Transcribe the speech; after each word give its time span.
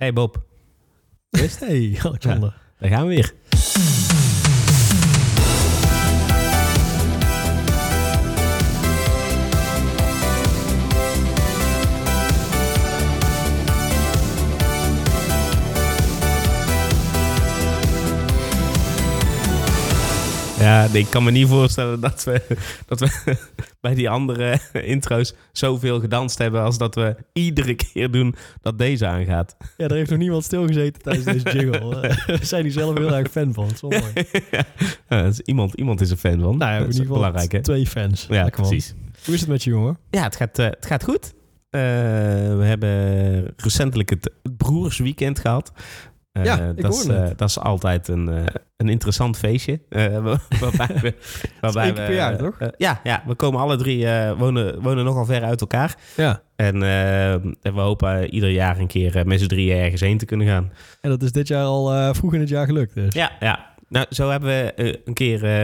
Hey 0.00 0.12
Bob, 0.12 0.36
Hey, 1.30 1.98
Alexander. 2.02 2.54
daar 2.78 2.90
gaan 2.90 3.06
we 3.08 3.14
weer. 3.14 3.32
Ja, 20.68 20.86
ik 20.92 21.06
kan 21.10 21.24
me 21.24 21.30
niet 21.30 21.48
voorstellen 21.48 22.00
dat 22.00 22.24
we, 22.24 22.42
dat 22.86 23.00
we 23.00 23.36
bij 23.80 23.94
die 23.94 24.10
andere 24.10 24.58
intro's 24.72 25.34
zoveel 25.52 26.00
gedanst 26.00 26.38
hebben 26.38 26.62
als 26.62 26.78
dat 26.78 26.94
we 26.94 27.16
iedere 27.32 27.74
keer 27.74 28.10
doen 28.10 28.34
dat 28.60 28.78
deze 28.78 29.06
aangaat. 29.06 29.56
Ja, 29.76 29.88
er 29.88 29.94
heeft 29.94 30.10
nog 30.10 30.18
niemand 30.18 30.44
stilgezeten 30.44 31.02
tijdens 31.02 31.24
deze 31.24 31.58
jingle. 31.58 32.00
Eh, 32.00 32.26
We 32.38 32.44
zijn 32.46 32.62
hier 32.62 32.72
zelf 32.72 32.98
heel 32.98 33.14
erg 33.14 33.30
fan 33.30 33.52
van. 33.54 33.64
Het 33.66 33.74
is 33.74 33.80
wel 33.80 33.90
mooi. 33.90 34.12
Ja, 35.08 35.22
dus 35.22 35.40
iemand, 35.40 35.74
iemand 35.74 36.00
is 36.00 36.10
er 36.10 36.16
fan 36.16 36.40
van. 36.40 36.56
Nou 36.58 36.72
ja, 36.72 36.78
dat 36.78 36.88
is 36.88 36.94
in 36.96 37.00
ieder 37.00 37.02
geval 37.02 37.16
belangrijk, 37.16 37.52
hè? 37.52 37.60
twee 37.62 37.86
fans. 37.86 38.26
Ja, 38.28 38.42
Lekker, 38.42 38.60
man. 38.60 38.70
precies. 38.70 38.94
Hoe 39.24 39.34
is 39.34 39.40
het 39.40 39.48
met 39.48 39.64
je, 39.64 39.70
jongen? 39.70 39.98
Ja, 40.10 40.22
het 40.22 40.36
gaat, 40.36 40.58
eh, 40.58 40.66
het 40.66 40.86
gaat 40.86 41.04
goed. 41.04 41.32
Eh, 41.70 41.80
we 42.56 42.62
hebben 42.64 43.54
recentelijk 43.56 44.10
het 44.10 44.30
broersweekend 44.56 45.38
gehad. 45.38 45.72
Eh, 46.32 46.44
Ja, 46.44 46.72
dat, 46.72 46.94
is, 46.94 47.06
eh, 47.06 47.28
dat 47.36 47.48
is 47.48 47.58
altijd 47.58 48.08
een, 48.08 48.28
eh, 48.28 48.44
een 48.76 48.88
interessant 48.88 49.36
feestje. 49.38 49.80
wa- 49.88 50.20
waarbij 50.60 50.96
we, 51.00 51.14
waarbij 51.60 51.84
keer 51.84 51.94
per 51.94 52.06
we, 52.06 52.14
jaar, 52.14 52.36
toch? 52.36 52.58
ja, 52.76 53.00
ja, 53.04 53.22
we 53.26 53.34
komen 53.34 53.60
alle 53.60 53.76
drie, 53.76 54.06
wonen, 54.38 54.82
wonen 54.82 55.04
nogal 55.04 55.24
ver 55.24 55.42
uit 55.42 55.60
elkaar. 55.60 55.96
Ja. 56.16 56.42
En 56.56 56.82
en 56.82 57.74
we 57.74 57.80
hopen 57.80 58.34
ieder 58.34 58.50
jaar 58.50 58.78
een 58.78 58.86
keer 58.86 59.26
met 59.26 59.40
z'n 59.40 59.46
drieën 59.46 59.76
ergens 59.78 60.00
heen 60.00 60.18
te 60.18 60.24
kunnen 60.24 60.46
gaan. 60.46 60.72
En 61.00 61.10
dat 61.10 61.22
is 61.22 61.32
dit 61.32 61.48
jaar 61.48 61.64
al 61.64 62.14
vroeg 62.14 62.34
in 62.34 62.40
het 62.40 62.48
jaar 62.48 62.66
gelukt. 62.66 62.94
Dus. 62.94 63.14
Ja, 63.14 63.30
ja. 63.40 63.68
Nou, 63.88 64.06
zo 64.10 64.30
hebben 64.30 64.48
we 64.48 65.00
een 65.04 65.14
keer 65.14 65.44
eh, 65.44 65.62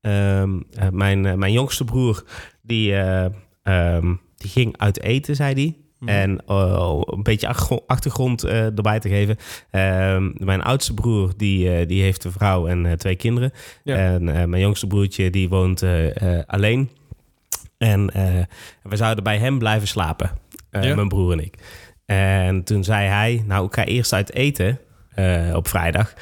ehm, 0.00 0.60
eh, 0.74 0.88
mijn, 0.90 1.38
mijn 1.38 1.52
jongste 1.52 1.84
broer, 1.84 2.24
die, 2.62 2.94
eh, 2.96 3.24
ehm, 3.62 4.14
die 4.36 4.50
ging 4.50 4.74
uit 4.78 5.00
eten, 5.02 5.36
zei 5.36 5.54
hij. 5.54 5.76
Mhm. 6.00 6.08
En 6.10 6.48
oh, 6.48 7.02
een 7.06 7.22
beetje 7.22 7.48
achtergro- 7.48 7.84
achtergrond 7.86 8.44
eh, 8.44 8.64
erbij 8.64 9.00
te 9.00 9.08
geven. 9.08 9.36
Ehm, 9.70 10.30
mijn 10.34 10.62
oudste 10.62 10.94
broer, 10.94 11.32
die, 11.36 11.74
eh, 11.76 11.88
die 11.88 12.02
heeft 12.02 12.24
een 12.24 12.32
vrouw 12.32 12.66
en 12.66 12.98
twee 12.98 13.16
kinderen. 13.16 13.52
Ja. 13.84 13.96
En 13.96 14.24
mijn 14.24 14.62
jongste 14.62 14.86
broertje, 14.86 15.30
die 15.30 15.48
woont 15.48 15.84
alleen. 16.46 16.90
En 17.78 18.06
we 18.82 18.96
zouden 18.96 19.24
bij 19.24 19.38
hem 19.38 19.58
blijven 19.58 19.88
slapen. 19.88 20.30
Ja. 20.70 20.94
Mijn 20.94 21.08
broer 21.08 21.32
en 21.32 21.40
ik. 21.40 21.54
En 22.06 22.64
toen 22.64 22.84
zei 22.84 23.06
hij, 23.08 23.42
nou, 23.46 23.66
ik 23.66 23.74
ga 23.74 23.84
eerst 23.84 24.12
uit 24.12 24.32
eten 24.32 24.78
op 25.54 25.68
vrijdag. 25.68 26.14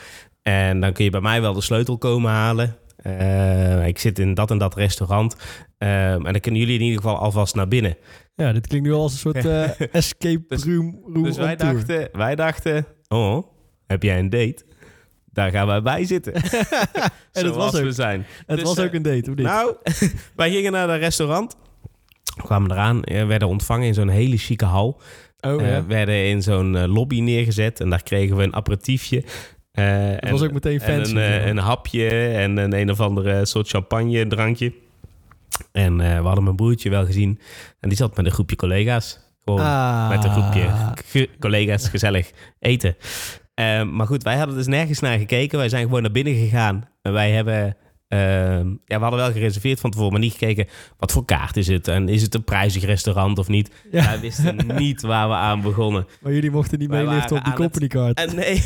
En 0.42 0.80
dan 0.80 0.92
kun 0.92 1.04
je 1.04 1.10
bij 1.10 1.20
mij 1.20 1.40
wel 1.40 1.52
de 1.54 1.60
sleutel 1.60 1.98
komen 1.98 2.30
halen. 2.30 2.76
Eh, 3.18 3.86
ik 3.86 3.98
zit 3.98 4.18
in 4.18 4.34
dat 4.34 4.50
en 4.50 4.58
dat 4.58 4.74
restaurant. 4.74 5.36
Ehm, 5.78 6.26
en 6.26 6.32
dan 6.32 6.40
kunnen 6.40 6.60
jullie 6.60 6.78
in 6.78 6.84
ieder 6.84 7.00
geval 7.00 7.18
alvast 7.18 7.54
naar 7.54 7.68
binnen. 7.68 7.96
Ja, 8.34 8.52
dit 8.52 8.66
klinkt 8.66 8.86
nu 8.86 8.92
al 8.94 9.02
als 9.02 9.12
een 9.12 9.18
soort 9.18 9.44
eh, 9.78 9.94
escape 9.94 10.44
Dus- 10.48 10.64
room, 10.64 11.00
room 11.12 11.22
Dus 11.22 11.36
wij 11.36 11.56
tour. 11.56 11.74
dachten, 11.74 12.08
wij 12.12 12.34
dachten, 12.34 12.86
oh, 13.08 13.46
heb 13.86 14.02
jij 14.02 14.18
een 14.18 14.30
date? 14.30 14.64
Daar 15.32 15.50
gaan 15.50 15.66
wij 15.66 15.82
bij 15.82 16.04
zitten. 16.04 16.32
En 17.32 17.44
het 17.44 17.54
Zoals 17.54 17.56
was, 17.72 17.80
we 17.80 17.86
ook, 17.86 17.92
zijn. 17.92 18.26
het 18.46 18.56
Dus, 18.58 18.66
was 18.68 18.76
eh, 18.78 18.84
ook 18.84 18.92
een 18.92 19.02
date, 19.02 19.30
of 19.30 19.36
niet? 19.36 19.46
Nou, 19.46 19.76
wij 20.36 20.50
gingen 20.50 20.72
naar 20.72 20.86
dat 20.86 20.98
restaurant. 20.98 21.56
Kwamen 22.42 22.70
eraan, 22.70 23.02
eh, 23.04 23.26
werden 23.26 23.48
ontvangen 23.48 23.86
in 23.86 23.94
zo'n 23.94 24.08
hele 24.08 24.36
chique 24.36 24.66
hal. 24.66 25.00
oh, 25.40 25.62
Eh, 25.62 25.70
ja. 25.70 25.86
werden 25.86 26.26
in 26.26 26.42
zo'n 26.42 26.76
eh, 26.76 26.84
lobby 26.94 27.20
neergezet 27.20 27.80
en 27.80 27.90
daar 27.90 28.02
kregen 28.02 28.36
we 28.36 28.42
een 28.42 28.54
aperitiefje. 28.54 29.24
Dat 29.72 29.84
en- 29.84 30.30
was 30.30 30.42
ook 30.42 30.52
meteen 30.52 30.80
en 30.80 30.94
fancy. 30.94 31.10
een, 31.10 31.18
eh, 31.18 31.46
een 31.46 31.58
hapje 31.58 32.08
en 32.28 32.56
een 32.56 32.72
een 32.72 32.90
of 32.90 33.00
andere 33.00 33.46
soort 33.46 33.68
champagne 33.68 34.26
drankje. 34.26 34.72
En 35.72 36.00
eh, 36.00 36.18
we 36.18 36.24
hadden 36.26 36.44
mijn 36.44 36.56
broertje 36.56 36.90
wel 36.90 37.04
gezien. 37.06 37.40
En 37.80 37.88
die 37.88 37.98
zat 37.98 38.16
met 38.16 38.26
een 38.26 38.32
groepje 38.32 38.56
collega's. 38.56 39.26
Gewoon 39.44 39.60
ah. 39.60 40.08
met 40.08 40.24
een 40.24 40.30
groepje 40.30 40.68
ge- 41.04 41.28
collega's 41.40 41.88
gezellig 41.88 42.30
eten. 42.58 42.96
Maar 43.92 44.06
goed, 44.06 44.22
wij 44.22 44.36
hadden 44.36 44.56
dus 44.56 44.66
nergens 44.66 45.00
naar 45.00 45.18
gekeken. 45.18 45.58
Wij 45.58 45.68
zijn 45.68 45.82
gewoon 45.82 46.02
naar 46.02 46.10
binnen 46.10 46.34
gegaan. 46.34 46.88
En 47.02 47.12
wij 47.12 47.30
hebben... 47.30 47.76
eh, 48.08 48.18
ja, 48.58 48.96
we 48.96 48.98
hadden 48.98 49.18
wel 49.18 49.32
gereserveerd 49.32 49.80
van 49.80 49.90
tevoren, 49.90 50.12
maar 50.12 50.20
niet 50.20 50.32
gekeken 50.32 50.66
wat 50.98 51.12
voor 51.12 51.24
kaart 51.24 51.56
is 51.56 51.66
het. 51.66 51.88
En 51.88 52.08
is 52.08 52.22
het 52.22 52.34
een 52.34 52.44
prijzig 52.44 52.84
restaurant 52.84 53.38
of 53.38 53.48
niet? 53.48 53.70
Ja. 53.90 54.04
Wij 54.04 54.20
wisten 54.20 54.66
niet 54.76 55.02
waar 55.02 55.28
we 55.28 55.34
aan 55.34 55.60
begonnen. 55.60 56.06
Maar 56.20 56.32
jullie 56.32 56.50
mochten 56.50 56.78
niet 56.78 56.88
Wij 56.88 57.04
meeliften 57.04 57.36
op 57.36 57.44
die 57.44 57.52
company 57.52 57.86
card. 57.86 58.18
En 58.18 58.36
nee, 58.36 58.62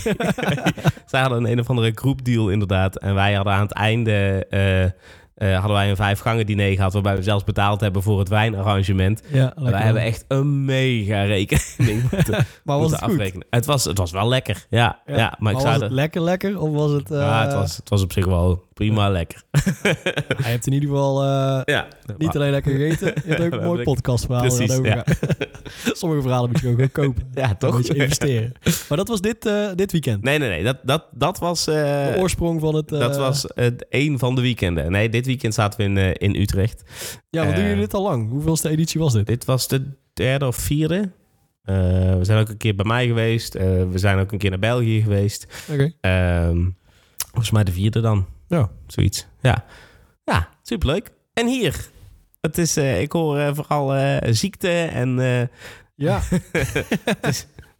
zij 1.10 1.20
hadden 1.20 1.38
een, 1.38 1.50
een 1.50 1.60
of 1.60 1.70
andere 1.70 1.92
groepdeal 1.94 2.50
inderdaad. 2.50 2.98
En 2.98 3.14
wij 3.14 3.32
hadden 3.34 3.53
aan 3.53 3.62
het 3.62 3.72
einde 3.72 4.47
eh, 4.50 5.00
eh, 5.42 5.54
hadden 5.58 5.72
wij 5.76 5.91
een 5.91 5.97
vijf 5.97 6.19
gangen 6.19 6.47
diner 6.47 6.75
gehad... 6.75 6.92
waarbij 6.92 7.16
we 7.16 7.22
zelfs 7.22 7.44
betaald 7.44 7.80
hebben 7.80 8.03
voor 8.03 8.19
het 8.19 8.28
wijnarrangement. 8.28 9.22
Ja, 9.32 9.53
wij 9.56 9.82
hebben 9.82 10.03
echt 10.03 10.25
een 10.28 10.64
mega 10.64 11.22
rekening 11.22 12.00
moeten, 12.10 12.32
Maar 12.64 12.78
was 12.78 12.80
moeten 12.80 12.91
het 12.98 13.04
goed? 13.04 13.12
afrekenen. 13.12 13.47
Het 13.50 13.66
was, 13.66 13.84
het 13.84 13.98
was 13.98 14.10
wel 14.10 14.28
lekker, 14.28 14.66
ja. 14.70 15.00
ja. 15.06 15.36
maar 15.38 15.53
ik 15.53 15.58
was 15.58 15.72
het 15.72 15.82
er- 15.82 15.91
lekker 15.92 16.22
lekker? 16.22 16.60
Of 16.60 16.70
was 16.70 16.91
het... 16.91 17.10
eh, 17.10 17.19
ja, 17.19 17.44
het, 17.44 17.54
was, 17.54 17.76
het 17.76 17.88
was 17.88 18.03
op 18.03 18.12
zich 18.12 18.25
wel 18.26 18.64
prima 18.75 19.10
lekker. 19.10 19.42
Hij 20.42 20.50
hebt 20.50 20.66
in 20.66 20.72
ieder 20.72 20.88
geval 20.88 21.22
eh, 21.22 21.60
Ja. 21.64 21.86
niet 22.19 22.36
alleen 22.36 22.50
lekker 22.50 22.72
gegeten, 22.76 23.06
je 23.24 23.34
hebt 23.34 23.41
ook 23.42 23.53
een 23.60 23.66
mooi 23.66 23.82
podcastverhaal. 23.82 24.47
Precies, 24.47 24.74
gaan. 24.82 25.03
Sommige 25.92 26.22
verhalen 26.22 26.50
moet 26.50 26.60
je 26.60 26.69
ook 26.69 26.74
gewoon 26.74 26.91
kopen. 26.92 27.30
Ja, 27.34 27.54
toch? 27.54 27.80
investeren. 27.80 28.53
Maar 28.88 28.98
dat 28.98 29.09
was 29.09 29.20
dit, 29.20 29.47
eh, 29.47 29.66
dit 29.74 29.92
weekend. 29.92 30.22
Nee, 30.22 30.38
nee, 30.38 30.48
nee. 30.48 30.62
Dat, 30.64 30.76
dat, 30.82 31.04
dat 31.12 31.38
was... 31.38 31.66
eh, 31.66 31.74
De 31.74 32.14
oorsprong 32.19 32.60
van 32.60 32.74
het... 32.74 32.92
eh, 32.92 32.98
dat 32.98 33.16
was 33.16 33.44
het 33.54 33.86
een 33.91 34.19
van 34.19 34.34
de 34.34 34.41
weekenden. 34.41 34.91
Nee, 34.92 35.09
dit 35.09 35.26
weekend 35.26 35.30
zaten 35.41 35.78
we 35.78 35.84
in, 35.84 35.97
eh, 35.97 36.28
in 36.28 36.41
Utrecht. 36.41 36.82
Ja, 37.31 37.44
wat 37.44 37.54
doen 37.54 37.62
eh, 37.62 37.69
jullie 37.69 37.84
dit 37.84 37.94
al 37.94 38.03
lang? 38.03 38.31
Hoeveelste 38.31 38.69
editie 38.69 39.00
was 39.00 39.12
dit? 39.12 39.26
Dit 39.26 39.44
was 39.44 39.69
de 39.69 39.84
derde 40.12 40.47
of 40.47 40.56
vierde. 40.56 41.12
Eh, 41.62 41.75
we 42.16 42.25
zijn 42.25 42.41
ook 42.41 42.48
een 42.48 42.56
keer 42.56 42.75
bij 42.75 42.84
mij 42.84 43.06
geweest. 43.06 43.53
We 43.53 43.92
zijn 43.94 44.19
ook 44.19 44.32
een 44.32 44.38
keer 44.38 44.50
naar 44.50 44.59
België 44.59 45.03
geweest. 45.03 45.47
Oké. 45.71 45.92
Ehm, 46.00 46.69
volgens 47.16 47.50
mij 47.50 47.65
de 47.65 47.72
vierde 47.72 48.00
dan. 48.00 48.26
Ja. 48.48 48.71
Zoiets. 48.87 49.26
Ja, 49.41 49.65
ja 50.25 50.48
superleuk. 50.62 51.10
En 51.34 51.47
hier. 51.47 51.91
Het 52.41 52.59
is, 52.59 52.76
ik 52.76 53.12
hoor 53.12 53.54
vooral 53.54 54.19
ziekte 54.34 54.69
en 54.84 55.16
Ja, 55.97 56.21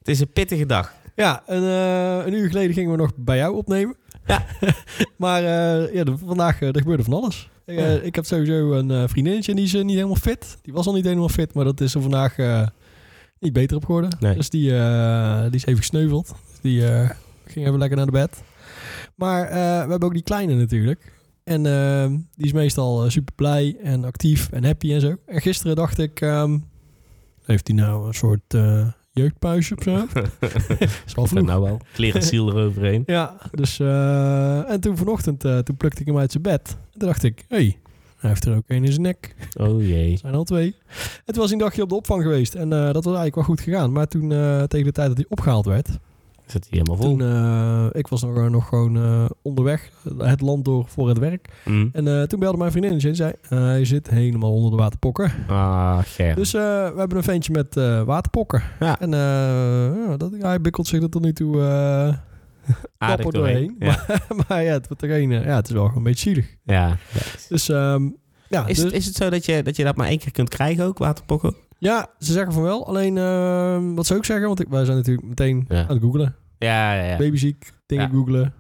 het 0.02 0.08
is 0.08 0.20
een 0.20 0.32
pittige 0.32 0.66
dag. 0.66 0.92
ja 1.14 1.42
een, 1.46 1.62
eh, 1.62 2.26
een 2.26 2.32
uur 2.32 2.48
geleden 2.48 2.74
gingen 2.74 2.91
we 2.91 2.96
nog 2.96 3.12
bij 3.16 3.36
jou 3.36 3.54
opnemen. 3.54 3.96
Ja. 4.27 4.47
maar 5.16 5.43
eh, 5.43 5.94
ja, 5.94 6.05
de- 6.05 6.19
vandaag 6.19 6.60
eh, 6.60 6.69
er 6.69 6.78
gebeurde 6.81 7.03
van 7.05 7.12
alles. 7.12 7.50
Ik, 7.66 7.78
eh, 7.78 8.05
ik 8.05 8.15
heb 8.15 8.25
sowieso 8.25 8.72
een 8.72 9.09
vriendinnetje 9.09 9.50
en 9.50 9.56
die 9.56 9.66
is 9.66 9.72
niet 9.72 9.91
helemaal 9.94 10.15
fit. 10.15 10.59
Die 10.62 10.72
was 10.72 10.87
al 10.87 10.93
niet 10.94 11.05
helemaal 11.05 11.28
fit, 11.28 11.55
maar 11.55 11.65
dat 11.65 11.81
is 11.81 11.94
er 11.94 12.00
vandaag 12.03 12.37
niet 13.38 13.53
beter 13.53 13.77
op 13.77 13.84
geworden. 13.84 14.16
Nee. 14.21 14.34
Dus 14.34 14.50
die, 14.50 14.71
die 15.50 15.55
is 15.60 15.66
even 15.66 15.77
gesneuveld. 15.77 16.34
Die 16.60 16.81
ging 17.44 17.66
even 17.66 17.78
lekker 17.78 17.97
naar 17.97 18.06
de 18.06 18.12
bed. 18.12 18.43
Maar 19.15 19.49
we 19.50 19.56
hebben 19.91 20.03
ook 20.03 20.12
die 20.12 20.22
kleine 20.22 20.54
natuurlijk. 20.54 21.12
En 21.44 21.62
die 22.37 22.47
is 22.47 22.53
meestal 22.53 23.10
super 23.10 23.34
blij 23.34 23.77
en 23.83 24.04
actief 24.04 24.49
en 24.50 24.65
happy 24.65 24.93
en 24.93 25.00
zo. 25.00 25.16
En 25.27 25.41
gisteren 25.41 25.77
dacht 25.77 25.99
ik, 25.99 26.21
ehm, 26.21 26.59
heeft 27.44 27.66
hij 27.66 27.77
nou 27.77 28.06
een 28.06 28.15
soort 28.15 28.54
jeugdpuisje 29.12 29.76
of 29.76 29.82
zo? 29.82 29.94
is 31.06 31.14
wel 31.14 31.26
vroeg. 31.26 31.46
nou 31.46 31.62
wel. 31.62 31.80
Kleren 31.92 32.22
ziel 32.22 32.48
eroverheen. 32.48 33.02
Ja, 33.06 33.36
dus 33.50 33.80
eh, 33.80 34.70
en 34.70 34.80
toen 34.80 34.96
vanochtend, 34.96 35.44
eh, 35.44 35.58
toen 35.58 35.76
plukte 35.76 36.00
ik 36.00 36.06
hem 36.06 36.18
uit 36.18 36.30
zijn 36.30 36.42
bed. 36.42 36.76
En 36.92 36.98
toen 36.98 37.08
dacht 37.08 37.22
ik, 37.22 37.44
hé, 37.48 37.56
hey, 37.56 37.78
hij 38.16 38.30
heeft 38.30 38.44
er 38.44 38.56
ook 38.56 38.64
één 38.66 38.84
in 38.84 38.92
zijn 38.92 39.02
nek. 39.02 39.34
Oh 39.56 39.82
jee. 39.82 40.12
Er 40.12 40.18
zijn 40.18 40.34
al 40.34 40.44
twee. 40.44 40.74
Toen 41.24 41.40
was 41.40 41.50
een 41.50 41.58
dagje 41.58 41.82
op 41.82 41.88
de 41.88 41.94
opvang 41.94 42.22
geweest. 42.22 42.54
En 42.54 42.72
eh, 42.72 42.84
dat 42.84 43.04
was 43.04 43.04
eigenlijk 43.04 43.34
wel 43.34 43.44
goed 43.44 43.60
gegaan. 43.60 43.92
Maar 43.92 44.06
toen, 44.06 44.28
tegen 44.68 44.86
de 44.86 44.92
tijd 44.92 45.08
dat 45.08 45.16
hij 45.16 45.26
opgehaald 45.28 45.64
werd, 45.64 45.88
Zit 46.53 46.66
hij 46.71 46.78
helemaal 46.78 46.97
vol. 46.97 47.16
toen, 47.16 47.21
eh, 47.28 47.87
ik 47.93 48.09
was 48.09 48.22
nog, 48.22 48.51
nog 48.51 48.69
gewoon 48.69 48.97
eh, 48.97 49.25
onderweg 49.43 49.91
het 50.19 50.41
land 50.41 50.65
door 50.65 50.84
voor 50.89 51.09
het 51.09 51.19
werk. 51.19 51.49
Mm. 51.65 51.89
En 51.93 52.09
eh, 52.09 52.22
toen 52.22 52.39
belde 52.41 52.59
mijn 52.59 52.71
vriendinnetje 52.71 53.09
en 53.09 53.15
zei, 53.16 53.33
eh, 53.49 53.59
hij 53.59 53.84
zit 53.84 54.10
helemaal 54.10 54.53
onder 54.53 54.71
de 54.71 54.77
waterpokken. 54.77 55.33
Ah, 55.49 55.99
Ger. 56.04 56.34
Dus 56.34 56.54
eh, 56.54 56.60
we 56.63 56.95
hebben 56.99 57.16
een 57.16 57.22
ventje 57.22 57.53
met 57.53 57.77
eh, 57.77 58.03
waterpokken. 58.03 58.63
Ja. 58.81 59.01
En 59.01 59.15
eh, 59.15 59.21
ja, 60.09 60.16
dat, 60.16 60.33
hij 60.39 60.60
bikkelt 60.60 60.87
zich 60.87 61.03
er 61.03 61.10
tot 61.10 61.22
nu 61.22 61.33
toe 61.33 61.60
eh 61.63 62.15
Aardig 62.99 63.27
doorheen. 63.31 63.54
doorheen. 63.54 63.77
Ja. 63.78 64.04
Maar, 64.28 64.45
maar 64.49 64.63
ja, 64.63 64.72
het, 64.72 64.87
wordt 64.89 65.03
er 65.03 65.09
geen, 65.09 65.33
eh, 65.33 65.45
ja, 65.45 65.57
het 65.57 65.66
is 65.66 65.72
wel 65.72 65.83
gewoon 65.83 65.97
een 65.99 66.03
beetje 66.04 66.31
zielig. 66.31 66.57
ja. 66.65 66.97
Dus 67.49 67.69
ehm, 67.69 68.09
ja, 68.49 68.66
Is, 68.66 68.77
dus- 68.77 68.84
het, 68.84 68.93
is 68.93 69.07
het 69.07 69.15
zo 69.15 69.31
dat 69.31 69.45
je, 69.45 69.63
dat 69.63 69.77
je 69.77 69.84
dat 69.84 69.97
maar 69.97 70.07
één 70.09 70.19
keer 70.19 70.33
kunt 70.33 70.49
krijgen 70.49 70.84
ook, 70.84 70.99
waterpokken? 70.99 71.54
ja, 71.78 72.07
ze 72.19 72.33
zeggen 72.33 72.53
van 72.53 72.63
wel. 72.63 72.87
Alleen, 72.87 73.19
ehm, 73.19 73.95
wat 73.95 74.07
ze 74.07 74.15
ook 74.16 74.25
zeggen, 74.25 74.47
want 74.47 74.60
ik, 74.60 74.69
wij 74.69 74.84
zijn 74.84 74.97
natuurlijk 74.97 75.27
meteen 75.28 75.65
Ja. 75.69 75.81
aan 75.83 75.89
het 75.89 76.03
googlen. 76.03 76.34
Ja, 76.62 76.94
ja, 76.94 77.03
ja. 77.04 77.16
Babyziek, 77.16 77.72
dingen 77.86 78.04
Ja. 78.04 78.10
googlen. 78.10 78.54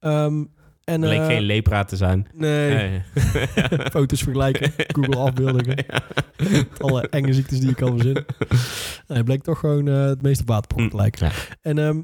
Ehm, 0.00 0.44
En, 0.84 1.00
Bleek 1.00 1.18
eh, 1.20 1.26
geen 1.26 1.42
lepra 1.42 1.84
te 1.84 1.96
zijn. 1.96 2.26
Nee, 2.34 2.74
Nee. 2.74 3.02
foto's 3.92 4.22
vergelijken, 4.22 4.72
Google 4.76 5.16
afbeeldingen. 5.16 5.84
Alle 6.78 7.08
enge 7.08 7.32
ziektes 7.32 7.58
die 7.60 7.68
je 7.68 7.74
kan 7.74 7.90
verzinnen. 7.92 8.24
Het 9.06 9.24
bleek 9.24 9.42
toch 9.42 9.58
gewoon 9.58 9.88
eh, 9.88 10.04
het 10.04 10.22
meeste 10.22 10.44
waterpok 10.46 10.90
te 10.90 10.96
lijken. 10.96 11.26
Ja. 11.26 11.32
En 11.62 11.78
ehm, 11.78 12.00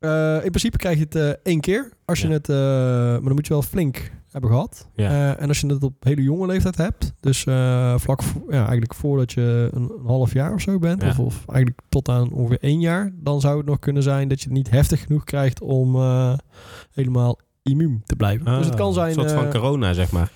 eh, 0.00 0.34
in 0.44 0.50
principe 0.50 0.76
krijg 0.76 0.96
je 0.98 1.04
het 1.04 1.14
eh, 1.14 1.28
één 1.42 1.60
keer. 1.60 1.92
Als 2.04 2.20
je 2.20 2.26
Ja. 2.28 2.32
het, 2.32 2.48
eh, 2.48 2.56
maar 2.56 3.22
dan 3.22 3.34
moet 3.34 3.46
je 3.46 3.52
wel 3.52 3.62
flink 3.62 4.10
hebben 4.30 4.50
gehad. 4.50 4.88
Ja. 4.94 5.08
Eh, 5.10 5.42
en 5.42 5.48
als 5.48 5.60
je 5.60 5.66
het 5.66 5.82
op 5.82 5.94
hele 6.04 6.22
jonge 6.22 6.46
leeftijd 6.46 6.76
hebt, 6.76 7.12
dus 7.20 7.42
vlak 8.02 8.20
ja, 8.48 8.58
eigenlijk 8.58 8.94
voordat 8.94 9.32
je 9.32 9.68
een, 9.72 9.82
een 9.82 10.06
half 10.06 10.32
jaar 10.32 10.54
of 10.54 10.60
zo 10.60 10.78
bent, 10.78 11.02
Ja. 11.02 11.08
of, 11.08 11.18
of 11.18 11.44
eigenlijk 11.46 11.80
tot 11.88 12.08
aan 12.08 12.32
ongeveer 12.32 12.58
één 12.60 12.80
jaar, 12.80 13.12
dan 13.14 13.40
zou 13.40 13.56
het 13.56 13.66
nog 13.66 13.78
kunnen 13.78 14.02
zijn 14.02 14.28
dat 14.28 14.38
je 14.40 14.44
het 14.48 14.54
niet 14.56 14.70
heftig 14.70 15.00
genoeg 15.02 15.24
krijgt 15.24 15.60
om 15.60 15.96
helemaal 16.92 17.38
immuun 17.62 18.02
te 18.06 18.16
blijven. 18.16 18.44
dus 18.44 18.66
het 18.66 18.74
kan 18.74 18.86
Ah, 18.88 18.94
zijn. 18.94 19.08
Een 19.08 19.14
soort 19.14 19.32
van 19.32 19.50
corona, 19.50 19.92
zeg 19.92 20.10
maar. 20.12 20.30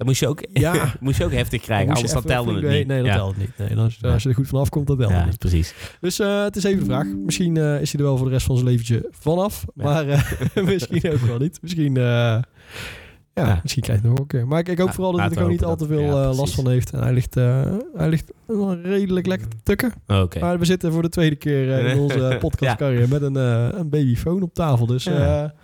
Dat 0.00 0.08
moest 0.08 0.20
je 0.20 0.28
ook, 0.28 0.40
Ja. 0.52 0.92
moest 1.00 1.18
je 1.18 1.24
ook 1.24 1.32
heftig 1.32 1.62
krijgen, 1.62 1.86
moest 1.86 1.96
anders 1.96 2.22
dan 2.22 2.32
telde 2.32 2.50
het 2.50 2.60
flink 2.60 2.78
niet. 2.78 2.86
Nee, 2.86 2.98
dat 2.98 3.06
ja. 3.06 3.14
telt 3.14 3.36
niet. 3.36 3.50
Nee, 3.56 3.74
dan 3.74 3.84
als, 4.12 4.22
je 4.22 4.28
er 4.28 4.34
goed 4.34 4.48
vanaf 4.48 4.68
komt, 4.68 4.86
dat 4.86 4.98
telt 4.98 5.10
Ja, 5.10 5.24
niet. 5.24 5.38
precies. 5.38 5.74
Dus 6.00 6.18
eh, 6.18 6.42
het 6.42 6.56
is 6.56 6.64
even 6.64 6.78
de 6.78 6.84
vraag. 6.84 7.06
Misschien 7.06 7.56
eh, 7.56 7.80
is 7.80 7.92
hij 7.92 8.00
er 8.00 8.06
wel 8.06 8.16
voor 8.16 8.26
de 8.26 8.32
rest 8.32 8.46
van 8.46 8.56
zijn 8.56 8.68
leventje 8.68 9.08
vanaf. 9.10 9.64
Ja. 9.74 9.84
Maar 9.84 10.08
eh, 10.08 10.64
misschien 10.64 11.12
ook 11.12 11.18
wel 11.20 11.38
niet. 11.38 11.58
Misschien, 11.62 11.94
ja, 11.94 13.58
misschien 13.62 13.82
krijgt 13.82 14.02
hij 14.02 14.10
nog 14.10 14.18
wel 14.18 14.20
een 14.20 14.26
keer. 14.26 14.46
Maar 14.46 14.58
ik, 14.58 14.68
ik 14.68 14.78
hoop 14.78 14.92
vooral 14.92 15.12
dat 15.12 15.20
hij 15.20 15.30
er 15.30 15.36
gewoon 15.36 15.50
niet 15.50 15.64
al 15.64 15.76
te 15.76 15.86
veel 15.86 16.34
last 16.34 16.54
van 16.54 16.68
heeft. 16.68 16.90
En 16.92 17.02
hij 17.02 17.12
ligt, 17.12 17.34
hij 17.94 18.08
ligt 18.08 18.32
wel 18.46 18.74
redelijk 18.80 19.26
lekker 19.26 19.48
te 19.48 19.56
tukken. 19.62 19.92
Oké. 20.06 20.38
Maar 20.40 20.58
we 20.58 20.64
zitten 20.64 20.92
voor 20.92 21.02
de 21.02 21.08
tweede 21.08 21.36
keer 21.36 21.86
in 21.86 21.98
onze 22.04 22.36
podcastcarrière 22.40 23.08
met 23.08 23.22
een, 23.22 23.34
een 23.78 23.88
babyfoon 23.88 24.42
op 24.42 24.54
tafel. 24.54 24.86
Dus 24.86 25.04
Ja. 25.04 25.54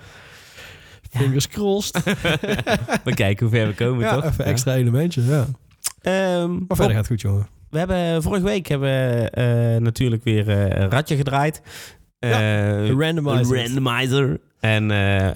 Fingers 1.16 1.48
crossed. 1.48 2.02
We 3.04 3.14
kijken 3.14 3.46
hoe 3.46 3.54
ver 3.56 3.66
we 3.66 3.74
komen, 3.74 4.00
ja, 4.04 4.14
toch? 4.14 4.24
even 4.24 4.44
Ja. 4.44 4.50
extra 4.50 4.74
elementje. 4.74 5.22
Ja. 5.24 5.46
Ehm, 6.02 6.50
Maar 6.52 6.76
verder 6.76 6.86
gaat 6.86 6.96
het 6.96 7.06
goed, 7.06 7.20
jongen. 7.20 7.48
We 7.70 7.78
hebben 7.78 8.22
vorige 8.22 8.44
week 8.44 8.66
hebben 8.66 8.88
we 8.88 9.30
eh, 9.30 9.80
natuurlijk 9.82 10.24
weer 10.24 10.48
eh, 10.48 10.82
een 10.82 10.90
ratje 10.90 11.16
gedraaid. 11.16 11.62
Ja, 12.18 12.28
Eh, 12.30 12.86
de 12.86 12.94
randomizer. 12.98 13.56
een 13.58 13.62
randomizer. 13.64 14.40
En 14.60 14.90
eh, 14.90 15.26
eh, 15.28 15.34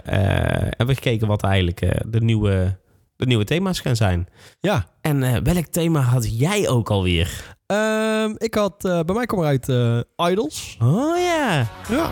hebben 0.61 0.87
we 0.87 0.95
gekeken 0.95 1.27
wat 1.27 1.43
eigenlijk 1.43 1.81
eh, 1.81 2.01
de, 2.07 2.21
nieuwe, 2.21 2.79
de 3.17 3.27
nieuwe 3.27 3.45
thema's 3.45 3.81
gaan 3.81 3.97
zijn. 3.97 4.29
Ja. 4.61 4.87
En 5.01 5.23
eh, 5.23 5.37
welk 5.43 5.67
thema 5.67 6.01
had 6.01 6.39
jij 6.39 6.69
ook 6.69 6.91
alweer? 6.91 7.57
Ehm, 7.67 8.31
ik 8.37 8.55
had, 8.55 8.85
eh, 8.85 9.01
bij 9.01 9.15
mij 9.15 9.27
kwam 9.27 9.41
eruit 9.41 9.69
eh 9.69 10.29
Idols. 10.31 10.77
Oh 10.83 11.17
ja, 11.19 11.67
Ja. 11.89 12.11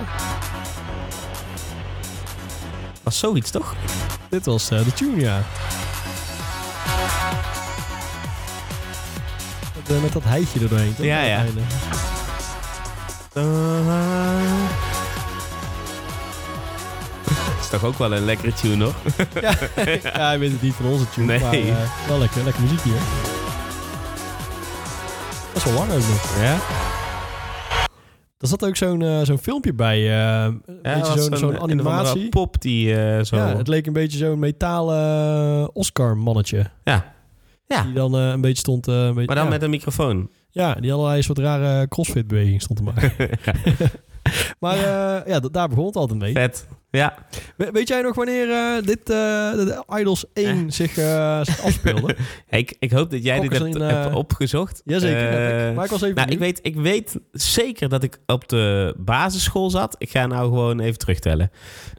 Was 3.08 3.18
zoiets 3.18 3.50
toch? 3.50 3.74
Dit 4.28 4.46
was 4.46 4.70
eh, 4.70 4.84
de 4.84 4.92
tune, 4.92 5.20
ja. 5.20 5.42
Met, 9.76 9.96
eh, 9.96 10.02
met 10.02 10.12
dat 10.12 10.22
heitje 10.24 10.60
er 10.60 10.68
doorheen, 10.68 10.94
toch? 10.96 11.04
Ja, 11.06 11.20
ja. 11.20 11.44
Dat 13.32 13.44
is 17.60 17.68
toch 17.70 17.84
ook 17.84 17.98
wel 17.98 18.12
een 18.12 18.24
lekkere 18.24 18.52
tune, 18.52 18.84
hoor? 18.84 18.94
ja, 19.42 19.54
ja, 20.02 20.26
hij 20.26 20.38
weet 20.38 20.52
het 20.52 20.62
niet 20.62 20.74
van 20.74 20.86
onze 20.86 21.10
tune, 21.10 21.26
Nee. 21.26 21.40
maar 21.40 21.52
eh, 21.52 22.08
wel 22.08 22.18
lekker, 22.18 22.42
lekker 22.44 22.62
muziek 22.62 22.80
hier. 22.82 22.98
Dat 25.52 25.56
is 25.56 25.64
wel 25.64 25.72
lang 25.72 25.92
ook 25.92 25.98
nog. 26.08 26.42
Ja? 26.42 26.56
Er 28.38 28.48
zat 28.48 28.64
ook 28.64 28.76
zo'n 28.76 29.02
eh, 29.02 29.20
zo'n 29.22 29.38
filmpje 29.38 29.72
bij, 29.74 29.98
je, 30.00 30.58
was 30.82 31.26
zo'n 31.38 31.58
animatie. 31.60 32.28
pop 32.28 32.60
die 32.60 32.94
eh, 32.94 33.24
zo... 33.24 33.36
Ja, 33.36 33.48
Ja. 33.48 33.56
het 33.56 33.68
leek 33.68 33.86
een 33.86 33.92
beetje 33.92 34.18
zo'n 34.18 34.38
metalen 34.38 35.74
Oscar-mannetje. 35.74 36.66
ja. 36.84 37.14
Die 37.84 37.92
dan 37.92 38.14
een 38.14 38.40
beetje 38.40 38.58
stond... 38.58 38.86
een 38.86 39.06
beetje, 39.06 39.26
Maar 39.26 39.34
dan 39.36 39.44
ja. 39.44 39.50
met 39.50 39.62
een 39.62 39.70
microfoon. 39.70 40.30
Ja, 40.50 40.74
die 40.74 40.92
allerlei 40.92 41.22
soort 41.22 41.38
rare 41.38 41.88
crossfit-beweging 41.88 42.62
stond 42.62 42.78
te 42.78 42.84
maken. 42.84 43.12
maar 44.60 44.76
ja. 44.76 45.22
ja, 45.26 45.40
da- 45.40 45.48
daar 45.48 45.68
begon 45.68 45.86
het 45.86 45.96
altijd 45.96 46.18
mee. 46.18 46.32
Vet. 46.32 46.66
Ja. 46.90 47.14
We- 47.56 47.70
weet 47.72 47.88
jij 47.88 48.02
nog 48.02 48.14
wanneer 48.14 48.50
eh, 48.50 48.82
dit 48.82 48.98
eh, 48.98 49.06
de 49.52 49.84
Idols 49.98 50.24
1 50.32 50.72
zich, 50.72 50.96
eh, 50.98 51.40
zich 51.42 51.60
afspeelde? 51.62 52.16
Ik, 52.48 52.76
ik 52.78 52.90
hoop 52.90 53.10
dat 53.10 53.22
jij 53.22 53.40
dit 53.40 53.58
hebt, 53.58 53.76
eh, 53.76 53.86
hebt 53.88 54.14
opgezocht. 54.14 54.82
Jazeker, 54.84 55.28
Eh, 55.28 55.58
heb 55.58 55.68
ik. 55.70 55.74
maar 55.76 55.84
ik 55.84 55.90
was 55.90 56.02
even 56.02 56.14
nou, 56.14 56.28
ik, 56.30 56.38
weet, 56.38 56.58
ik 56.62 56.74
weet 56.74 57.18
zeker 57.32 57.88
dat 57.88 58.02
ik 58.02 58.18
op 58.26 58.48
de 58.48 58.94
basisschool 58.98 59.70
zat. 59.70 59.94
Ik 59.98 60.10
ga 60.10 60.26
nou 60.26 60.42
gewoon 60.48 60.80
even 60.80 60.98
terugtellen. 60.98 61.50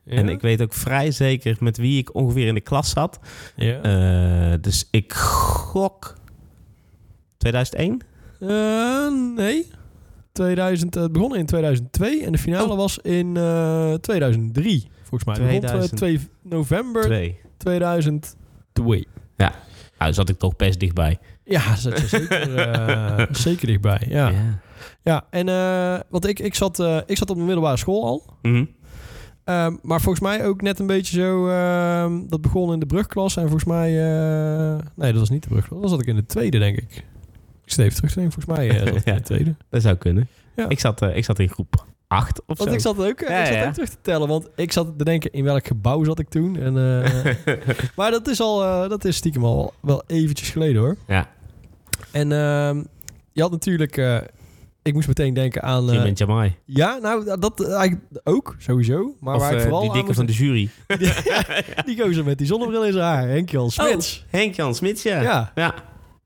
Ja? 0.05 0.15
En 0.15 0.29
ik 0.29 0.41
weet 0.41 0.61
ook 0.61 0.73
vrij 0.73 1.11
zeker 1.11 1.55
met 1.59 1.77
wie 1.77 1.97
ik 1.99 2.15
ongeveer 2.15 2.47
in 2.47 2.53
de 2.53 2.61
klas 2.61 2.89
zat. 2.89 3.19
Ja. 3.55 3.81
Eh, 3.81 4.57
dus 4.61 4.87
ik 4.91 5.13
gok 5.13 6.15
2001? 7.37 8.01
Eh, 8.39 9.07
nee. 9.35 9.67
2000, 10.43 10.93
het 10.95 11.11
begon 11.11 11.35
in 11.35 11.45
2002 11.45 12.25
en 12.25 12.31
de 12.31 12.37
finale 12.37 12.71
Oh. 12.71 12.77
was 12.77 12.97
in 12.97 13.37
eh 13.37 13.93
2003, 13.93 14.87
volgens 15.03 15.23
mij. 15.23 15.35
Het 15.35 15.43
begon 15.45 15.59
2000. 15.59 15.97
2 15.99 16.19
november 16.43 17.01
2. 17.01 17.37
2002. 17.57 19.07
Nou, 19.99 20.13
zat 20.13 20.29
ik 20.29 20.37
toch 20.37 20.55
best 20.55 20.79
dichtbij. 20.79 21.17
Ja, 21.43 21.75
zat 21.75 21.99
je 21.99 22.07
zeker, 22.07 22.55
eh, 22.57 23.25
zeker 23.47 23.67
dichtbij. 23.67 24.05
Ja, 24.09 24.29
ja. 24.29 24.59
Ja. 25.03 25.25
en 25.29 25.49
eh, 25.49 25.99
want 26.09 26.27
ik, 26.27 26.39
ik, 26.39 26.55
zat, 26.55 26.79
eh, 26.79 26.97
ik 27.05 27.17
zat 27.17 27.29
op 27.29 27.35
de 27.37 27.43
middelbare 27.43 27.77
school 27.77 28.05
al. 28.05 28.37
Mhm. 28.41 28.65
Ehm, 29.43 29.75
maar 29.81 30.01
volgens 30.01 30.23
mij 30.23 30.45
ook 30.45 30.61
net 30.61 30.79
een 30.79 30.87
beetje 30.87 31.19
zo... 31.19 31.47
ehm, 31.47 32.27
dat 32.27 32.41
begon 32.41 32.73
in 32.73 32.79
de 32.79 32.85
brugklas. 32.85 33.35
En 33.35 33.41
volgens 33.41 33.63
mij... 33.63 33.89
eh, 33.89 34.77
nee, 34.95 35.11
dat 35.11 35.19
was 35.19 35.29
niet 35.29 35.43
de 35.43 35.49
brugklas. 35.49 35.79
Dan 35.79 35.89
zat 35.89 36.01
ik 36.01 36.07
in 36.07 36.15
de 36.15 36.25
tweede, 36.25 36.59
denk 36.59 36.77
ik. 36.77 37.05
Even 37.77 37.95
terug 37.95 38.11
te 38.11 38.19
denken. 38.19 38.41
Volgens 38.41 38.57
mij 38.57 38.67
in 38.67 39.01
Ja. 39.05 39.13
de 39.13 39.21
tweede. 39.21 39.55
Dat 39.69 39.81
zou 39.81 39.95
kunnen. 39.95 40.27
Ja. 40.55 40.69
Ik, 40.69 40.79
zat, 40.79 41.01
eh, 41.01 41.15
ik 41.15 41.25
zat 41.25 41.39
in 41.39 41.49
groep 41.49 41.85
8 42.07 42.39
of 42.45 42.57
Want 42.57 42.69
zo. 42.69 42.75
ik 42.75 42.81
zat 42.81 42.99
ook, 43.09 43.19
eh, 43.21 43.29
Ja, 43.29 43.39
ik 43.39 43.45
zat 43.45 43.55
ja. 43.55 43.67
ook 43.67 43.73
terug 43.73 43.89
te 43.89 43.97
tellen. 44.01 44.27
Want 44.27 44.47
ik 44.55 44.71
zat 44.71 44.97
te 44.97 45.03
denken 45.03 45.31
in 45.31 45.43
welk 45.43 45.67
gebouw 45.67 46.03
zat 46.03 46.19
ik 46.19 46.29
toen. 46.29 46.57
En, 46.57 46.73
maar 47.95 48.11
dat 48.11 48.27
is 48.27 48.39
al... 48.41 48.89
dat 48.89 49.05
is 49.05 49.15
stiekem 49.15 49.43
al 49.43 49.73
wel 49.81 50.03
eventjes 50.07 50.49
geleden 50.49 50.81
hoor. 50.81 50.95
Ja, 51.07 51.27
En 52.11 52.31
ehm, 52.31 52.83
je 53.31 53.41
had 53.41 53.51
natuurlijk... 53.51 53.97
ik 54.83 54.93
moest 54.93 55.07
meteen 55.07 55.33
denken 55.33 55.61
aan... 55.63 55.91
en 55.91 56.13
Jamai. 56.13 56.55
ja, 56.65 56.97
nou, 57.01 57.39
dat 57.39 57.67
eigenlijk 57.73 58.01
ook, 58.23 58.55
sowieso. 58.57 59.15
Maar 59.19 59.35
Of 59.35 59.41
waar 59.41 59.53
ik 59.53 59.61
vooral 59.61 59.81
die 59.81 59.91
dikke 59.91 60.13
van 60.13 60.25
de 60.25 60.33
jury. 60.33 60.69
Die 61.85 62.01
gozer 62.01 62.23
met 62.23 62.37
die 62.37 62.47
zonnebril 62.47 62.85
in 62.85 62.91
zijn 62.93 63.03
haar. 63.05 63.27
Henk-Jan 63.27 63.71
Smits. 63.71 64.25
Henk-Jan 64.29 64.75
Smits, 64.75 65.03
ja. 65.03 65.21
Ja. 65.21 65.51
Ja. 65.55 65.73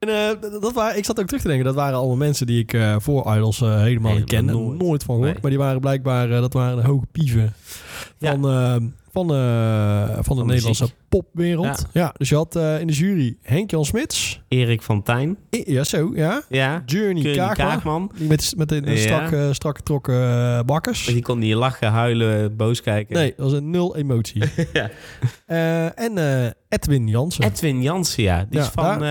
En 0.08 0.42
eh, 0.42 0.62
dat 0.62 0.74
waren, 0.74 0.98
ik 0.98 1.06
zat 1.06 1.20
ook 1.20 1.26
terug 1.26 1.42
te 1.42 1.48
denken, 1.48 1.66
dat 1.66 1.76
waren 1.76 1.98
allemaal 1.98 2.16
mensen 2.16 2.48
die 2.48 2.60
ik 2.60 2.74
eh, 2.74 2.96
voor 3.00 3.36
Idols 3.36 3.62
eh, 3.62 3.82
helemaal 3.82 4.16
niet 4.16 4.24
kende. 4.24 4.54
nooit. 4.54 4.82
Nooit, 4.82 5.04
van. 5.04 5.20
Nee. 5.20 5.36
Maar 5.42 5.50
die 5.50 5.60
waren 5.60 5.82
blijkbaar, 5.82 6.28
dat 6.28 6.54
waren 6.54 6.78
de 6.78 6.84
hoge 6.88 7.06
pieven 7.12 7.54
van, 8.20 8.42
van, 8.42 8.92
van 9.12 9.28
de 9.28 10.18
Van 10.22 10.46
Nederlandse 10.46 10.84
muziek. 10.84 10.98
popwereld. 11.10 11.86
Ja. 11.94 12.14
dus 12.18 12.30
je 12.30 12.36
had 12.36 12.56
in 12.56 12.88
de 12.88 12.94
jury 12.94 13.38
Henk-Jan 13.42 13.86
Smits. 13.86 14.42
Erik 14.48 14.82
van 14.82 15.04
Tijn. 15.04 15.38
Ja, 15.50 15.84
zo, 15.84 16.12
ja. 16.16 16.42
Ja. 16.50 16.84
Journey 16.86 17.36
Kaagman. 17.36 18.12
Met, 18.18 18.54
met 18.58 18.70
de, 18.70 18.98
strak, 18.98 19.54
strak 19.54 19.78
getrokken 19.78 20.66
bakkers. 20.66 21.06
Die 21.06 21.22
kon 21.22 21.40
niet 21.40 21.54
lachen, 21.54 21.92
huilen, 21.92 22.56
boos 22.56 22.82
kijken. 22.82 23.16
Nee, 23.16 23.34
dat 23.38 23.46
was 23.46 23.54
een 23.54 23.70
nul 23.70 23.96
emotie. 23.96 24.44
Ja. 24.74 24.90
En 25.96 26.18
Edwin 26.70 27.08
Jansen. 27.08 27.44
Edwin 27.44 27.82
Jansen, 27.82 28.24
ja. 28.24 28.46
Die 28.50 28.60
is 28.60 28.68
van... 28.68 29.04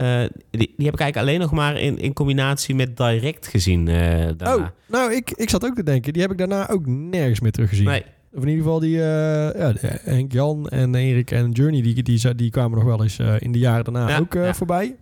eh, 0.00 0.20
die, 0.50 0.72
die 0.76 0.84
heb 0.86 0.94
ik 0.94 1.00
eigenlijk 1.00 1.16
alleen 1.16 1.40
nog 1.40 1.50
maar 1.52 1.80
in, 1.80 1.98
in 1.98 2.12
combinatie 2.12 2.74
met 2.74 2.96
Direct 2.96 3.46
gezien 3.46 3.88
eh 3.88 3.94
daarna. 4.36 4.54
Oh, 4.56 4.66
nou, 4.88 5.14
ik, 5.14 5.30
ik 5.30 5.50
zat 5.50 5.64
ook 5.64 5.74
te 5.74 5.82
denken. 5.82 6.12
Die 6.12 6.22
heb 6.22 6.30
ik 6.30 6.38
daarna 6.38 6.68
ook 6.68 6.86
nergens 6.86 7.40
meer 7.40 7.52
teruggezien. 7.52 7.84
Nee, 7.86 8.02
Of 8.34 8.42
in 8.42 8.48
ieder 8.48 8.64
geval 8.64 8.80
die, 8.80 8.96
eh, 8.96 9.60
ja, 9.60 9.72
Henk 10.04 10.32
Jan 10.32 10.68
en 10.68 10.94
Erik 10.94 11.30
en 11.30 11.50
Journey, 11.50 11.82
die, 11.82 12.02
die, 12.02 12.34
die, 12.34 12.50
kwamen 12.50 12.78
nog 12.78 12.86
wel 12.86 13.02
eens 13.02 13.18
in 13.38 13.52
de 13.52 13.58
jaren 13.58 13.84
daarna 13.84 14.08
Ja, 14.08 14.18
ook 14.18 14.34
ja. 14.34 14.54
voorbij. 14.54 14.94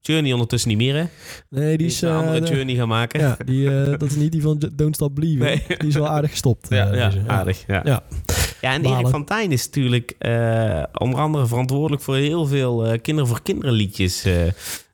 Journey 0.00 0.32
ondertussen 0.32 0.68
niet 0.68 0.78
meer, 0.78 0.94
hè? 0.94 1.04
Nee, 1.48 1.68
die 1.68 1.76
Die 1.76 1.86
is... 1.86 2.00
een 2.02 2.10
andere 2.10 2.40
de- 2.40 2.54
Journey 2.54 2.74
gaan 2.74 2.88
maken. 2.88 3.20
Ja, 3.20 3.36
die, 3.44 3.70
dat 3.84 4.02
is 4.02 4.16
niet 4.16 4.32
die 4.32 4.42
van 4.42 4.62
Don't 4.74 4.94
Stop 4.94 5.14
Believing. 5.14 5.42
Nee. 5.44 5.62
Die 5.78 5.88
is 5.88 5.94
wel 5.94 6.08
aardig 6.08 6.30
gestopt. 6.30 6.66
Ja, 6.68 7.10
aardig. 7.26 7.64
Ja. 7.66 8.02
Ja. 8.62 8.72
En 8.72 8.82
Balen. 8.82 8.98
Erik 8.98 9.10
van 9.10 9.24
Tijn 9.24 9.52
is 9.52 9.64
natuurlijk 9.66 10.14
eh, 10.18 10.82
onder 10.92 11.20
andere 11.20 11.46
verantwoordelijk 11.46 12.02
voor 12.02 12.16
heel 12.16 12.46
veel 12.46 12.86
eh 12.86 13.00
Kinderen 13.02 13.28
voor 13.30 13.42
Kinderen 13.42 13.74
liedjes. 13.74 14.24
eh. 14.24 14.32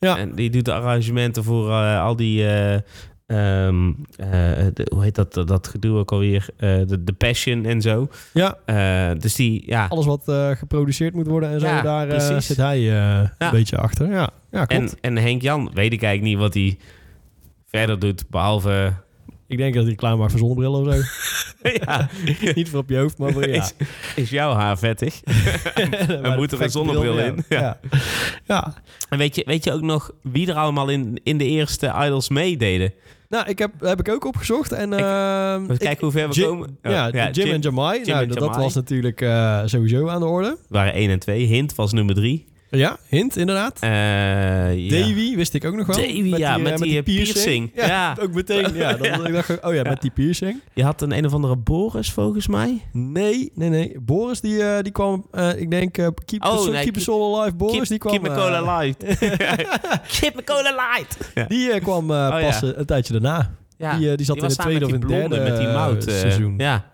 Ja. 0.01 0.19
En 0.19 0.35
die 0.35 0.51
doet 0.51 0.65
de 0.65 0.73
arrangementen 0.75 1.45
voor 1.45 1.71
al 1.99 2.17
die... 2.17 2.47
eh, 2.47 2.75
ehm, 3.27 3.89
eh, 4.17 4.29
de- 4.75 4.87
hoe 4.95 5.03
heet 5.03 5.15
dat, 5.15 5.35
dat 5.35 5.69
gedoe 5.69 5.99
ook 5.99 6.13
alweer? 6.13 6.49
De, 6.57 7.05
de 7.05 7.13
Passion 7.13 7.65
en 7.65 7.81
zo. 7.81 8.09
Ja, 8.33 8.59
dus 9.15 9.35
die, 9.35 9.63
ja... 9.67 9.87
alles 9.89 10.07
wat 10.07 10.23
geproduceerd 10.59 11.15
moet 11.15 11.27
worden 11.27 11.51
en 11.51 11.61
zo, 11.61 11.67
Ja, 11.67 11.83
daar 11.83 12.43
zit 12.43 12.57
hij 12.57 12.93
een 13.39 13.51
beetje 13.51 13.77
achter. 13.79 14.11
Ja, 14.11 14.31
ja 14.51 14.65
klopt. 14.65 14.95
En, 15.01 15.17
en 15.17 15.23
Henk 15.23 15.43
Jan 15.43 15.71
weet 15.75 15.93
ik 15.93 16.03
eigenlijk 16.03 16.23
niet 16.35 16.43
wat 16.43 16.55
hij 16.55 16.79
verder 17.67 17.99
doet, 17.99 18.25
behalve... 18.31 18.93
Ik 19.49 19.59
denk 19.59 19.75
dat 19.75 19.85
hij 19.87 19.95
klaar 19.95 20.17
maakt 20.19 20.31
voor 20.31 20.40
zonnebrillen 20.40 20.81
of 20.87 20.95
zo. 20.95 21.02
ja. 21.85 22.09
Niet 22.55 22.69
voor 22.69 22.78
op 22.81 22.88
je 22.88 22.97
hoofd, 22.97 23.19
maar 23.19 23.33
voor 23.33 23.49
ja. 23.49 23.62
Is, 23.62 23.75
is 24.17 24.31
jouw 24.31 24.52
haar 24.52 24.78
vettig? 24.78 25.21
Maar 26.23 26.37
moet 26.38 26.52
er 26.52 26.62
een 26.62 26.71
zonnebril 26.71 27.12
bril, 27.14 27.25
in. 27.26 27.45
Ja. 27.49 27.61
ja. 27.61 27.78
ja. 28.47 28.75
En 29.09 29.19
weet 29.19 29.35
je, 29.35 29.43
weet 29.47 29.64
je 29.64 29.73
ook 29.73 29.81
nog 29.83 30.11
wie 30.23 30.49
er 30.49 30.55
allemaal 30.55 30.88
in, 30.88 31.21
in 31.23 31.38
de 31.38 31.45
eerste 31.45 31.95
Idols 32.05 32.28
meededen? 32.28 32.93
Nou, 33.28 33.49
ik 33.49 33.59
heb, 33.59 33.71
heb 33.81 34.00
ik 34.00 34.09
ook 34.09 34.25
opgezocht. 34.25 34.73
En, 34.73 34.93
Ik- 34.93 34.99
ehm, 34.99 35.62
Even 35.62 35.75
ik- 35.75 35.81
kijken 35.81 36.00
hoe 36.00 36.11
ver 36.12 36.28
we 36.28 36.35
Jim- 36.35 36.47
komen. 36.49 36.69
Oh, 36.83 36.93
ja, 36.93 37.31
Jim, 37.31 37.50
en 37.50 37.61
Jamai. 37.61 37.99
Jim 37.99 38.09
nou, 38.09 38.23
en 38.23 38.28
dat 38.28 38.38
Jamai. 38.38 38.62
was 38.62 38.75
natuurlijk 38.75 39.21
eh, 39.21 39.62
sowieso 39.64 40.09
aan 40.09 40.21
de 40.21 40.26
orde. 40.26 40.59
waren 40.69 40.93
1 40.93 41.11
en 41.11 41.19
2. 41.19 41.45
Hint 41.45 41.75
was 41.75 41.93
nummer 41.93 42.14
3. 42.14 42.47
Ja, 42.71 42.97
hint 43.07 43.37
inderdaad. 43.37 43.79
ja. 43.81 44.69
Davy 44.91 45.37
wist 45.37 45.55
ik 45.55 45.65
ook 45.65 45.75
nog 45.77 45.87
wel. 45.87 45.97
Davy, 45.97 46.35
ja, 46.37 46.57
eh, 46.57 46.63
met 46.63 46.79
die, 46.79 46.97
eh, 46.99 47.03
piercing. 47.05 47.71
Ja, 47.75 47.87
Ja. 47.87 48.17
ook 48.23 48.33
meteen. 48.35 48.75
Ja, 48.75 48.93
dan, 48.93 49.07
Ja. 49.23 49.27
Ik 49.27 49.33
dacht, 49.33 49.61
oh 49.65 49.75
ja, 49.75 49.83
met 49.83 50.01
die 50.03 50.11
piercing. 50.11 50.61
Je 50.75 50.85
had 50.85 51.03
een 51.03 51.13
een 51.17 51.27
of 51.27 51.33
andere 51.33 51.57
Boris 51.57 52.11
volgens 52.13 52.47
mij. 52.49 52.83
Nee, 52.93 53.51
nee, 53.55 53.69
nee. 53.69 53.97
Boris 54.01 54.41
die, 54.41 54.63
eh, 54.63 54.83
die 54.83 54.93
kwam, 54.93 55.27
eh, 55.31 55.61
ik 55.61 55.71
denk, 55.71 55.93
keep, 55.93 56.05
Oh, 56.45 56.51
the, 56.51 56.57
Soul- 56.59 56.65
nee, 56.65 56.73
keep 56.73 56.85
the 56.85 56.91
keep- 56.91 57.03
Soul 57.03 57.41
Alive. 57.41 57.57
Boris 57.57 57.75
Keep- 57.77 57.89
die 57.89 57.99
kwam... 57.99 58.13
Keep 58.13 58.35
cola 58.43 58.79
light. 58.79 59.05
Keep 60.21 60.35
me 60.35 60.45
cola 60.45 60.75
light. 60.95 61.19
Die 61.49 61.81
kwam 61.81 62.11
ja. 62.13 62.41
pas 62.41 62.63
een 62.63 62.87
tijdje 62.87 63.13
daarna. 63.13 63.55
Ja. 63.79 63.97
Die, 63.99 64.17
die 64.17 64.27
zat 64.27 64.37
in 64.37 64.45
het 64.45 64.59
tweede 64.59 64.85
of 64.85 64.93
in 64.93 65.01
het 65.01 65.09
met 65.11 65.21
die 65.21 65.29
derde 65.29 65.51
met 65.51 65.59
die 65.59 65.69
mout. 65.69 66.03
seizoen. 66.03 66.55
Ja. 66.57 66.85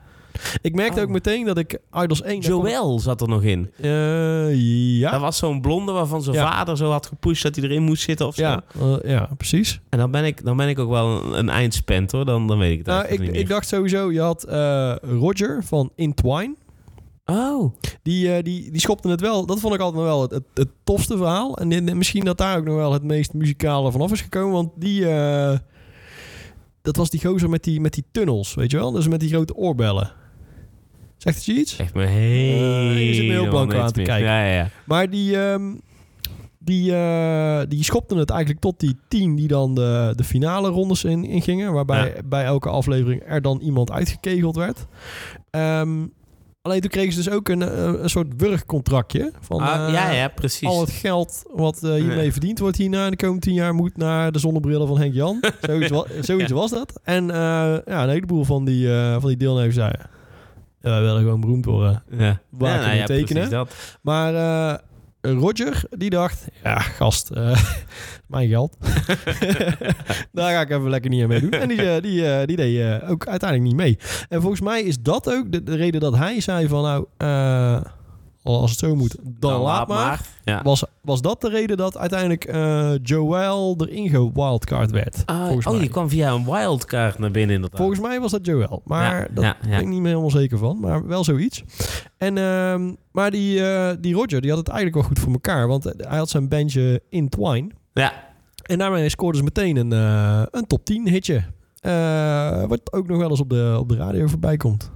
Ik 0.62 0.74
merkte 0.74 0.96
Oh. 0.96 1.02
ook 1.02 1.12
meteen 1.12 1.44
dat 1.44 1.58
ik 1.58 1.78
Idols 1.92 2.22
1... 2.22 2.40
daar 2.40 2.50
kwam- 2.50 2.66
Joël 2.66 2.98
zat 3.00 3.20
er 3.20 3.28
nog 3.28 3.42
in. 3.42 3.70
Eh, 3.80 4.54
ja. 4.98 5.10
Dat 5.10 5.20
was 5.20 5.36
zo'n 5.36 5.60
blonde 5.60 5.92
waarvan 5.92 6.22
zijn 6.22 6.36
Ja. 6.36 6.50
vader 6.52 6.76
zo 6.76 6.90
had 6.90 7.06
gepusht 7.06 7.42
dat 7.42 7.56
hij 7.56 7.64
erin 7.64 7.82
moest 7.82 8.02
zitten 8.02 8.26
of 8.26 8.34
zo. 8.34 8.42
Ja, 8.42 8.62
eh, 8.80 8.96
ja, 9.10 9.28
precies. 9.36 9.80
En 9.88 9.98
dan 9.98 10.10
ben, 10.10 10.24
ik, 10.24 10.44
dan 10.44 10.56
ben 10.56 10.68
ik 10.68 10.78
ook 10.78 10.90
wel 10.90 11.22
een, 11.24 11.38
een 11.38 11.48
eindspent 11.48 12.12
hoor. 12.12 12.24
Dan, 12.24 12.46
dan 12.46 12.58
weet 12.58 12.72
ik 12.72 12.78
het 12.78 12.86
Nou, 12.86 13.06
ik, 13.32 13.48
dacht 13.48 13.68
sowieso, 13.68 14.12
je 14.12 14.20
had 14.20 14.44
eh, 14.44 14.94
Roger 15.02 15.64
van 15.64 15.90
Intwine. 15.94 16.54
Oh, 17.24 17.74
Die, 18.02 18.42
die, 18.42 18.70
die 18.70 18.80
schopte 18.80 19.08
het 19.08 19.20
wel. 19.20 19.46
Dat 19.46 19.60
vond 19.60 19.74
ik 19.74 19.80
altijd 19.80 20.02
nog 20.02 20.12
wel 20.12 20.22
het, 20.22 20.30
het, 20.30 20.44
het 20.54 20.68
tofste 20.84 21.16
verhaal. 21.16 21.56
En, 21.58 21.96
misschien 21.98 22.24
dat 22.24 22.38
daar 22.38 22.58
ook 22.58 22.64
nog 22.64 22.76
wel 22.76 22.92
het 22.92 23.02
meest 23.02 23.32
muzikale 23.34 23.92
vanaf 23.92 24.12
is 24.12 24.20
gekomen. 24.20 24.52
Want 24.52 24.70
die... 24.76 25.06
dat 26.82 26.96
was 26.96 27.10
die 27.10 27.20
gozer 27.24 27.48
met 27.50 27.64
die, 27.64 27.80
met 27.80 27.92
die 27.94 28.04
tunnels, 28.12 28.54
weet 28.54 28.70
je 28.70 28.76
wel? 28.76 28.90
Dus 28.90 29.08
met 29.08 29.20
die 29.20 29.28
grote 29.28 29.54
oorbellen. 29.54 30.12
Zegt 31.24 31.36
het 31.36 31.44
je 31.44 31.52
iets? 31.52 31.76
echt 31.76 31.94
me 31.94 32.04
heel... 32.06 32.62
Eh, 32.90 33.06
je 33.08 33.14
zit 33.14 33.24
me 33.26 33.30
heel 33.32 33.48
blank 33.48 33.74
aan 33.74 33.92
te 33.92 34.02
kijken. 34.02 34.26
Ja, 34.28 34.44
ja, 34.44 34.52
ja. 34.54 34.68
Maar 34.84 35.10
die, 35.10 35.36
ehm, 35.42 35.62
die, 36.58 36.94
eh, 36.94 37.60
die 37.68 37.84
schopten 37.84 38.16
het 38.16 38.30
eigenlijk 38.30 38.60
tot 38.60 38.80
die 38.80 38.96
tien 39.08 39.34
die 39.34 39.48
dan 39.48 39.74
de, 39.74 40.12
de 40.16 40.24
finale 40.24 40.68
rondes 40.68 41.04
in, 41.04 41.24
in 41.24 41.42
gingen. 41.42 41.72
Waarbij 41.72 42.14
bij 42.24 42.44
elke 42.44 42.68
aflevering 42.68 43.22
er 43.26 43.42
dan 43.42 43.60
iemand 43.60 43.90
uitgekegeld 43.90 44.56
werd. 44.56 44.86
Ehm, 45.50 46.06
alleen 46.62 46.80
toen 46.80 46.90
kregen 46.90 47.12
ze 47.12 47.22
dus 47.22 47.30
ook 47.32 47.48
een, 47.48 47.60
een, 47.86 48.02
een 48.02 48.10
soort 48.10 48.28
wurgcontractje. 48.36 49.32
Van, 49.40 49.60
Ah, 49.60 49.86
eh, 49.86 49.92
ja, 49.92 50.10
ja, 50.10 50.28
precies. 50.28 50.68
Al 50.68 50.80
het 50.80 50.90
geld 50.90 51.42
wat 51.54 51.82
eh, 51.82 51.92
hiermee 51.92 52.24
Ja. 52.24 52.32
verdiend 52.32 52.58
wordt 52.58 52.76
hierna 52.76 53.10
de 53.10 53.16
komende 53.16 53.40
tien 53.46 53.54
jaar 53.54 53.74
moet 53.74 53.96
naar 53.96 54.32
de 54.32 54.38
zonnebrillen 54.38 54.86
van 54.86 54.98
Henk 54.98 55.14
Jan. 55.14 55.40
zoiets 55.60 55.90
wa- 55.90 56.06
zoiets 56.20 56.52
was 56.52 56.70
dat. 56.70 57.00
En 57.02 57.30
eh, 57.30 57.36
ja, 57.86 58.02
een 58.02 58.08
heleboel 58.08 58.44
van 58.44 58.64
die, 58.64 58.92
eh, 58.94 59.12
van 59.12 59.28
die 59.28 59.36
deelnemers 59.36 59.74
zeiden... 59.74 60.12
Ja, 60.84 60.90
wij 60.90 61.00
willen 61.00 61.22
gewoon 61.22 61.40
beroemd 61.40 61.64
worden. 61.64 62.02
Ja. 62.10 62.40
Waar 62.50 62.70
ja, 62.70 62.82
kunnen 62.82 63.06
we 63.06 63.14
tekenen? 63.14 63.50
dat. 63.50 63.74
Maar 64.00 64.34
eh, 64.34 65.32
Roger, 65.32 65.84
die 65.90 66.10
dacht... 66.10 66.44
Ja, 66.62 66.78
gast, 66.78 67.30
eh, 67.30 67.64
mijn 68.26 68.48
geld. 68.48 68.76
Daar 70.32 70.52
ga 70.52 70.60
ik 70.60 70.70
even 70.70 70.90
lekker 70.90 71.10
niet 71.10 71.22
aan 71.22 71.28
meedoen. 71.28 71.50
En 71.50 71.68
die, 71.68 71.90
eh, 71.90 72.02
die, 72.02 72.46
die 72.46 72.56
deed 72.56 73.02
ook 73.02 73.26
uiteindelijk 73.26 73.70
niet 73.70 73.80
mee. 73.80 73.98
En 74.28 74.40
volgens 74.40 74.60
mij 74.60 74.82
is 74.82 75.00
dat 75.00 75.32
ook 75.32 75.52
de, 75.52 75.62
de 75.62 75.76
reden 75.76 76.00
dat 76.00 76.16
hij 76.16 76.40
zei 76.40 76.68
van... 76.68 76.82
Nou, 76.82 77.06
als 78.52 78.70
het 78.70 78.78
zo 78.78 78.94
moet, 78.94 79.16
dan, 79.22 79.60
laat 79.60 79.88
maar. 79.88 80.20
Ja. 80.44 80.62
Was, 80.62 80.84
was 81.00 81.20
dat 81.20 81.40
de 81.40 81.48
reden 81.48 81.76
dat 81.76 81.98
uiteindelijk 81.98 82.44
eh 82.44 82.92
Joel 83.02 83.76
erin 83.78 84.08
gewildcard 84.08 84.90
werd? 84.90 85.22
Ah, 85.26 85.50
oh, 85.50 85.64
mij. 85.64 85.78
die 85.78 85.88
kwam 85.88 86.08
via 86.08 86.32
een 86.32 86.44
wildcard 86.44 87.18
naar 87.18 87.30
binnen 87.30 87.54
inderdaad. 87.54 87.78
Volgens 87.80 88.00
mij 88.00 88.20
was 88.20 88.30
dat 88.30 88.46
Joel. 88.46 88.82
Maar 88.84 89.20
Ja, 89.20 89.28
dat 89.34 89.44
ja, 89.44 89.56
ben 89.68 89.80
ik 89.80 89.88
niet 89.88 90.00
meer 90.00 90.08
helemaal 90.08 90.30
zeker 90.30 90.58
van. 90.58 90.80
Maar 90.80 91.06
wel 91.06 91.24
zoiets. 91.24 91.64
En, 92.16 92.38
ehm, 92.38 92.92
maar 93.12 93.30
die, 93.30 93.66
eh, 93.66 93.96
die 94.00 94.14
Roger, 94.14 94.40
die 94.40 94.50
had 94.50 94.58
het 94.58 94.68
eigenlijk 94.68 94.96
wel 94.96 95.06
goed 95.06 95.18
voor 95.18 95.32
elkaar. 95.32 95.68
Want 95.68 95.84
hij 95.84 96.18
had 96.18 96.28
zijn 96.30 96.48
bandje 96.48 97.02
In 97.08 97.28
Twine. 97.28 97.70
Ja, 97.92 98.12
En 98.62 98.78
daarmee 98.78 99.08
scoorde 99.08 99.38
ze 99.38 99.44
meteen 99.44 99.76
een, 99.76 99.92
eh, 99.92 100.42
een 100.50 100.66
top 100.66 100.84
10 100.84 101.08
hitje. 101.08 101.44
Eh, 101.80 102.64
wat 102.64 102.92
ook 102.92 103.06
nog 103.06 103.18
wel 103.18 103.30
eens 103.30 103.40
op 103.40 103.50
de, 103.50 103.76
op 103.78 103.88
de 103.88 103.96
radio 103.96 104.26
voorbij 104.26 104.56
komt. 104.56 104.90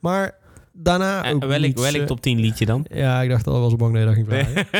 Maar 0.00 0.34
daarna 0.80 1.24
en 1.24 1.34
ook 1.34 1.44
welk, 1.44 1.60
niets, 1.62 1.82
welk 1.82 1.94
eh, 1.94 2.04
top 2.04 2.20
10 2.20 2.38
liedje 2.40 2.66
dan? 2.66 2.86
Ja, 2.92 3.22
ik 3.22 3.30
dacht 3.30 3.46
al, 3.46 3.60
was 3.60 3.76
bang 3.76 3.92
dat 3.92 4.00
je 4.00 4.06
dat 4.06 4.14
ging 4.14 4.26
vragen. 4.28 4.66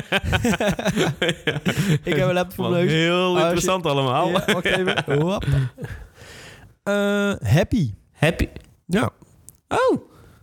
ik 2.05 2.17
heb 2.17 2.29
een 2.29 2.35
laptop 2.35 2.55
voor 2.55 2.71
neus. 2.71 2.91
Heel 2.91 3.35
je- 3.35 3.41
interessant 3.43 3.87
allemaal. 3.87 4.29
Ja, 4.29 4.45
wacht 4.47 4.65
even. 4.65 5.21
Hop. 5.21 5.45
Eh, 6.83 7.33
happy. 7.43 7.91
Happy. 8.13 8.49
Ja. 8.87 9.11
Oh, 9.69 9.99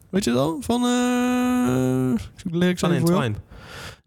Weet 0.09 0.24
je 0.24 0.31
dan? 0.31 0.57
Van... 0.59 0.81
eh 0.83 2.25
de 2.51 2.57
lyrics 2.57 2.79
van. 2.79 2.91
Entwine. 2.91 3.33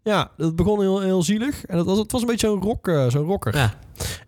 Ja, 0.03 0.31
dat 0.37 0.55
begon 0.55 0.79
heel, 0.79 0.99
heel 0.99 1.23
zielig. 1.23 1.65
En 1.65 1.77
dat 1.77 1.85
was, 1.85 1.97
het 1.97 2.11
was 2.11 2.21
een 2.21 2.27
beetje 2.27 2.47
zo'n 2.47 2.61
rock, 2.61 2.87
eh, 2.87 3.09
zo'n 3.09 3.25
rocker. 3.25 3.55
Ja. 3.55 3.73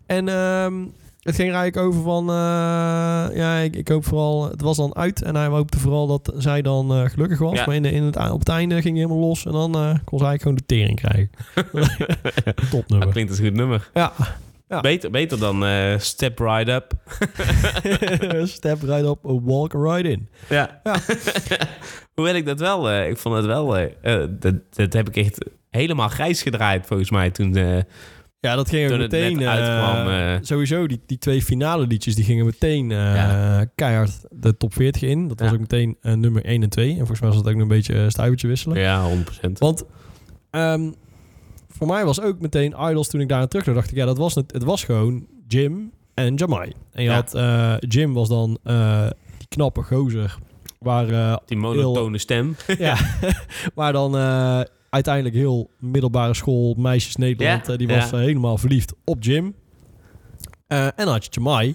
En 0.06 0.28
ehm, 0.28 0.84
het 1.22 1.34
ging 1.34 1.48
er 1.48 1.54
eigenlijk 1.54 1.86
over 1.86 2.02
van... 2.02 2.28
eh, 2.28 3.36
ja, 3.36 3.56
ik, 3.56 3.76
ik 3.76 3.88
hoop 3.88 4.04
vooral... 4.04 4.50
Het 4.50 4.60
was 4.60 4.76
dan 4.76 4.96
uit 4.96 5.22
en 5.22 5.36
hij 5.36 5.46
hoopte 5.46 5.78
vooral 5.78 6.06
dat 6.06 6.32
zij 6.36 6.62
dan 6.62 6.92
eh, 6.92 7.04
gelukkig 7.10 7.38
was. 7.38 7.58
Ja. 7.58 7.64
Maar 7.66 7.74
in, 7.74 7.82
de, 7.82 7.90
in 7.90 8.02
het, 8.02 8.30
op 8.30 8.38
het 8.38 8.48
einde 8.48 8.74
ging 8.74 8.96
hij 8.96 9.04
helemaal 9.04 9.28
los. 9.28 9.46
En 9.46 9.52
dan 9.52 9.74
eh, 9.74 9.94
kon 10.04 10.18
ze 10.18 10.24
eigenlijk 10.24 10.42
gewoon 10.42 10.56
de 10.56 10.66
tering 10.66 11.00
krijgen. 11.00 11.30
Dat 12.44 12.70
Topnummer. 12.70 13.08
klinkt 13.08 13.30
als 13.30 13.38
een 13.38 13.46
goed 13.46 13.54
nummer. 13.56 13.90
Ja. 13.94 14.12
Ja. 14.68 14.80
Beter, 14.80 15.10
beter 15.10 15.38
dan 15.38 15.64
Step 16.00 16.38
Right 16.38 16.68
Up. 16.68 16.92
Step 18.56 18.82
right 18.82 19.04
up, 19.04 19.18
walk 19.22 19.72
right 19.72 20.04
in. 20.04 20.28
Ja. 20.48 20.80
Ja. 20.84 20.96
Hoewel 22.14 22.34
ik 22.34 22.46
dat 22.46 22.60
wel... 22.60 22.92
ik 22.92 23.18
vond 23.18 23.34
het 23.36 23.46
wel... 23.46 23.66
dat, 24.38 24.54
dat 24.70 24.92
heb 24.92 25.08
ik 25.08 25.16
echt 25.16 25.38
helemaal 25.70 26.08
grijs 26.08 26.42
gedraaid 26.42 26.86
volgens 26.86 27.10
mij 27.10 27.30
toen... 27.30 27.84
Ja, 28.42 28.54
dat 28.56 28.68
ging 28.68 28.84
ook 28.84 28.90
het 28.90 29.00
meteen... 29.00 29.40
eh, 29.40 29.48
uitkwam, 29.48 30.08
eh. 30.12 30.36
Sowieso, 30.40 30.86
die, 30.86 31.00
die 31.06 31.18
twee 31.18 31.42
finale 31.42 31.86
liedjes, 31.86 32.14
die 32.14 32.24
gingen 32.24 32.44
meteen 32.44 32.90
eh, 32.90 32.96
Ja. 33.14 33.64
keihard 33.74 34.20
de 34.30 34.56
top 34.56 34.74
40 34.74 35.02
in. 35.02 35.28
Dat 35.28 35.40
was 35.40 35.52
ook 35.52 35.58
meteen 35.60 35.96
nummer 36.02 36.44
1 36.44 36.62
en 36.62 36.68
2. 36.68 36.90
En 36.90 36.96
volgens 36.96 37.20
mij 37.20 37.28
was 37.28 37.38
dat 37.38 37.46
ook 37.48 37.52
nog 37.54 37.62
een 37.62 37.68
beetje 37.68 37.94
uh, 37.94 38.08
stuivertje 38.08 38.48
wisselen. 38.48 38.78
ja, 38.78 39.10
100%. 39.46 39.50
Want 39.52 39.84
ehm, 40.50 40.90
voor 41.68 41.86
mij 41.86 42.04
was 42.04 42.20
ook 42.20 42.40
meteen 42.40 42.74
Idols 42.80 43.08
toen 43.08 43.20
ik 43.20 43.28
daar 43.28 43.48
terug 43.48 43.64
dacht 43.74 43.90
ik, 43.90 43.96
ja, 43.96 44.04
dat 44.06 44.18
was 44.18 44.34
het, 44.34 44.52
het 44.52 44.64
was 44.64 44.84
gewoon 44.84 45.26
Jim 45.48 45.90
en 46.14 46.34
Jamai. 46.34 46.72
En 46.92 47.02
je 47.02 47.08
Ja. 47.08 47.14
had, 47.14 47.82
Jim 47.88 48.12
was 48.12 48.28
dan 48.28 48.58
die 49.38 49.48
knappe 49.48 49.82
gozer, 49.82 50.38
waar, 50.78 51.38
Die 51.46 51.56
monotone 51.56 52.18
stem. 52.18 52.56
ja, 52.78 52.96
waar 53.74 53.92
dan 53.92 54.12
uiteindelijk 54.92 55.34
heel 55.34 55.70
middelbare 55.78 56.34
school 56.34 56.74
meisjes 56.78 57.16
Nederland, 57.16 57.66
Ja, 57.66 57.72
eh, 57.72 57.78
die 57.78 57.88
was 57.88 58.10
ja. 58.10 58.16
eh, 58.16 58.24
helemaal 58.24 58.58
verliefd 58.58 58.92
op 59.04 59.22
Jim. 59.24 59.54
Eh, 60.66 60.84
en 60.84 60.92
dan 60.96 61.08
had 61.08 61.24
je 61.24 61.30
Jamai. 61.30 61.74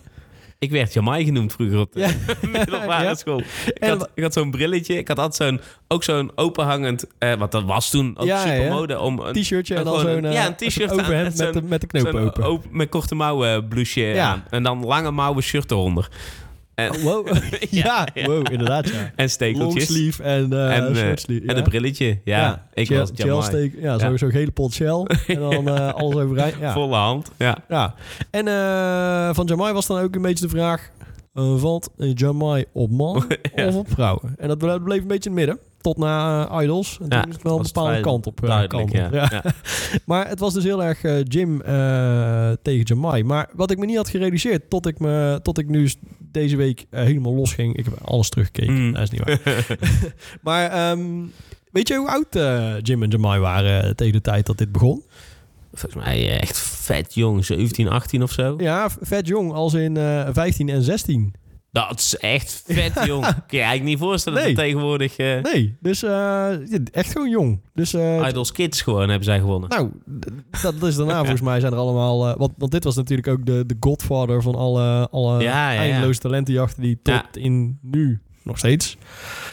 Ik 0.60 0.72
werd 0.72 0.94
Jamai 0.94 1.26
genoemd 1.26 1.54
vroeger 1.54 1.80
op 1.80 1.94
de 1.94 2.00
Ja. 2.00 2.10
middelbare 2.60 3.16
school. 3.16 3.40
Ik 3.66 3.78
En 3.80 3.90
had, 3.90 4.10
ik 4.16 4.24
had 4.24 4.34
zo'n 4.34 4.52
brilletje. 4.52 4.98
Ik 4.98 5.08
had 5.08 5.20
altijd 5.20 5.50
zo'n, 5.50 5.62
ook 5.88 6.04
zo'n 6.04 6.32
openhangend... 6.36 7.06
eh 7.18 7.34
want 7.34 7.52
dat 7.52 7.64
was 7.64 7.90
toen 7.90 8.18
ook 8.18 8.26
Ja, 8.28 8.40
super 8.42 8.62
ja. 8.64 8.74
mode 8.74 9.00
om... 9.00 9.20
Een, 9.20 9.34
T-shirtje 9.34 9.76
en 9.76 9.84
dan 9.84 10.00
zo'n 10.00 10.32
ja, 10.32 10.48
een 10.48 10.56
t-shirt 10.56 10.74
zo'n 10.90 11.00
aan 11.00 11.06
overhemd 11.06 11.38
met 11.38 11.38
met, 11.46 11.54
de, 11.54 11.60
zo'n- 11.60 11.68
met 11.70 11.82
de 11.82 11.88
knoop 11.88 12.40
open. 12.40 12.70
met 12.78 12.90
korte 12.90 13.16
mouwen 13.16 13.68
blouseje 13.68 14.20
aan. 14.22 14.44
En 14.50 14.64
dan 14.64 14.86
lange 14.86 15.12
mouwen 15.12 15.44
shirt 15.44 15.72
eronder. 15.72 16.10
En, 16.78 16.92
Oh, 16.96 17.02
wow. 17.02 17.28
ja, 17.70 18.08
wow, 18.26 18.52
inderdaad 18.52 18.90
ja. 18.90 19.12
en 19.16 19.30
stekeltjes. 19.30 19.90
Longsleeve 19.90 20.24
en, 20.24 20.54
eh 20.54 20.78
En, 20.78 20.96
eh. 20.96 21.50
En 21.50 21.58
een 21.58 21.64
brilletje. 21.64 22.20
Ja, 22.24 22.68
ik 22.74 22.90
was 22.90 23.46
steek, 23.46 23.74
ja, 23.80 24.00
sowieso 24.00 24.30
gele 24.30 24.52
pot 24.52 24.74
Shell. 24.74 25.06
En 25.28 25.40
dan 25.40 25.68
eh, 25.68 25.94
alles 25.94 26.16
overeind. 26.16 26.56
Ja. 26.60 26.74
Volle 26.74 26.96
hand. 26.96 27.32
Ja. 27.38 27.58
ja. 27.70 27.94
En 28.30 28.46
van 29.36 29.46
Jamai 29.46 29.74
was 29.74 29.88
dan 29.88 30.00
ook 30.00 30.16
een 30.16 30.22
beetje 30.22 30.46
de 30.46 30.50
vraag... 30.50 30.90
valt 31.34 31.90
Jamai 31.98 32.66
op 32.74 32.92
man 32.92 33.26
of 33.56 33.76
op 33.76 33.88
vrouwen? 33.90 34.36
En 34.38 34.48
dat 34.48 34.58
ble- 34.58 34.82
bleef 34.82 35.02
een 35.02 35.08
beetje 35.08 35.30
in 35.30 35.36
het 35.38 35.46
midden. 35.46 35.67
Tot 35.82 35.98
na 35.98 36.48
eh, 36.50 36.64
Idols. 36.64 36.98
En 37.02 37.06
Ja, 37.10 37.22
toen 37.22 37.30
is 37.30 37.36
het 37.36 37.44
wel 37.44 37.58
een 37.58 37.64
bepaalde 37.64 38.00
kant 38.00 38.28
op. 38.28 38.44
eh, 38.44 38.68
kant 38.68 38.90
op. 38.90 38.96
ja. 38.96 39.10
ja. 39.12 39.44
Maar 40.06 40.28
het 40.28 40.40
was 40.40 40.54
dus 40.54 40.64
heel 40.64 40.84
erg 40.84 41.04
eh, 41.04 41.24
Jim 41.24 41.62
tegen 42.62 42.84
Jamai. 42.84 43.24
Maar 43.24 43.50
wat 43.54 43.72
ik 43.72 43.78
me 43.78 43.86
niet 43.86 43.98
had 43.98 44.10
gerealiseerd... 44.10 44.70
tot 44.70 44.88
ik, 44.88 45.00
me, 45.00 45.40
tot 45.44 45.58
ik 45.58 45.68
nu 45.70 45.90
deze 46.32 46.56
week 46.56 46.86
helemaal 46.90 47.34
los 47.34 47.54
ging... 47.54 47.78
ik 47.78 47.86
heb 47.86 47.94
alles 48.04 48.30
teruggekeken. 48.30 48.86
Mm. 48.86 48.94
Dat 48.94 49.02
is 49.02 49.10
niet 49.10 49.24
waar. 49.24 49.66
maar 50.42 50.70
ehm, 50.70 51.06
weet 51.72 51.88
je 51.88 51.96
hoe 51.96 52.10
oud 52.10 52.28
Jim 52.88 53.04
en 53.04 53.10
Jamai 53.10 53.40
waren... 53.40 53.96
tegen 53.96 54.14
de 54.14 54.22
tijd 54.22 54.46
dat 54.46 54.58
dit 54.58 54.72
begon? 54.72 55.04
Volgens 55.74 56.04
mij 56.04 56.40
echt 56.40 56.58
vet 56.58 57.14
jong. 57.14 57.46
17, 57.46 57.88
18 57.88 58.24
of 58.24 58.32
zo. 58.32 58.56
Ja, 58.58 58.90
vet 59.02 59.28
jong. 59.28 59.54
Als 59.54 59.74
in 59.74 59.98
eh 59.98 60.28
15 60.32 60.70
en 60.70 60.82
16. 60.82 61.34
Dat 61.88 62.00
is 62.00 62.18
echt 62.18 62.64
vet, 62.68 62.94
jong. 63.06 63.24
Kun 63.26 63.34
je 63.48 63.58
eigenlijk 63.58 63.84
niet 63.84 63.98
voorstellen 64.00 64.44
Nee. 64.44 64.54
dat 64.56 64.64
tegenwoordig 64.64 65.18
eh 65.18 65.42
Nee, 65.42 65.78
dus 65.80 66.04
eh, 66.04 66.10
ja, 66.10 66.78
echt 66.92 67.12
gewoon 67.12 67.30
jong. 67.30 67.62
Dus 67.74 67.94
eh, 67.94 68.26
Idols 68.30 68.52
Kids 68.52 68.82
gewoon 68.82 69.08
hebben 69.10 69.24
zij 69.24 69.40
gewonnen. 69.40 69.70
Nou, 69.70 69.90
dat 70.62 70.84
is 70.84 70.96
daarna 70.96 71.18
volgens 71.28 71.42
mij 71.42 71.60
zijn 71.60 71.74
er 71.74 71.80
allemaal... 71.80 72.38
want, 72.38 72.52
want 72.58 72.72
dit 72.72 72.84
was 72.84 72.96
natuurlijk 72.96 73.28
ook 73.28 73.46
de, 73.46 73.64
de 73.66 73.76
godfather 73.80 74.42
van 74.42 74.56
alle, 74.56 75.08
alle 75.12 75.42
Ja, 75.44 75.72
ja, 75.72 75.72
ja. 75.72 75.80
eindeloze 75.80 76.20
talentenjachten... 76.20 76.82
die 76.82 77.00
tot 77.02 77.14
Ja. 77.14 77.42
in 77.42 77.80
nu 77.82 78.22
nog 78.48 78.58
steeds 78.58 78.98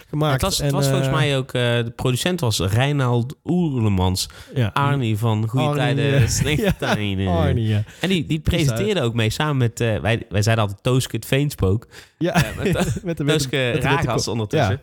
gemaakt. 0.09 0.33
het 0.33 0.43
was, 0.43 0.59
het 0.59 0.67
En, 0.67 0.73
was 0.73 0.87
volgens 0.87 1.07
eh, 1.09 1.15
mij 1.15 1.37
ook, 1.37 1.53
eh, 1.53 1.63
de 1.63 1.93
producent 1.97 2.41
was 2.41 2.59
Reinald 2.59 3.37
Oerlemans. 3.45 4.29
ja, 4.55 4.71
Arnie 4.73 5.19
van 5.19 5.49
Goede 5.49 5.67
Arnie, 5.67 5.83
Tijden, 5.83 6.21
ja. 6.21 6.27
Slechte 6.27 6.87
Arnie, 6.87 7.69
ja. 7.69 7.83
En 8.01 8.09
die, 8.09 8.27
die 8.27 8.41
presenteerde 8.41 9.01
ook 9.03 9.15
mee 9.15 9.31
samen 9.31 9.57
met, 9.57 9.81
eh, 9.81 9.99
wij, 9.99 10.27
wij 10.29 10.43
zeiden 10.43 10.65
altijd 10.65 10.83
Tooske 10.83 11.17
het 11.17 11.27
Veenspook. 11.27 11.87
Ja, 12.19 12.35
Eh, 12.35 12.57
met 12.57 12.75
met 13.05 13.17
de 13.17 13.25
Tooske 13.25 13.71
Ragas 13.71 14.29
ondertussen. 14.29 14.81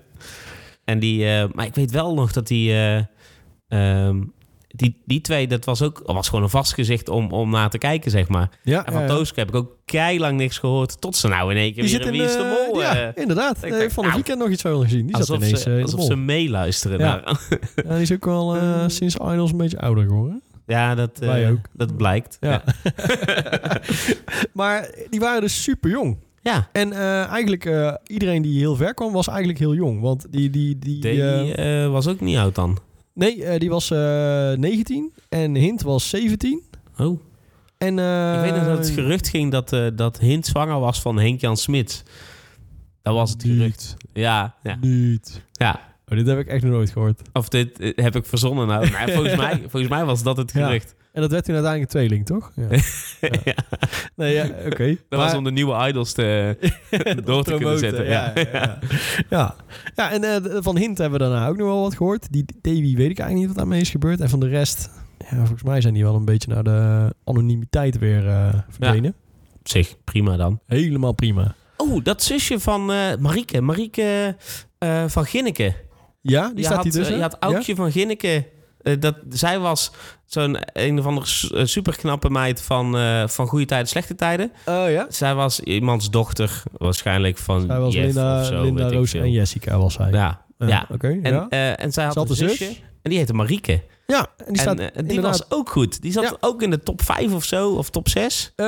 En 0.85 0.99
die, 0.99 1.25
eh, 1.27 1.45
maar 1.53 1.65
ik 1.65 1.75
weet 1.75 1.91
wel 1.91 2.13
nog 2.13 2.31
dat 2.31 2.47
die, 2.47 2.71
eh, 2.71 2.97
ehm, 3.67 4.21
die, 4.75 5.01
die 5.05 5.21
twee, 5.21 5.47
dat 5.47 5.65
was 5.65 5.81
ook, 5.81 6.01
was 6.05 6.29
gewoon 6.29 6.43
een 6.43 6.49
vast 6.49 6.73
gezicht 6.73 7.09
om, 7.09 7.31
om 7.31 7.49
naar 7.49 7.69
te 7.69 7.77
kijken, 7.77 8.11
zeg 8.11 8.27
maar. 8.27 8.49
Ja, 8.63 8.85
En 8.85 8.93
van 8.93 9.01
ja, 9.01 9.07
Tooske 9.07 9.39
heb 9.39 9.49
ik 9.49 9.55
ook 9.55 9.75
keilang 9.85 10.37
niks 10.37 10.57
gehoord, 10.57 11.01
tot 11.01 11.15
ze 11.15 11.27
nou 11.27 11.51
in 11.51 11.57
één 11.57 11.73
keer 11.73 11.83
Die 11.83 11.97
weer 11.97 12.05
in 12.07 12.11
Wie 12.11 12.23
is 12.23 12.31
de 12.33 12.37
eh, 12.37 12.67
Mol. 12.67 12.81
ja, 12.81 12.95
eh, 12.95 13.21
inderdaad. 13.21 13.55
ik 13.55 13.61
denk, 13.61 13.81
heb 13.81 13.91
van 13.91 14.03
het 14.03 14.13
nou, 14.13 14.13
weekend 14.13 14.39
nog 14.39 14.49
iets 14.49 14.61
van 14.61 14.81
gezien. 14.81 15.05
Die 15.05 15.17
zat 15.17 15.29
alsof 15.29 15.37
ineens 15.43 15.61
ze, 15.61 15.75
eh, 15.75 15.81
alsof 15.81 16.03
ze 16.03 16.15
meeluisteren. 16.15 16.99
Ja. 16.99 17.05
naar- 17.25 17.41
Ja, 17.85 17.93
die 17.93 18.01
is 18.01 18.11
ook 18.13 18.25
wel 18.25 18.55
eh, 18.55 18.83
sinds 18.87 19.15
Idols 19.15 19.51
een 19.51 19.57
beetje 19.57 19.79
ouder 19.79 20.03
geworden. 20.03 20.41
ja, 20.67 20.95
dat, 20.95 21.19
eh, 21.19 21.27
Wij 21.27 21.49
ook. 21.51 21.59
dat 21.73 21.97
blijkt. 21.97 22.37
Ja. 22.39 22.63
maar 24.53 24.89
die 25.09 25.19
waren 25.19 25.41
dus 25.41 25.63
super 25.63 25.89
jong. 25.89 26.17
ja. 26.41 26.69
En 26.71 26.93
eh, 26.93 27.25
eigenlijk 27.25 27.65
eh, 27.65 27.93
iedereen 28.07 28.41
die 28.41 28.59
heel 28.59 28.75
ver 28.75 28.93
kwam, 28.93 29.11
was 29.13 29.27
eigenlijk 29.27 29.59
heel 29.59 29.73
jong. 29.75 30.01
Want 30.01 30.25
die... 30.29 30.49
die, 30.49 30.79
die, 30.79 30.99
Die 30.99 31.21
eh, 31.23 31.83
eh, 31.83 31.91
was 31.91 32.07
ook 32.07 32.19
niet 32.19 32.37
oud 32.37 32.55
dan. 32.55 32.77
Nee, 33.21 33.43
eh, 33.43 33.59
die 33.59 33.69
was 33.69 33.91
eh 33.91 34.51
19 34.51 35.11
en 35.29 35.55
Hint 35.55 35.81
was 35.81 36.09
17. 36.09 36.61
Oh. 36.97 37.19
En, 37.77 37.99
eh, 37.99 38.33
Ik 38.35 38.41
weet 38.41 38.55
nog 38.55 38.65
dat 38.65 38.77
het 38.77 38.89
gerucht 38.89 39.27
ging 39.29 39.51
dat, 39.51 39.73
eh 39.73 39.87
dat 39.95 40.19
Hint 40.19 40.45
zwanger 40.45 40.79
was 40.79 41.01
van 41.01 41.19
Henk-Jan 41.19 41.57
Smits. 41.57 42.03
Dat 43.01 43.13
was 43.13 43.31
het 43.31 43.41
gerucht. 43.43 43.95
Ja, 44.13 44.55
ja, 44.63 44.77
Niet. 44.81 45.41
ja. 45.51 45.79
Oh, 46.07 46.17
dit 46.17 46.27
heb 46.27 46.39
ik 46.39 46.47
echt 46.47 46.63
nog 46.63 46.71
nooit 46.71 46.89
gehoord. 46.89 47.21
Of 47.33 47.49
dit 47.49 47.79
eh, 47.79 47.91
heb 47.95 48.15
ik 48.15 48.25
verzonnen 48.25 48.67
nou. 48.67 48.87
Volgens, 48.87 49.35
mij, 49.45 49.57
volgens 49.59 49.87
mij 49.91 50.05
was 50.05 50.23
dat 50.23 50.37
het 50.37 50.51
Ja. 50.53 50.65
gerucht. 50.65 50.95
En 51.13 51.21
dat 51.21 51.31
werd 51.31 51.45
toen 51.45 51.55
uiteindelijk 51.55 51.93
een 51.93 51.99
tweeling, 51.99 52.25
toch? 52.25 52.51
Ja. 52.55 52.67
Ja. 53.43 53.55
Nee, 54.15 54.33
ja, 54.33 54.49
oké. 54.65 54.97
Dat 55.09 55.19
was 55.19 55.33
om 55.33 55.43
de 55.43 55.51
nieuwe 55.51 55.87
idols 55.87 56.13
te, 56.13 56.57
door 57.25 57.43
te 57.43 57.53
kunnen 57.53 57.79
zetten. 57.79 58.05
Ja. 58.05 58.31
Ja, 58.35 58.75
ja, 59.29 59.55
ja. 59.95 60.11
en 60.11 60.23
eh, 60.23 60.57
van 60.61 60.77
Hint 60.77 60.97
hebben 60.97 61.19
we 61.19 61.25
daarna 61.25 61.47
ook 61.47 61.57
nog 61.57 61.67
wel 61.67 61.81
wat 61.81 61.95
gehoord. 61.95 62.31
Die 62.31 62.45
Davy 62.61 62.95
weet 62.95 63.09
ik 63.09 63.19
eigenlijk 63.19 63.33
niet 63.33 63.47
wat 63.47 63.55
daarmee 63.55 63.81
is 63.81 63.89
gebeurd. 63.89 64.19
En 64.19 64.29
van 64.29 64.39
de 64.39 64.47
rest, 64.47 64.89
ja, 65.29 65.37
volgens 65.37 65.63
mij 65.63 65.81
zijn 65.81 65.93
die 65.93 66.03
wel 66.03 66.15
een 66.15 66.25
beetje 66.25 66.53
naar 66.53 66.63
de 66.63 67.13
anonimiteit 67.23 67.99
weer 67.99 68.27
eh 68.27 68.53
verdwenen. 68.69 69.15
Op 69.59 69.67
zich, 69.67 69.95
prima 70.03 70.37
dan. 70.37 70.59
Helemaal 70.65 71.13
prima. 71.13 71.55
Oh, 71.77 72.03
dat 72.03 72.23
zusje 72.23 72.59
van 72.59 72.91
eh 72.91 73.15
Marieke. 73.19 73.61
Marieke 73.61 74.35
van 75.07 75.25
Ginneke. 75.25 75.73
Ja, 76.21 76.47
die 76.47 76.57
je 76.57 76.63
staat 76.63 76.83
hier 76.83 76.91
tussen. 76.91 77.15
Je 77.15 77.21
had 77.21 77.37
Aukje 77.39 77.75
van 77.75 77.91
Ginneke. 77.91 78.45
Eh, 78.83 79.00
dat, 79.00 79.15
zij 79.29 79.59
was 79.59 79.91
zo'n 80.25 80.57
een 80.73 81.00
of 81.00 81.05
andere 81.05 81.25
eh, 81.57 81.65
superknappe 81.65 82.29
meid 82.29 82.61
van, 82.61 82.97
eh, 82.97 83.27
van 83.27 83.47
goede 83.47 83.65
tijden, 83.65 83.88
slechte 83.88 84.15
tijden. 84.15 84.51
Oh 84.65 84.89
ja? 84.89 85.05
Zij 85.09 85.35
was 85.35 85.59
iemands 85.59 86.09
dochter, 86.09 86.63
waarschijnlijk 86.77 87.38
van 87.38 87.61
Zij 87.67 87.79
was 87.79 87.93
Jeff 87.93 88.05
Linda, 88.05 88.39
of 88.39 88.45
zo. 88.45 88.61
Linda 88.63 88.89
Roos 88.89 89.13
en 89.13 89.31
Jessica 89.31 89.77
was 89.77 89.93
zij. 89.93 90.11
Ja, 90.11 90.41
Eh, 90.57 90.67
ja. 90.67 90.85
Oké, 90.91 91.07
En, 91.23 91.33
ja. 91.33 91.45
eh, 91.50 91.83
en 91.83 91.91
zij 91.91 92.03
had 92.03 92.13
Ze 92.13 92.19
had 92.19 92.29
een 92.29 92.43
een 92.43 92.50
zus. 92.50 92.57
zusje. 92.57 92.73
En 93.01 93.09
die 93.09 93.17
heette 93.17 93.33
Marieke. 93.33 93.81
Ja, 94.11 94.27
en 94.45 94.53
die 94.53 94.61
staat 94.61 94.79
en 94.79 94.93
eh, 94.93 95.07
die 95.07 95.21
was 95.21 95.51
ook 95.51 95.69
goed. 95.69 96.01
Die 96.01 96.11
zat 96.11 96.23
Ja. 96.23 96.37
ook 96.39 96.61
in 96.61 96.69
de 96.69 96.79
top 96.79 97.01
5 97.01 97.33
of 97.33 97.43
zo, 97.43 97.69
of 97.73 97.89
top 97.89 98.09
6. 98.09 98.53
Eh, 98.55 98.65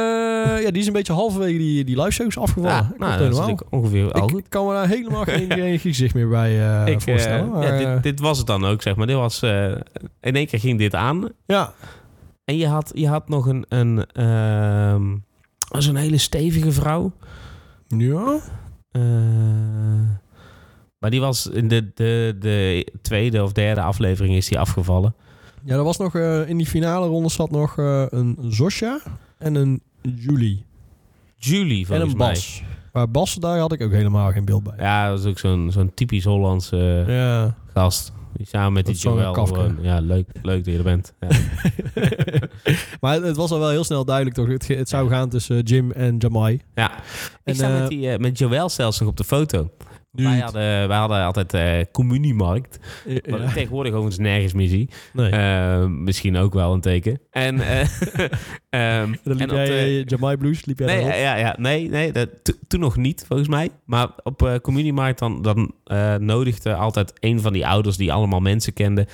ja, 0.63 0.71
die 0.71 0.81
is 0.81 0.88
een 0.88 0.93
beetje 0.93 1.13
halverwege 1.13 1.57
die, 1.57 1.83
die 1.83 1.97
live 1.97 2.12
shows 2.12 2.38
afgevallen. 2.38 2.75
Ja, 2.75 2.93
nou, 2.97 3.12
dat 3.12 3.19
helemaal. 3.39 3.59
ongeveer 3.69 4.12
al 4.12 4.27
goed. 4.27 4.39
Ik 4.39 4.45
kan 4.50 4.65
me 4.67 4.73
daar 4.73 4.88
helemaal 4.88 5.23
geen, 5.23 5.51
geen 5.62 5.79
gezicht 5.79 6.13
meer 6.13 6.29
bij 6.29 6.53
Ik, 6.85 6.95
eh, 6.95 7.00
voorstellen. 7.00 7.50
maar, 7.50 7.79
ja, 7.81 7.93
dit, 7.93 8.03
dit 8.03 8.19
was 8.19 8.38
het 8.38 8.47
dan 8.47 8.65
ook, 8.65 8.82
zeg 8.82 8.95
maar. 8.95 9.08
Dit 9.08 9.15
was, 9.15 9.41
in 9.41 10.36
één 10.36 10.47
keer 10.47 10.60
ging 10.60 10.77
dit 10.79 10.95
aan. 10.95 11.29
ja, 11.45 11.73
En 12.45 12.58
je 12.58 12.67
had, 12.67 12.91
je 12.93 13.08
had 13.08 13.29
nog 13.29 13.45
een, 13.45 13.65
een 13.69 14.06
ehm, 14.06 15.15
zo'n 15.82 15.95
hele 15.95 16.17
stevige 16.17 16.71
vrouw. 16.71 17.12
ja. 17.88 18.39
Maar 20.99 21.12
die 21.12 21.19
was 21.21 21.47
in 21.47 21.67
de, 21.67 21.91
de, 21.93 22.36
de 22.39 22.88
tweede 23.01 23.43
of 23.43 23.51
derde 23.51 23.82
aflevering 23.82 24.36
is 24.36 24.47
die 24.47 24.60
afgevallen. 24.60 25.15
Ja, 25.65 25.76
er 25.76 25.84
was 25.84 25.97
nog 25.97 26.15
eh, 26.15 26.49
in 26.49 26.58
die 26.58 26.65
finale 26.65 27.08
ronde 27.08 27.30
zat 27.30 27.52
nog 27.52 27.78
eh, 27.78 28.06
een 28.10 28.38
Zosja 28.49 28.99
en 29.38 29.56
een 29.56 29.82
Julie. 30.02 30.65
Julie, 31.38 31.80
En 31.80 31.86
volgens 31.86 32.12
een 32.12 32.17
mij. 32.17 32.28
Bas. 32.28 32.63
Maar 32.93 33.10
Bas, 33.12 33.36
daar 33.36 33.60
had 33.60 33.71
ik 33.71 33.82
ook 33.82 33.91
helemaal 33.91 34.32
geen 34.32 34.45
beeld 34.45 34.63
bij. 34.63 34.73
Ja, 34.78 35.10
dat 35.10 35.17
was 35.21 35.32
ook 35.32 35.39
zo'n 35.39 35.71
zo'n 35.71 35.91
typisch 35.93 36.23
Hollandse 36.23 37.04
Ja. 37.08 37.56
gast. 37.73 38.12
Die 38.38 38.45
samen 38.47 38.73
met 38.73 38.86
Dat 38.86 38.95
die 38.95 39.12
is 39.12 39.49
gewoon... 39.49 39.78
Ja, 39.82 39.99
leuk, 39.99 40.30
leuk 40.41 40.63
dat 40.65 40.73
je 40.73 40.78
er 40.78 40.84
bent. 40.84 41.13
Ja. 41.19 41.28
maar 43.02 43.13
het, 43.13 43.23
het 43.23 43.36
was 43.36 43.52
al 43.52 43.60
wel 43.60 43.69
heel 43.69 43.84
snel 43.84 44.06
duidelijk 44.06 44.36
toch. 44.36 44.47
Het, 44.78 44.89
zou 44.89 45.10
gaan 45.10 45.30
tussen 45.30 45.62
Jim 45.62 45.91
en 45.91 46.17
Jamai. 46.17 46.62
ja. 46.76 46.91
En, 46.91 46.99
Ik 47.43 47.56
sta 47.56 47.73
eh, 47.73 47.80
met, 47.80 47.89
die, 47.89 48.10
eh, 48.10 48.19
met 48.19 48.38
Joël 48.38 48.69
zelfs 48.69 48.99
nog 48.99 49.10
op 49.10 49.17
de 49.17 49.23
foto. 49.23 49.69
Wij 50.13 50.39
hadden, 50.39 50.88
wij 50.88 50.97
hadden 50.97 51.23
altijd 51.23 51.54
eh 51.54 51.80
communiemarkt. 51.91 52.80
Wat 53.06 53.13
ik 53.15 53.30
Ja. 53.39 53.52
tegenwoordig 53.54 53.91
overigens 53.91 54.17
nergens 54.17 54.54
meer 54.54 54.67
zie. 54.67 54.89
Nee. 55.13 55.30
Eh, 55.32 55.86
misschien 55.86 56.38
ook 56.38 56.54
wel 56.54 56.73
een 56.73 56.82
teken. 56.82 57.19
En, 57.32 57.60
eh 57.62 57.80
ehm, 58.69 59.13
dan 59.23 59.36
liep 59.36 59.39
en 59.39 59.49
op 59.49 59.56
jij 59.56 59.99
eh, 59.99 60.06
Jamai 60.06 60.38
Blues, 60.38 60.65
liep 60.65 60.80
jij 60.80 60.88
Nee, 60.88 61.21
ja, 61.21 61.36
ja, 61.36 61.56
nee, 61.60 61.89
nee 61.89 62.12
dat, 62.12 62.30
to- 62.43 62.54
toen 62.67 62.80
nog 62.80 62.97
niet, 62.97 63.23
volgens 63.28 63.49
mij. 63.49 63.69
Maar 63.86 64.08
op 64.23 64.60
Communiemarkt 64.62 65.19
dan, 65.19 65.41
dan 65.41 65.73
nodigde 66.19 66.73
altijd 66.76 67.13
een 67.19 67.41
van 67.41 67.54
die 67.54 67.67
ouders 67.67 67.97
die 67.97 68.13
allemaal 68.13 68.39
mensen 68.39 68.73
kenden, 68.73 69.08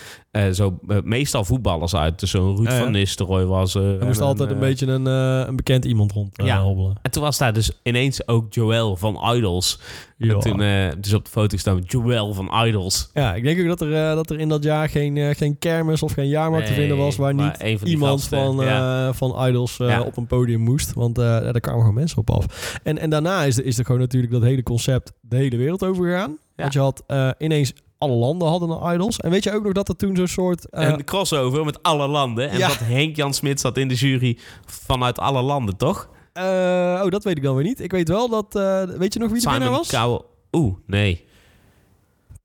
zo, 0.54 0.80
meestal 1.04 1.46
voetballers 1.46 1.96
uit. 1.96 2.20
Dus 2.20 2.32
zo'n 2.32 2.56
Ruud 2.56 2.72
van 2.72 2.92
Nistelrooy 2.92 3.46
was 3.46 3.76
er. 3.76 4.00
Er 4.00 4.06
moest 4.06 4.22
altijd 4.22 4.52
een 4.52 4.60
beetje 4.60 4.88
een, 4.88 5.06
een 5.06 5.56
bekend 5.56 5.86
iemand 5.86 6.12
rond 6.12 6.42
Ja. 6.44 6.62
hobbelen. 6.62 7.00
En 7.02 7.12
toen 7.12 7.24
was 7.24 7.38
daar 7.38 7.54
dus 7.54 7.72
ineens 7.84 8.28
ook 8.28 8.54
Joël 8.54 8.96
van 8.96 9.36
Idols. 9.36 9.80
Ja. 10.28 10.34
En 10.34 10.40
toen, 10.40 10.62
eh, 10.62 10.88
dus 11.00 11.14
op 11.14 11.26
de 11.26 11.32
foto 11.32 11.58
staan 11.58 11.82
Joël 11.86 12.34
van 12.34 12.66
Idols. 12.66 13.10
Ja, 13.14 13.34
ik 13.36 13.44
denk 13.44 13.60
ook 13.60 13.68
dat 13.68 13.82
er, 13.82 13.94
eh, 14.10 14.16
dat 14.16 14.30
er 14.30 14.40
in 14.40 14.50
dat 14.50 14.64
jaar 14.64 14.90
geen, 14.90 15.18
eh, 15.18 15.36
geen 15.36 15.60
kermis 15.60 16.04
of 16.04 16.12
geen 16.12 16.28
jaarmarkt 16.28 16.68
te 16.68 16.74
vinden 16.74 16.98
was 16.98 17.16
waar 17.16 17.34
niet 17.34 17.58
van 17.80 17.88
iemand 17.88 18.20
gasten, 18.20 18.40
van, 18.56 18.66
ja. 18.66 19.14
van 19.14 19.48
Idols 19.48 19.78
Ja. 19.78 20.02
op 20.02 20.18
een 20.18 20.28
podium 20.28 20.62
moest. 20.62 20.94
Want 20.94 21.16
daar 21.16 21.60
kwamen 21.60 21.80
gewoon 21.80 21.96
mensen 21.96 22.18
op 22.18 22.30
af. 22.30 22.80
En, 22.84 22.98
en 22.98 23.10
daarna 23.10 23.44
is 23.44 23.58
er, 23.58 23.66
is 23.66 23.78
er 23.78 23.86
gewoon 23.86 24.02
natuurlijk 24.02 24.34
dat 24.34 24.42
hele 24.42 24.64
concept 24.64 25.12
de 25.22 25.36
hele 25.36 25.58
wereld 25.58 25.84
over 25.84 26.06
gegaan. 26.06 26.38
Want 26.56 26.74
je 26.74 26.80
had 26.80 27.04
ineens 27.38 27.74
alle 27.98 28.14
landen 28.16 28.48
hadden 28.48 28.70
een 28.70 28.94
Idols. 28.94 29.20
En 29.20 29.30
weet 29.30 29.44
je 29.44 29.54
ook 29.54 29.64
nog 29.64 29.74
dat 29.74 29.90
er 29.90 29.96
toen 29.96 30.16
zo'n 30.16 30.28
soort... 30.28 30.70
eh, 30.70 30.88
een 30.88 31.04
crossover 31.04 31.66
met 31.66 31.84
alle 31.84 32.08
landen. 32.08 32.50
En 32.50 32.58
Ja. 32.58 32.68
dat 32.68 32.80
Henk 32.80 33.16
Jan 33.16 33.34
Smit 33.34 33.60
zat 33.60 33.78
in 33.78 33.88
de 33.88 33.96
jury 33.96 34.38
vanuit 34.66 35.20
alle 35.20 35.42
landen, 35.42 35.78
toch? 35.78 36.10
Eh, 36.40 37.02
oh, 37.06 37.10
dat 37.12 37.24
weet 37.24 37.38
ik 37.38 37.44
dan 37.44 37.56
weer 37.56 37.64
niet. 37.64 37.80
Ik 37.82 37.92
weet 37.92 38.08
wel 38.08 38.30
dat... 38.30 38.56
eh, 38.56 38.84
weet 38.84 39.14
je 39.14 39.20
nog 39.20 39.32
wie 39.32 39.42
de 39.42 39.50
winnaar 39.50 39.70
was? 39.70 39.90
Cowell. 39.90 40.22
Oeh, 40.52 40.76
nee. 40.86 41.26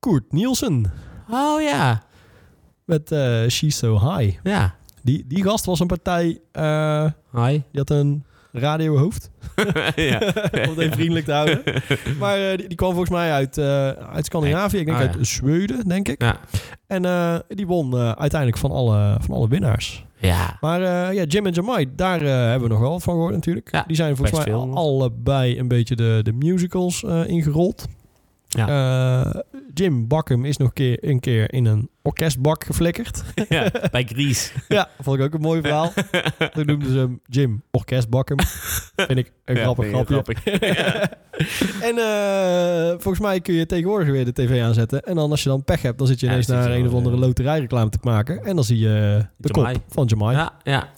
Koert 0.01 0.33
Nielsen. 0.33 0.93
Oh 1.31 1.63
ja, 1.63 2.03
Met 2.85 3.13
eh 3.13 3.47
She's 3.49 3.77
So 3.79 3.99
High. 4.17 4.39
ja. 4.43 4.75
Die, 5.03 5.25
die 5.29 5.43
gast 5.43 5.65
was 5.65 5.81
een 5.81 5.87
partij... 5.87 6.41
eh, 6.53 7.07
Hi. 7.35 7.51
die 7.51 7.63
had 7.81 7.91
een 7.91 8.25
radiohoofd. 8.53 9.31
ja. 9.97 10.19
om 10.53 10.71
het 10.71 10.79
even 10.79 10.93
vriendelijk 10.93 11.25
te 11.25 11.33
houden. 11.33 11.63
Maar 12.21 12.57
die, 12.57 12.67
die 12.69 12.77
kwam 12.77 12.91
volgens 12.91 13.11
mij 13.11 13.33
uit, 13.33 13.59
uit 14.13 14.25
Scandinavië. 14.25 14.79
Ik 14.79 14.87
denk 14.87 14.99
Ah, 14.99 15.05
ja. 15.05 15.11
uit 15.19 15.27
Zweden, 15.27 15.89
denk 15.89 16.09
ik. 16.09 16.23
Ja. 16.23 16.37
En 16.87 17.03
die 17.49 17.67
won 17.67 17.97
uiteindelijk 17.97 18.59
van 18.61 18.71
alle, 18.71 19.17
van 19.21 19.35
alle 19.35 19.49
winnaars. 19.49 20.05
Ja. 20.27 20.57
Maar 20.61 20.83
eh, 20.83 21.15
ja, 21.15 21.25
Jim 21.25 21.47
en 21.47 21.53
Jamai, 21.53 21.87
daar 21.97 22.23
eh, 22.23 22.29
hebben 22.29 22.69
we 22.69 22.75
nog 22.75 22.83
wel 22.83 23.01
van 23.01 23.15
gehoord 23.15 23.35
natuurlijk. 23.35 23.69
Ja, 23.73 23.85
die 23.87 23.97
zijn 23.97 24.17
volgens 24.17 24.37
mij 24.37 24.47
veel 24.47 24.75
allebei 24.75 25.59
een 25.59 25.69
beetje 25.69 25.97
de, 25.97 26.21
de 26.23 26.33
musicals 26.33 27.05
eh, 27.05 27.27
ingerold. 27.27 27.87
Ja. 28.49 29.43
Jim 29.75 30.09
Bakum 30.09 30.45
is 30.45 30.57
nog 30.57 30.73
keer, 30.73 30.99
een 31.01 31.21
keer 31.21 31.53
in 31.53 31.65
een 31.65 31.89
orkestbak 32.05 32.65
geflikkerd. 32.65 33.25
ja, 33.49 33.71
bij 33.91 34.05
Gries. 34.05 34.53
ja, 34.69 34.89
vond 35.01 35.19
ik 35.19 35.25
ook 35.25 35.35
een 35.35 35.41
mooi 35.41 35.61
verhaal. 35.61 35.93
Toen 36.55 36.67
noemden 36.67 36.91
ze 36.91 36.99
hem 36.99 37.21
Jim 37.27 37.63
Orkestbakum. 37.71 38.39
Vind 38.97 39.19
ik 39.19 39.33
een 39.45 39.57
Ja, 39.57 39.63
grappig 39.63 40.45
en 41.81 41.99
eh, 41.99 42.89
volgens 42.89 43.21
mij 43.21 43.41
kun 43.41 43.55
je 43.55 43.67
tegenwoordig 43.67 44.09
weer 44.09 44.25
de 44.25 44.33
tv 44.33 44.63
aanzetten. 44.63 45.03
En 45.03 45.15
dan 45.15 45.31
als 45.31 45.43
je 45.43 45.49
dan 45.49 45.65
pech 45.65 45.83
hebt, 45.83 45.99
dan 45.99 46.07
zit 46.07 46.21
je 46.21 46.27
ineens 46.27 46.47
naar 46.47 46.71
je 46.71 46.79
een 46.79 46.87
of 46.87 46.95
andere 46.95 47.15
eh, 47.15 47.21
loterijreclame 47.21 47.91
te 47.91 47.99
maken. 48.03 48.45
En 48.45 48.55
dan 48.55 48.65
zie 48.65 48.79
je 48.79 49.27
de 49.37 49.49
Jamai. 49.53 49.75
kop 49.75 49.83
van 49.89 50.07
Jamai. 50.07 50.37
Ja, 50.37 50.53
ja. 50.63 50.89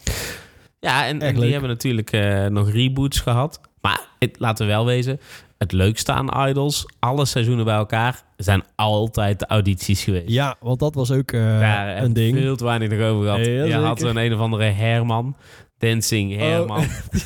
Ja, 0.80 1.06
en, 1.06 1.18
die 1.18 1.52
hebben 1.52 1.70
natuurlijk 1.70 2.12
eh, 2.12 2.46
nog 2.46 2.70
reboots 2.70 3.20
gehad. 3.20 3.60
Maar 3.80 4.08
het, 4.18 4.36
laten 4.38 4.66
we 4.66 4.72
wel 4.72 4.86
wezen. 4.86 5.20
Het 5.58 5.72
leukste 5.72 6.12
aan 6.12 6.48
Idols, 6.48 6.86
alle 6.98 7.24
seizoenen 7.24 7.64
bij 7.64 7.74
elkaar, 7.76 8.22
zijn 8.36 8.62
altijd 8.74 9.38
de 9.38 9.46
audities 9.46 10.04
geweest. 10.04 10.28
Ja, 10.28 10.56
want 10.60 10.78
dat 10.78 10.94
was 10.94 11.10
ook 11.10 11.32
eh, 11.32 11.40
Daar 11.60 11.94
heb 11.94 12.04
een 12.04 12.12
ding. 12.12 12.36
veel 12.36 12.56
te 12.56 12.64
weinig 12.64 12.90
nog 12.90 13.00
over 13.00 13.24
gehad. 13.24 13.44
Je 13.46 13.72
had 13.74 13.98
zeker. 13.98 14.14
zo'n 14.14 14.24
een 14.24 14.34
of 14.34 14.40
andere 14.40 14.64
Herman. 14.64 15.36
Dancing 15.78 16.36
Herman. 16.36 16.84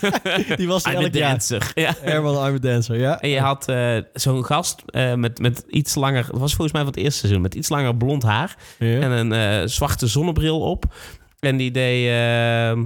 Die 0.57 0.69
was 0.69 0.83
elk 0.83 1.13
jaar. 1.15 1.31
dancer. 1.31 1.73
Ja. 1.75 1.95
Herman, 2.03 2.47
I'm 2.49 2.55
a 2.55 2.59
dancer, 2.59 2.99
ja. 2.99 3.21
En 3.21 3.29
je 3.29 3.41
had 3.41 3.69
eh, 3.69 3.97
zo'n 4.13 4.45
gast 4.45 4.83
eh, 4.87 5.15
met, 5.15 5.39
met 5.39 5.65
iets 5.69 5.95
langer... 5.95 6.27
Dat 6.31 6.41
was 6.41 6.55
volgens 6.55 6.73
mij 6.73 6.83
van 6.83 6.91
het 6.91 7.01
eerste 7.01 7.19
seizoen. 7.19 7.43
Met 7.43 7.55
iets 7.55 7.69
langer 7.69 7.97
blond 7.97 8.23
haar. 8.23 8.57
Ja. 8.79 9.01
En 9.01 9.11
een 9.11 9.33
eh, 9.33 9.67
zwarte 9.69 10.07
zonnebril 10.07 10.61
op. 10.61 10.85
En 11.39 11.57
die 11.57 11.71
deed... 11.71 12.07
eh, 12.09 12.79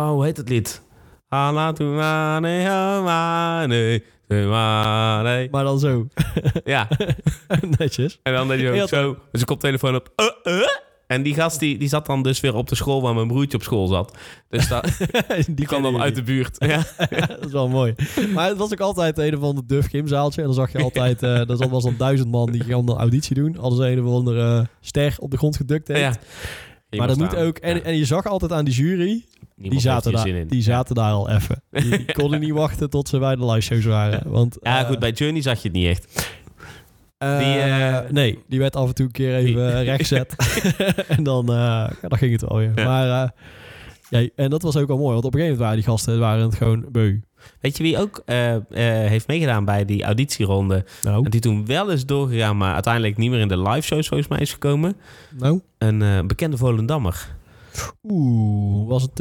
oh, 0.00 0.08
hoe 0.08 0.24
heet 0.24 0.36
het 0.36 0.48
lied? 0.48 0.82
Hala 1.28 1.72
tu 1.72 1.84
mane, 1.84 2.64
mane, 3.04 4.02
mane. 4.48 5.48
Maar 5.50 5.64
dan 5.64 5.78
zo. 5.78 6.06
Ja, 6.64 6.88
Netjes. 7.78 8.18
en 8.22 8.32
dan 8.32 8.48
deed 8.48 8.58
hij 8.58 8.68
ook 8.68 8.74
Heel 8.74 8.88
zo 8.88 9.08
met 9.10 9.18
zijn 9.32 9.44
koptelefoon 9.44 9.94
op. 9.94 10.12
Uh, 10.44 10.52
uh. 10.54 10.66
En 11.06 11.22
die 11.22 11.34
gast 11.34 11.60
die, 11.60 11.78
die 11.78 11.88
zat 11.88 12.06
dan 12.06 12.22
dus 12.22 12.40
weer 12.40 12.54
op 12.54 12.68
de 12.68 12.74
school 12.74 13.02
waar 13.02 13.14
mijn 13.14 13.26
broertje 13.28 13.56
op 13.56 13.62
school 13.62 13.86
zat. 13.86 14.16
Dus 14.48 14.68
da- 14.68 14.84
die 15.48 15.66
kwam 15.66 15.82
dan 15.82 16.00
uit 16.00 16.14
de 16.14 16.22
buurt. 16.22 16.56
Ja. 16.58 16.82
dat 17.28 17.44
is 17.46 17.52
wel 17.52 17.68
mooi. 17.68 17.94
Maar 18.34 18.48
het 18.48 18.58
was 18.58 18.72
ook 18.72 18.80
altijd 18.80 19.18
een 19.18 19.36
of 19.36 19.42
ander 19.42 19.66
duf 19.66 19.86
gymzaaltje. 19.88 20.40
En 20.40 20.46
dan 20.46 20.56
zag 20.56 20.72
je 20.72 20.78
altijd, 20.82 21.22
eh 21.22 21.46
dat 21.46 21.68
was 21.68 21.82
dan 21.82 21.94
duizend 21.98 22.30
man 22.30 22.50
die 22.52 22.64
gaan 22.64 22.88
een 22.88 22.96
auditie 22.96 23.34
doen. 23.34 23.56
Hadden 23.60 23.78
ze 23.78 23.90
een 23.90 24.04
of 24.04 24.12
andere 24.14 24.58
eh, 24.58 24.66
ster 24.80 25.14
op 25.18 25.30
de 25.30 25.36
grond 25.36 25.56
gedukt 25.56 25.88
heeft. 25.88 26.00
ja. 26.00 26.14
Maar 26.98 27.08
dat 27.08 27.16
moet 27.16 27.36
ook, 27.36 27.58
en, 27.58 27.76
Ja. 27.76 27.82
en 27.82 27.96
je 27.96 28.04
zag 28.04 28.26
altijd 28.26 28.52
aan 28.52 28.64
die 28.64 28.74
jury, 28.74 29.24
die 29.56 29.80
zaten, 29.80 30.12
daar, 30.12 30.26
in. 30.28 30.48
die 30.48 30.62
zaten 30.62 30.94
daar 30.94 31.12
al 31.12 31.30
even. 31.30 31.62
Die, 31.70 31.88
die 32.06 32.12
konden 32.12 32.40
niet 32.40 32.50
wachten 32.52 32.90
tot 32.90 33.08
ze 33.08 33.18
bij 33.18 33.36
de 33.36 33.44
live 33.46 33.60
shows 33.60 33.84
waren. 33.84 34.30
Want, 34.30 34.56
Ja, 34.62 34.80
eh, 34.82 34.86
goed, 34.88 34.98
bij 34.98 35.10
Journey 35.10 35.42
zag 35.42 35.62
je 35.62 35.68
het 35.68 35.76
niet 35.76 35.86
echt. 35.86 36.30
eh, 37.18 37.38
die, 37.38 37.58
eh, 37.58 37.98
nee, 38.10 38.38
die 38.48 38.58
werd 38.58 38.76
af 38.76 38.88
en 38.88 38.94
toe 38.94 39.06
een 39.06 39.12
keer 39.12 39.34
even 39.34 39.84
rechtgezet. 39.84 40.34
en 41.08 41.22
dan, 41.22 41.46
ja, 41.48 41.92
dan 42.08 42.18
ging 42.18 42.32
het 42.32 42.40
wel 42.48 42.58
weer. 42.58 42.72
Ja. 42.74 42.84
Maar, 42.84 43.32
ja, 44.20 44.28
en 44.36 44.50
dat 44.50 44.62
was 44.62 44.76
ook 44.76 44.86
wel 44.88 44.96
mooi. 44.98 45.12
Want 45.12 45.24
op 45.24 45.34
een 45.34 45.40
gegeven 45.40 45.58
moment 45.58 45.58
waren 45.60 45.76
die 45.76 45.84
gasten 45.84 46.18
waren 46.18 46.42
het 46.44 46.54
gewoon 46.54 46.84
beu. 46.92 47.18
Weet 47.60 47.76
je 47.76 47.82
wie 47.82 47.98
ook 47.98 48.22
eh, 48.26 48.54
eh, 48.54 48.62
heeft 49.08 49.26
meegedaan 49.26 49.64
bij 49.64 49.84
die 49.84 50.02
auditieronde? 50.02 50.84
Nou, 51.02 51.24
En 51.24 51.30
die 51.30 51.40
toen 51.40 51.66
wel 51.66 51.90
is 51.90 52.06
doorgegaan, 52.06 52.56
maar 52.56 52.72
uiteindelijk 52.74 53.16
niet 53.16 53.30
meer 53.30 53.40
in 53.40 53.48
de 53.48 53.58
live 53.62 53.80
shows 53.80 54.08
volgens 54.08 54.28
mij 54.28 54.38
is 54.38 54.52
gekomen. 54.52 54.96
nou. 55.38 55.60
Een 55.78 56.02
eh, 56.02 56.20
bekende 56.26 56.56
Volendammer. 56.56 57.28
Oeh, 58.02 58.88
was 58.88 59.02
het 59.02 59.18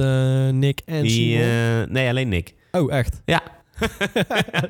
Nick 0.56 0.82
en 0.86 1.02
Die, 1.04 1.12
Simon? 1.42 1.92
nee, 1.92 2.10
alleen 2.10 2.30
Nick. 2.30 2.54
Oh, 2.72 2.94
echt? 2.94 3.22
Ja. 3.26 3.42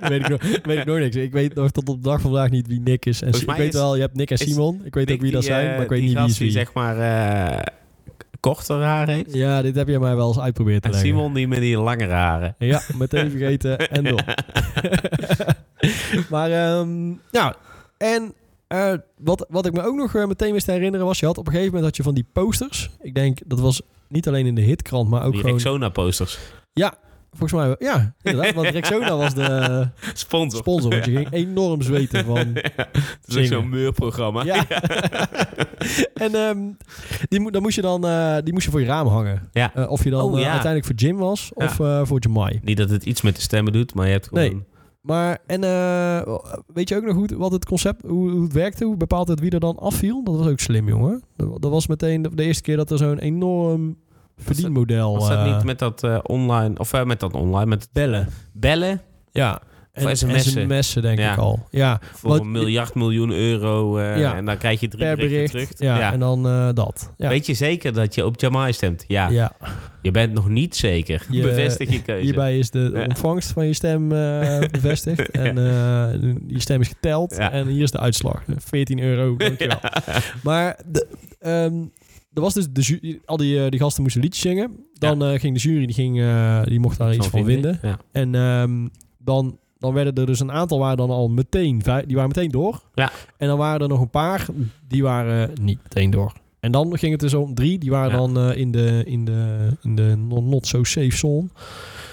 Weet 0.01 0.21
ik, 0.21 0.27
nog, 0.29 0.41
weet 0.63 0.77
ik 0.79 0.85
nog 0.85 0.97
niks. 0.97 1.15
Ik 1.15 1.31
weet 1.31 1.55
nog 1.55 1.71
tot 1.71 1.89
op 1.89 1.95
de 1.95 2.09
dag 2.09 2.21
van 2.21 2.31
vandaag 2.31 2.49
niet 2.49 2.67
wie 2.67 2.79
Nick 2.79 3.05
is. 3.05 3.21
En 3.21 3.27
ik 3.33 3.51
weet 3.51 3.67
is- 3.67 3.73
wel, 3.79 3.95
je 3.95 4.01
hebt 4.01 4.15
Nick 4.15 4.31
en 4.31 4.37
Simon. 4.37 4.81
Ik 4.83 4.93
weet 4.93 5.05
Nick 5.07 5.15
ook 5.15 5.21
wie 5.21 5.31
dat 5.31 5.41
die, 5.41 5.51
zijn, 5.51 5.67
maar 5.75 5.81
ik 5.81 5.89
weet 5.89 6.01
niet 6.01 6.13
wie 6.17 6.25
is 6.25 6.37
wie. 6.37 6.51
zeg 6.51 6.73
maar 6.73 6.95
korter 8.41 8.81
haar 8.81 9.07
heeft. 9.07 9.33
Ja, 9.33 9.61
dit 9.61 9.75
heb 9.75 9.87
je 9.87 9.99
mij 9.99 10.15
wel 10.15 10.27
eens 10.27 10.39
uitgeprobeerd 10.39 10.81
te 10.81 10.87
En 10.87 10.93
leggen. 10.93 11.09
Simon 11.09 11.33
die 11.33 11.47
met 11.47 11.59
die 11.59 11.77
langere 11.77 12.13
haren. 12.13 12.55
Ja, 12.57 12.81
meteen 12.97 13.29
vergeten 13.29 13.77
en 13.89 14.03
door. 14.03 14.23
maar, 16.29 16.51
ehm 16.51 17.09
ja, 17.31 17.55
en 17.97 18.33
eh, 18.67 18.93
wat, 19.17 19.45
wat 19.49 19.65
ik 19.65 19.73
me 19.73 19.83
ook 19.83 19.95
nog 19.95 20.15
eh, 20.15 20.25
meteen 20.25 20.53
wist 20.53 20.65
te 20.65 20.71
herinneren 20.71 21.05
was... 21.05 21.19
je 21.19 21.25
had 21.25 21.37
op 21.37 21.45
een 21.45 21.51
gegeven 21.51 21.73
moment 21.73 21.89
had 21.89 21.97
je 21.97 22.03
van 22.03 22.13
die 22.13 22.25
posters. 22.33 22.89
Ik 23.01 23.15
denk, 23.15 23.39
dat 23.45 23.59
was 23.59 23.81
niet 24.07 24.27
alleen 24.27 24.45
in 24.45 24.55
de 24.55 24.61
hitkrant, 24.61 25.09
maar 25.09 25.23
ook 25.23 25.31
Die 25.31 25.41
gewoon... 25.41 25.55
Rexona 25.55 25.89
posters. 25.89 26.39
Ja, 26.73 26.93
volgens 27.37 27.61
mij. 27.61 27.75
Ja, 27.79 28.13
inderdaad. 28.21 28.53
Want 28.63 28.67
Rexona 28.67 29.15
was 29.17 29.33
de 29.33 29.87
Sponsor. 30.13 30.59
sponsor. 30.59 30.89
Want 30.91 31.05
je 31.05 31.15
ging 31.15 31.31
enorm 31.31 31.81
zweten 31.81 32.25
van... 32.25 32.37
Het 33.25 33.35
is 33.35 33.47
zo'n 33.47 33.69
meurprogramma. 33.69 34.43
Ja. 34.43 34.65
en 36.25 36.35
ehm, 36.35 36.57
die, 37.29 37.39
mo- 37.39 37.49
dan 37.49 37.61
moest 37.61 37.75
je 37.75 37.81
dan 37.81 38.05
eh, 38.05 38.37
die 38.43 38.53
moest 38.53 38.65
je 38.65 38.71
voor 38.71 38.79
je 38.79 38.85
raam 38.85 39.07
hangen. 39.07 39.49
Ja. 39.51 39.75
Eh, 39.75 39.89
of 39.91 40.03
je 40.03 40.09
dan 40.09 40.21
Oh, 40.23 40.35
eh, 40.37 40.41
ja. 40.43 40.51
uiteindelijk 40.51 40.85
voor 40.85 40.95
Jim 40.95 41.17
was 41.17 41.51
of 41.53 41.79
eh, 41.79 42.01
voor 42.03 42.19
Jamai. 42.19 42.59
Niet 42.63 42.77
dat 42.77 42.89
het 42.89 43.03
iets 43.05 43.21
met 43.21 43.35
de 43.35 43.41
stemmen 43.41 43.73
doet, 43.73 43.93
maar 43.93 44.05
je 44.05 44.11
hebt 44.11 44.27
gewoon... 44.27 44.43
Nee. 44.43 44.63
Maar 45.01 45.37
en 45.47 45.63
eh, 45.63 46.35
weet 46.73 46.89
je 46.89 46.95
ook 46.95 47.03
nog 47.03 47.15
goed 47.15 47.31
wat 47.31 47.51
het 47.51 47.65
concept, 47.65 48.01
hoe, 48.07 48.31
hoe 48.31 48.43
het 48.43 48.53
werkte, 48.53 48.85
hoe 48.85 48.97
bepaalt 48.97 49.27
het 49.27 49.39
wie 49.39 49.51
er 49.51 49.59
dan 49.59 49.77
afviel? 49.79 50.23
Dat 50.23 50.35
was 50.35 50.47
ook 50.47 50.59
slim, 50.59 50.87
jongen. 50.87 51.23
Dat, 51.35 51.61
dat 51.61 51.71
was 51.71 51.87
meteen 51.87 52.21
de, 52.21 52.35
de 52.35 52.43
eerste 52.43 52.61
keer 52.63 52.77
dat 52.77 52.91
er 52.91 52.97
zo'n 52.97 53.19
enorm 53.19 53.97
verdienmodel. 54.43 55.13
Was 55.17 55.27
dat 55.29 55.37
eh, 55.37 55.55
niet 55.55 55.63
met 55.63 55.79
dat 55.79 56.03
eh, 56.03 56.17
online... 56.23 56.77
Of 56.77 56.93
eh, 56.93 57.03
met 57.03 57.19
dat 57.19 57.33
online, 57.33 57.65
met 57.65 57.89
bellen? 57.93 58.27
bellen 58.53 59.01
Ja. 59.31 59.59
Of 59.93 60.03
En 60.05 60.17
sms'en. 60.17 60.69
sms'en, 60.81 61.01
denk 61.01 61.19
Ja. 61.19 61.31
ik 61.31 61.37
al. 61.37 61.67
Ja, 61.69 61.99
voor 62.13 62.29
Wat- 62.29 62.39
een 62.39 62.51
miljard 62.51 62.95
miljoen 62.95 63.31
euro. 63.31 64.01
Ja. 64.01 64.35
En 64.35 64.45
dan 64.45 64.57
krijg 64.57 64.79
je 64.79 64.87
drie 64.87 65.03
per 65.05 65.15
bericht. 65.15 65.51
terug. 65.51 65.69
Ja, 65.77 66.11
en 66.13 66.19
dan 66.19 66.43
dat. 66.73 67.11
Ja. 67.17 67.29
Weet 67.29 67.45
je 67.45 67.53
zeker 67.53 67.93
dat 67.93 68.15
je 68.15 68.25
op 68.25 68.39
Jamai 68.41 68.73
stemt? 68.73 69.03
Ja. 69.07 69.29
ja. 69.29 69.51
Je 70.01 70.11
bent 70.11 70.33
nog 70.33 70.49
niet 70.49 70.75
zeker. 70.75 71.25
Je- 71.29 71.41
Bevestig 71.41 71.91
je 71.91 72.01
keuze. 72.01 72.23
Hierbij 72.25 72.57
is 72.57 72.69
de 72.69 73.03
ontvangst 73.07 73.51
van 73.51 73.65
je 73.65 73.73
stem 73.73 74.07
bevestigd. 74.71 75.29
En 75.31 75.55
je 76.47 76.59
stem 76.59 76.81
is 76.81 76.87
geteld. 76.87 77.37
En 77.37 77.67
hier 77.67 77.83
is 77.83 77.91
de 77.91 77.99
uitslag. 77.99 78.43
14 78.57 78.99
euro, 79.01 79.35
dankjewel. 79.37 79.79
Maar 80.43 80.79
de, 80.85 81.07
ehm, 81.39 81.73
er 82.33 82.41
was 82.41 82.53
dus 82.53 82.67
de 82.71 82.81
ju- 82.81 83.19
al 83.25 83.37
die, 83.37 83.63
eh, 83.63 83.69
die 83.69 83.79
gasten 83.79 84.01
moesten 84.03 84.21
liedjes 84.21 84.41
zingen. 84.41 84.71
Dan 84.93 85.23
eh, 85.23 85.39
ging 85.39 85.53
de 85.55 85.61
jury, 85.61 85.85
die, 85.85 85.95
ging, 85.95 86.19
eh, 86.21 86.63
die 86.63 86.79
mocht 86.79 86.97
daar 86.97 87.13
iets 87.15 87.27
van 87.27 87.45
vinden. 87.45 87.79
Ja. 87.81 87.99
En 88.11 88.35
ehm, 88.35 88.87
dan, 89.17 89.57
dan 89.79 89.93
werden 89.93 90.13
er 90.15 90.25
dus 90.25 90.39
een 90.39 90.51
aantal 90.51 90.79
waren 90.79 90.97
dan 90.97 91.09
al 91.09 91.29
meteen, 91.29 91.83
vij- 91.83 92.05
die 92.05 92.15
waren 92.15 92.31
meteen 92.35 92.51
door. 92.51 92.81
Ja. 92.93 93.11
En 93.37 93.47
dan 93.47 93.57
waren 93.57 93.81
er 93.81 93.87
nog 93.87 94.01
een 94.01 94.09
paar, 94.09 94.45
die 94.87 95.03
waren 95.03 95.51
niet 95.61 95.79
meteen 95.83 96.09
door. 96.09 96.33
En 96.59 96.71
dan 96.71 96.97
ging 96.97 97.11
het 97.11 97.21
dus 97.21 97.33
om 97.33 97.53
drie, 97.53 97.77
die 97.79 97.89
waren 97.89 98.11
Ja. 98.11 98.17
dan 98.33 98.53
in 98.53 98.71
de, 98.71 99.01
in 99.05 99.25
de, 99.25 99.69
in 99.81 99.95
de 99.95 100.15
not 100.27 100.67
so 100.67 100.83
safe 100.83 101.15
zone. 101.17 101.47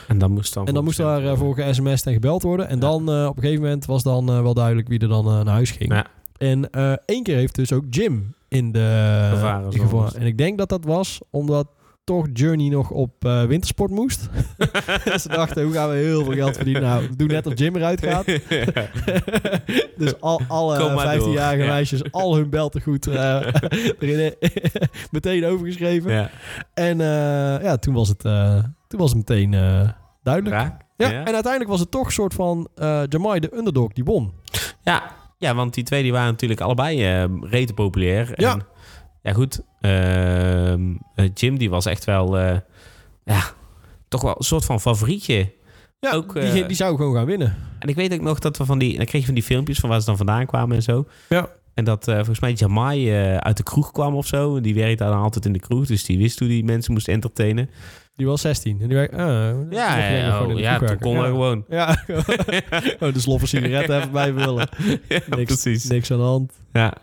En 0.08 0.18
dan 0.18 0.32
moest 0.32 0.54
dan 0.54 0.66
En 0.66 0.74
dan 0.74 0.84
moest 0.84 0.96
daar 0.96 1.36
voor 1.36 1.54
ge-sms'd 1.54 2.06
en 2.06 2.12
gebeld 2.12 2.42
worden. 2.42 2.68
En 2.68 2.74
Ja. 2.74 2.80
dan 2.80 3.00
op 3.28 3.36
een 3.36 3.42
gegeven 3.42 3.62
moment 3.62 3.84
was 3.86 4.02
dan 4.02 4.26
wel 4.42 4.54
duidelijk 4.54 4.88
wie 4.88 4.98
er 4.98 5.08
dan 5.08 5.24
naar 5.24 5.46
huis 5.46 5.70
ging. 5.70 5.92
Ja. 5.92 6.06
En 6.38 6.70
één 7.06 7.22
keer 7.22 7.36
heeft 7.36 7.54
dus 7.54 7.72
ook 7.72 7.84
Jim 7.90 8.34
in 8.48 8.72
de 8.72 9.28
Gevaren 9.30 10.14
En 10.14 10.26
ik 10.26 10.38
denk 10.38 10.58
dat 10.58 10.68
dat 10.68 10.84
was 10.84 11.20
omdat 11.30 11.68
toch 12.04 12.26
Journey 12.32 12.68
nog 12.68 12.90
op 12.90 13.24
eh, 13.24 13.42
wintersport 13.44 13.90
moest. 13.90 14.20
Ze 15.22 15.28
dachten, 15.28 15.62
hoe 15.64 15.72
gaan 15.72 15.88
we 15.90 15.94
heel 15.96 16.24
veel 16.24 16.32
geld 16.34 16.56
verdienen? 16.56 16.82
Nou, 16.82 17.16
doe 17.16 17.28
net 17.28 17.46
of 17.46 17.58
Jim 17.58 17.76
eruit 17.76 18.06
gaat. 18.06 18.24
dus 19.98 20.20
al, 20.20 20.40
alle 20.48 20.78
Kom 20.78 20.94
maar 20.94 21.16
15-jarige 21.18 21.56
door. 21.56 21.66
Ja. 21.66 21.72
meisjes, 21.72 22.12
al 22.12 22.36
hun 22.36 22.50
beltegoed 22.50 23.06
eh 23.06 23.46
erin, 23.98 24.34
meteen 25.10 25.44
overgeschreven. 25.44 26.12
ja. 26.12 26.30
En 26.74 27.00
eh, 27.00 27.62
ja, 27.64 27.76
toen 27.76 27.94
was 27.94 28.08
het, 28.08 28.24
eh, 28.24 28.64
toen 28.86 29.00
was 29.00 29.08
het 29.08 29.18
meteen 29.18 29.54
eh, 29.54 29.88
duidelijk. 30.22 30.56
Ja, 30.56 30.78
Ja. 30.96 31.10
en 31.10 31.34
uiteindelijk 31.34 31.70
was 31.70 31.80
het 31.80 31.90
toch 31.90 32.06
een 32.06 32.12
soort 32.12 32.34
van 32.34 32.68
eh 32.74 33.02
Jamai, 33.08 33.40
de 33.40 33.56
underdog, 33.56 33.92
die 33.92 34.04
won. 34.04 34.32
Ja. 34.82 35.02
Ja, 35.38 35.54
want 35.54 35.74
die 35.74 35.84
twee 35.84 36.02
die 36.02 36.12
waren 36.12 36.30
natuurlijk 36.30 36.60
allebei 36.60 37.24
rete 37.42 37.74
populair. 37.74 38.32
Ja. 38.40 38.52
En, 38.52 38.66
ja, 39.22 39.32
goed. 39.32 39.60
ehm, 39.80 40.94
eh, 41.14 41.28
Jim 41.34 41.58
die 41.58 41.70
was 41.70 41.86
echt 41.86 42.04
wel... 42.04 42.38
eh, 42.38 42.56
ja, 43.24 43.42
toch 44.08 44.22
wel 44.22 44.34
een 44.38 44.44
soort 44.44 44.64
van 44.64 44.80
favorietje. 44.80 45.52
Ja, 46.00 46.12
Ook, 46.12 46.32
die, 46.32 46.42
eh, 46.62 46.66
die 46.66 46.76
zou 46.76 46.96
gewoon 46.96 47.14
gaan 47.14 47.26
winnen. 47.26 47.56
En 47.78 47.88
ik 47.88 47.94
weet 47.94 48.12
ook 48.12 48.20
nog 48.20 48.38
dat 48.38 48.56
we 48.56 48.64
van 48.64 48.78
die... 48.78 48.96
Dan 48.96 49.06
kreeg 49.06 49.20
je 49.20 49.26
van 49.26 49.34
die 49.34 49.44
filmpjes 49.44 49.78
van 49.78 49.88
waar 49.88 50.00
ze 50.00 50.06
dan 50.06 50.16
vandaan 50.16 50.46
kwamen 50.46 50.76
en 50.76 50.82
zo. 50.82 51.06
Ja. 51.28 51.48
En 51.74 51.84
dat 51.84 52.04
volgens 52.04 52.40
mij 52.40 52.52
Jamai 52.52 53.12
uit 53.38 53.56
de 53.56 53.62
kroeg 53.62 53.92
kwam 53.92 54.14
of 54.14 54.26
zo. 54.26 54.56
En 54.56 54.62
die 54.62 54.74
werkte 54.74 55.04
dan 55.04 55.18
altijd 55.18 55.46
in 55.46 55.52
de 55.52 55.58
kroeg. 55.58 55.86
Dus 55.86 56.04
die 56.04 56.18
wist 56.18 56.38
hoe 56.38 56.48
die 56.48 56.64
mensen 56.64 56.92
moest 56.92 57.08
entertainen. 57.08 57.70
Die 58.18 58.26
was 58.26 58.40
16. 58.40 58.78
En 58.80 58.88
die 58.88 58.96
werkt, 58.96 59.14
ah, 59.14 59.20
Ja, 59.70 59.98
ja, 59.98 60.44
oh, 60.44 60.58
ja 60.58 60.78
toen 60.78 60.98
kon 60.98 61.14
ja. 61.14 61.20
hij 61.20 61.28
gewoon. 61.28 61.64
Ja, 61.68 62.04
oh, 63.00 63.12
de 63.12 63.20
sloffen 63.20 63.48
sigaretten 63.48 63.96
even 63.96 64.12
bij 64.22 64.34
willen. 64.34 64.68
ja, 65.08 65.20
Niks, 65.36 65.62
precies. 65.62 65.84
niks 65.84 66.10
aan 66.10 66.18
de 66.18 66.24
hand. 66.24 66.52
Ja. 66.72 66.94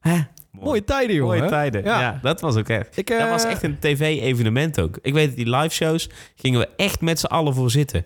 Hè? 0.00 0.18
Mooie 0.50 0.84
tijden, 0.84 1.16
jongen. 1.16 1.36
Mooie 1.36 1.50
tijden. 1.50 1.84
Ja. 1.84 2.00
Ja. 2.00 2.18
dat 2.22 2.40
was 2.40 2.56
ook 2.56 2.68
echt. 2.68 2.96
Ik, 2.96 3.06
dat 3.06 3.20
eh, 3.20 3.30
was 3.30 3.44
echt 3.44 3.62
een 3.62 3.78
tv-evenement 3.78 4.80
ook. 4.80 4.98
Ik 5.02 5.14
weet 5.14 5.26
dat 5.26 5.36
die 5.36 5.56
live 5.56 5.74
shows 5.74 6.08
gingen 6.36 6.60
we 6.60 6.68
echt 6.76 7.00
met 7.00 7.20
z'n 7.20 7.26
allen 7.26 7.54
voor 7.54 7.70
zitten. 7.70 8.04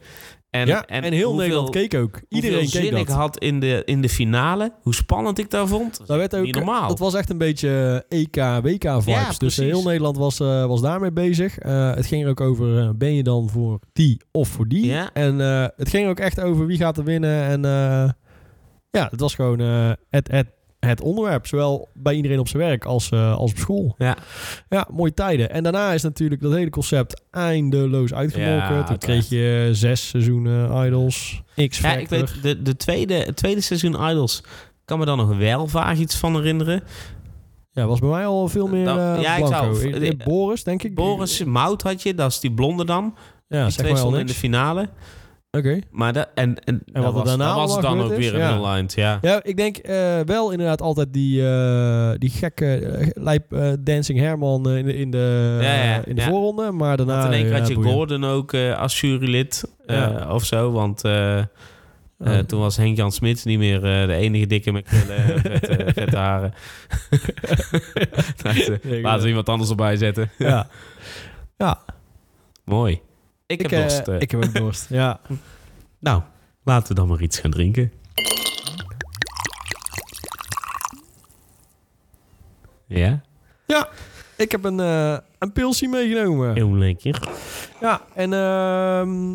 En, 0.60 0.66
ja, 0.66 0.86
en, 0.86 1.02
heel 1.02 1.12
hoeveel- 1.12 1.34
Nederland 1.34 1.70
keek 1.70 1.94
ook. 1.94 2.20
Iedereen 2.28 2.58
keek 2.58 2.68
zin 2.68 2.90
dat. 2.90 3.00
ik 3.00 3.08
had 3.08 3.38
in 3.38 3.60
de, 3.60 3.82
in 3.84 4.00
de 4.02 4.08
finale. 4.08 4.72
Hoe 4.82 4.94
spannend 4.94 5.38
ik 5.38 5.50
daar 5.50 5.66
vond. 5.68 6.00
Dat 6.06 6.16
werd 6.16 6.36
ook, 6.36 6.44
Niet 6.44 6.54
normaal. 6.54 6.88
Dat 6.88 6.98
was 6.98 7.14
echt 7.14 7.30
een 7.30 7.38
beetje 7.38 8.04
EK, 8.08 8.36
WK-vibes. 8.36 9.04
Ja, 9.06 9.30
dus 9.38 9.58
eh, 9.58 9.66
heel 9.66 9.82
Nederland 9.82 10.16
was, 10.16 10.40
eh, 10.40 10.66
was 10.66 10.80
daarmee 10.80 11.12
bezig. 11.12 11.58
Eh, 11.58 11.94
het 11.94 12.06
ging 12.06 12.24
er 12.24 12.30
ook 12.30 12.40
over, 12.40 12.78
eh, 12.78 12.90
ben 12.94 13.14
je 13.14 13.22
dan 13.22 13.48
voor 13.50 13.78
die 13.92 14.20
of 14.32 14.48
voor 14.48 14.68
die? 14.68 14.86
Ja. 14.86 15.10
En 15.12 15.40
eh, 15.40 15.66
het 15.76 15.88
ging 15.88 16.08
ook 16.08 16.18
echt 16.18 16.40
over 16.40 16.66
wie 16.66 16.76
gaat 16.78 16.98
er 16.98 17.04
winnen. 17.04 17.42
En 17.44 17.64
eh, 17.64 18.10
ja, 18.90 19.08
het 19.10 19.20
was 19.20 19.34
gewoon 19.34 19.60
eh, 19.60 19.90
het, 20.10 20.28
het, 20.30 20.46
het 20.86 21.00
onderwerp. 21.00 21.46
Zowel 21.46 21.88
bij 21.94 22.14
iedereen 22.14 22.38
op 22.38 22.48
zijn 22.48 22.62
werk 22.62 22.84
als, 22.84 23.10
eh, 23.10 23.36
als 23.36 23.50
op 23.50 23.58
school. 23.58 23.94
Ja. 23.98 24.16
Ja, 24.68 24.88
mooie 24.92 25.14
tijden. 25.14 25.50
En 25.50 25.62
daarna 25.62 25.92
is 25.92 26.02
natuurlijk 26.02 26.40
dat 26.40 26.52
hele 26.52 26.70
concept 26.70 27.22
eindeloos 27.30 28.14
uitgemolken. 28.14 28.74
Ja, 28.74 28.82
Toen 28.82 28.98
kreeg 28.98 29.28
je 29.28 29.68
zes 29.72 30.08
seizoenen 30.08 30.86
Idols, 30.86 31.42
X 31.68 31.78
Ja, 31.78 31.92
ik 31.96 32.08
weet, 32.08 32.42
de, 32.42 32.62
de 32.62 32.76
tweede, 32.76 33.14
het 33.14 33.36
tweede 33.36 33.60
seizoen 33.60 33.92
Idols 34.10 34.42
kan 34.84 34.98
me 34.98 35.04
dan 35.04 35.16
nog 35.16 35.36
wel 35.36 35.66
vaag 35.66 35.98
iets 35.98 36.16
van 36.16 36.34
herinneren. 36.34 36.82
Ja, 37.70 37.86
was 37.86 37.98
bij 38.00 38.08
mij 38.08 38.26
al 38.26 38.48
veel 38.48 38.66
meer 38.66 38.84
Dan- 38.84 38.98
eh 38.98 39.22
ja, 39.22 39.36
ik 39.36 39.46
zou- 39.46 39.92
Eh, 39.92 40.08
eh, 40.08 40.16
Boris, 40.24 40.64
denk 40.64 40.82
ik. 40.82 40.94
Boris 40.94 41.44
Mout 41.44 41.82
had 41.82 42.02
je, 42.02 42.14
dat 42.14 42.30
is 42.30 42.40
die 42.40 42.52
blonde 42.52 42.84
dan. 42.84 43.14
Ja, 43.48 43.62
die 43.62 43.70
zeg 43.72 43.84
twee 43.84 43.96
stonden 43.96 44.20
in 44.20 44.26
de 44.26 44.34
finale. 44.34 44.88
Oké. 45.56 45.78
Maar 45.90 46.26
en, 46.34 46.64
en, 46.64 46.82
wat 46.92 47.04
er 47.04 47.12
was, 47.12 47.24
daarna 47.24 47.54
was 47.54 47.72
allemaal 47.72 47.96
dan 47.96 48.04
ook 48.04 48.10
is, 48.10 48.18
weer 48.18 48.34
een 48.34 48.40
ja. 48.40 48.56
aligned, 48.56 48.92
ja. 48.92 49.18
Ja, 49.20 49.40
ik 49.42 49.56
denk 49.56 49.76
eh, 49.76 50.20
wel 50.20 50.50
inderdaad 50.50 50.82
altijd 50.82 51.12
die, 51.12 51.48
eh, 51.48 52.10
die 52.18 52.30
gekke 52.30 53.12
lijp 53.14 53.52
eh, 53.52 53.72
Dancing 53.80 54.18
Herman 54.18 54.68
in 54.68 54.84
de, 54.84 54.96
in 54.96 55.10
de, 55.10 55.58
Ja, 55.60 55.74
ja, 55.74 56.04
in 56.04 56.14
de 56.14 56.22
voorronde. 56.22 56.70
Maar 56.70 56.96
daarna... 56.96 57.18
Want 57.18 57.26
in 57.26 57.32
één 57.32 57.44
keer 57.44 57.58
had 57.58 57.68
je 57.68 57.74
boeien. 57.74 57.92
Gordon 57.92 58.24
ook 58.24 58.54
als 58.54 59.00
jurylid 59.00 59.64
of 60.28 60.44
zo. 60.44 60.72
Want 60.72 61.02
Ja. 62.18 62.42
toen 62.46 62.60
was 62.60 62.76
Henk-Jan 62.76 63.12
Smits 63.12 63.44
niet 63.44 63.58
meer 63.58 63.80
de 63.80 64.14
enige 64.14 64.46
dikke 64.46 64.72
met 64.72 64.84
krullen 64.84 65.16
en 65.34 65.40
vette, 65.40 65.86
vette 65.94 66.16
haren. 66.16 66.52
Laten 69.02 69.22
we 69.22 69.28
iemand 69.28 69.48
anders 69.48 69.70
erbij 69.70 69.96
zetten. 69.96 70.30
Ja. 70.38 70.68
ja. 71.56 71.80
Mooi. 72.64 73.00
Ik, 73.46 73.60
heb 73.60 73.70
eh, 73.72 73.80
dorst. 73.80 74.08
eh. 74.08 74.20
ik 74.20 74.30
heb 74.30 74.44
ook 74.44 74.54
dorst. 74.54 74.86
Ja. 75.00 75.20
Nou, 75.98 76.22
laten 76.64 76.88
we 76.88 76.94
dan 76.94 77.08
maar 77.08 77.22
iets 77.22 77.38
gaan 77.38 77.50
drinken. 77.50 77.92
Ja, 82.86 83.20
ja. 83.66 83.88
Ik 84.36 84.50
heb 84.50 84.64
een, 84.64 84.80
eh 84.80 85.18
een 85.38 85.52
pilsie 85.52 85.88
meegenomen. 85.88 86.54
heel 86.54 86.74
lekker. 86.76 87.28
Ja, 87.80 88.00
en 88.14 88.32
ehm, 88.32 89.34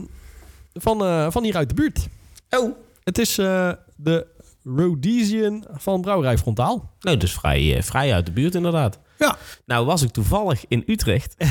van, 0.74 1.04
eh, 1.06 1.32
van 1.32 1.44
hier 1.44 1.56
uit 1.56 1.70
de 1.70 1.76
buurt. 1.76 2.08
Oh. 2.50 2.76
Het 3.04 3.18
is 3.18 3.38
eh, 3.38 3.72
de 3.96 4.28
Rhodesian 4.64 5.66
van 5.72 6.02
Brouwerij 6.02 6.38
Frontaal. 6.38 6.92
Nou, 7.00 7.18
dus 7.18 7.34
vrij, 7.34 7.76
eh, 7.76 7.82
vrij 7.84 8.14
uit 8.14 8.26
de 8.26 8.32
buurt 8.32 8.56
inderdaad. 8.56 9.00
Ja. 9.18 9.38
Nou 9.66 9.86
was 9.86 10.02
ik 10.02 10.10
toevallig 10.12 10.66
in 10.68 10.84
Utrecht. 10.88 11.36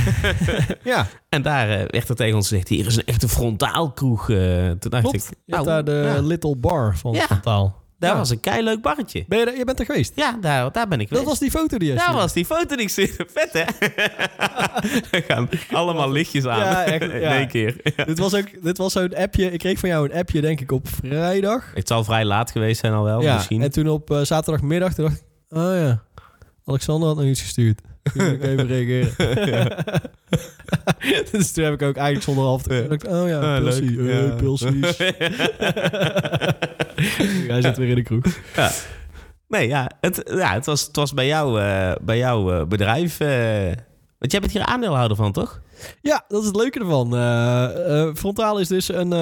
Ja, 0.83 1.07
En 1.29 1.43
daar 1.43 1.71
eh, 1.71 1.85
werd 1.87 2.09
er 2.09 2.15
tegen 2.17 2.37
ons 2.37 2.49
gezegd, 2.49 2.69
hier 2.69 2.87
is 2.87 2.97
een 2.97 3.05
echte 3.05 3.29
frontaalkroeg. 3.29 4.31
eh 4.31 4.37
toen 4.71 4.91
dacht 4.91 5.03
klopt. 5.03 5.17
ik, 5.17 5.23
Je 5.45 5.55
hebt 5.55 5.65
nou, 5.67 5.67
daar 5.67 5.85
de 5.85 6.11
ja, 6.15 6.21
Little 6.21 6.57
Bar 6.57 6.97
van 6.97 7.13
Ja. 7.13 7.21
Frontaal. 7.25 7.80
Daar 8.01 8.11
Ja. 8.13 8.17
was 8.19 8.31
een 8.31 8.41
keileuk 8.41 8.81
barretje. 8.83 9.25
Ben 9.29 9.39
je, 9.39 9.45
er- 9.45 9.57
je 9.57 9.65
bent 9.65 9.79
er 9.79 9.85
geweest? 9.85 10.13
Ja, 10.15 10.39
daar, 10.41 10.73
daar 10.73 10.89
ben 10.89 11.01
ik 11.01 11.09
Dat 11.09 11.19
geweest. 11.19 11.25
was 11.41 11.49
die 11.51 11.61
foto 11.61 11.79
die 11.79 11.89
je 11.89 11.95
Daar 11.95 12.13
was 12.13 12.33
die 12.33 12.45
foto 12.45 12.77
die 12.77 12.85
ik 12.85 12.89
stuurde. 12.89 13.27
Vet, 13.35 13.53
hè? 13.53 13.61
er 15.17 15.23
gaan 15.27 15.49
allemaal 15.73 16.11
lichtjes 16.11 16.47
aan. 16.47 16.59
Ja, 16.59 16.85
echt, 16.85 17.03
In 17.03 17.11
één 17.11 17.49
keer. 17.49 17.77
Dit 18.07 18.19
was, 18.19 18.35
ook, 18.35 18.63
dit 18.63 18.79
was 18.79 18.93
zo'n 18.93 19.15
appje. 19.17 19.51
Ik 19.53 19.59
kreeg 19.59 19.79
van 19.79 19.89
jou 19.89 20.11
een 20.11 20.17
appje, 20.19 20.41
denk 20.41 20.61
ik, 20.61 20.73
op 20.73 20.89
vrijdag. 20.89 21.71
Het 21.75 21.89
zal 21.89 22.05
vrij 22.05 22.25
laat 22.25 22.51
geweest 22.51 22.81
zijn 22.81 22.93
al 22.93 23.05
wel, 23.05 23.23
ja, 23.23 23.35
misschien. 23.35 23.63
en 23.63 23.71
toen 23.71 23.89
op 23.89 24.11
eh, 24.11 24.21
zaterdagmiddag 24.23 24.95
dacht 24.95 25.17
ik... 25.17 25.23
Oh 25.49 25.63
ja, 25.75 26.03
Alexander 26.65 27.09
had 27.09 27.17
nog 27.17 27.27
iets 27.27 27.41
gestuurd. 27.41 27.81
Toen 28.03 28.25
moet 28.25 28.33
ik 28.33 28.43
even 28.43 28.67
reageren. 28.77 29.85
dus 31.31 31.53
toen 31.53 31.65
heb 31.65 31.73
ik 31.75 31.83
ook 31.83 31.97
eigenlijk 31.97 32.23
zonder 32.25 32.45
half 32.45 32.63
te... 32.63 32.87
Ik, 32.91 33.05
Oh 33.09 33.29
ja, 33.29 33.39
Ah, 33.57 33.63
pilsie. 33.63 33.91
leuk. 34.03 34.37
Pilsies. 34.37 34.97
Hij 37.53 37.63
zit 37.63 37.77
weer 37.77 37.89
in 37.89 37.95
de 37.95 38.03
kroeg. 38.03 38.25
Ja. 38.57 38.71
Nee, 39.51 39.69
ja, 39.69 39.91
het, 40.01 40.23
ja, 40.35 40.53
het, 40.53 40.67
was, 40.67 40.87
het 40.87 40.97
was 40.97 41.15
bij, 41.15 41.27
jou, 41.27 41.61
eh, 41.61 41.93
bij 42.01 42.19
jouw 42.19 42.53
eh, 42.53 42.67
bedrijf. 42.67 43.21
eh, 43.21 43.77
want 44.19 44.33
jij 44.33 44.41
bent 44.41 44.53
hier 44.53 44.65
aandeelhouder 44.65 45.17
van, 45.17 45.33
toch? 45.33 45.61
Ja, 46.01 46.25
dat 46.29 46.41
is 46.41 46.47
het 46.47 46.57
leuke 46.57 46.79
ervan. 46.79 47.09
Frontaal 48.17 48.59
is 48.59 48.69
dus 48.69 48.89
een... 48.89 49.13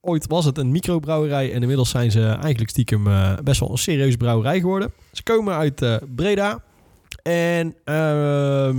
ooit 0.00 0.26
was 0.26 0.44
het 0.44 0.58
een 0.58 0.70
microbrouwerij 0.70 1.52
en 1.52 1.60
inmiddels 1.60 1.90
zijn 1.90 2.10
ze 2.10 2.26
eigenlijk 2.26 2.70
stiekem 2.70 3.04
best 3.44 3.60
wel 3.60 3.70
een 3.70 3.78
serieuze 3.78 4.16
brouwerij 4.16 4.60
geworden. 4.60 4.92
Ze 5.12 5.22
komen 5.22 5.54
uit 5.54 6.00
Breda. 6.14 6.62
En 7.22 7.74
ehm, 7.84 8.78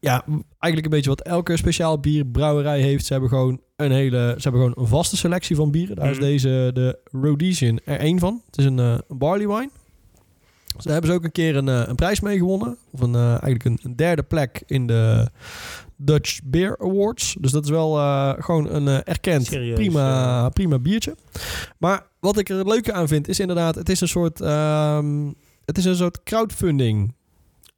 ja, 0.00 0.24
eigenlijk 0.58 0.84
een 0.84 0.90
beetje 0.90 1.10
wat 1.10 1.20
elke 1.20 1.56
speciaal 1.56 2.00
bierbrouwerij 2.00 2.80
heeft. 2.80 3.06
Ze 3.06 3.12
hebben 3.12 3.30
gewoon 3.30 3.60
een 3.78 3.92
hele, 3.92 4.34
ze 4.36 4.42
hebben 4.48 4.60
gewoon 4.60 4.74
een 4.84 4.86
vaste 4.86 5.16
selectie 5.16 5.56
van 5.56 5.70
bieren. 5.70 5.96
Daar 5.96 6.10
is 6.10 6.16
Mhm. 6.16 6.26
deze 6.26 6.70
de 6.74 6.98
Rhodesian 7.12 7.80
er 7.84 7.98
één 7.98 8.18
van. 8.18 8.42
Het 8.46 8.58
is 8.58 8.64
een, 8.64 8.78
een 8.78 9.02
barley 9.08 9.46
wine. 9.48 9.70
Ze 10.78 10.90
hebben 10.90 11.10
ze 11.10 11.16
ook 11.16 11.24
een 11.24 11.32
keer 11.32 11.56
een, 11.56 11.68
eh, 11.68 11.82
een 11.86 11.94
prijs 11.94 12.20
mee 12.20 12.38
gewonnen. 12.38 12.76
Of 12.90 13.00
een, 13.00 13.14
eh, 13.14 13.28
eigenlijk 13.28 13.64
een, 13.64 13.78
een 13.82 13.96
derde 13.96 14.22
plek 14.22 14.62
in 14.66 14.86
de 14.86 15.28
Dutch 15.96 16.40
Beer 16.44 16.78
Awards. 16.78 17.36
Dus 17.40 17.50
dat 17.52 17.64
is 17.64 17.70
wel 17.70 17.92
gewoon 18.38 18.68
een 18.74 19.02
erkend 19.04 19.46
Serieus, 19.46 19.74
prima, 19.74 20.48
prima 20.48 20.78
biertje. 20.78 21.14
Maar 21.78 22.06
wat 22.20 22.38
ik 22.38 22.48
er 22.48 22.58
het 22.58 22.68
leuke 22.68 22.92
aan 22.92 23.08
vind, 23.08 23.28
is 23.28 23.40
inderdaad, 23.40 23.74
het 23.74 23.88
is 23.88 24.00
een 24.00 24.08
soort, 24.08 24.40
ehm, 24.40 25.26
het 25.64 25.78
is 25.78 25.84
een 25.84 25.96
soort 25.96 26.22
crowdfunding 26.22 27.14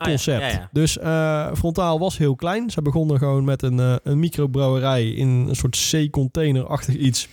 concept. 0.05 0.43
Ah, 0.43 0.49
ja, 0.49 0.55
ja, 0.55 0.61
ja. 0.61 0.69
Dus 0.73 0.99
eh, 0.99 1.55
Frontaal 1.55 1.99
was 1.99 2.19
heel 2.19 2.35
klein. 2.35 2.71
Ze 2.71 2.83
begonnen 2.83 3.19
gewoon 3.19 3.45
met 3.45 3.63
een, 3.63 3.81
eh, 3.81 3.95
een 4.03 4.19
microbrouwerij 4.19 5.09
in 5.11 5.29
een 5.29 5.57
soort 5.57 5.91
C-container-achtig 5.91 6.95
iets. 6.95 7.29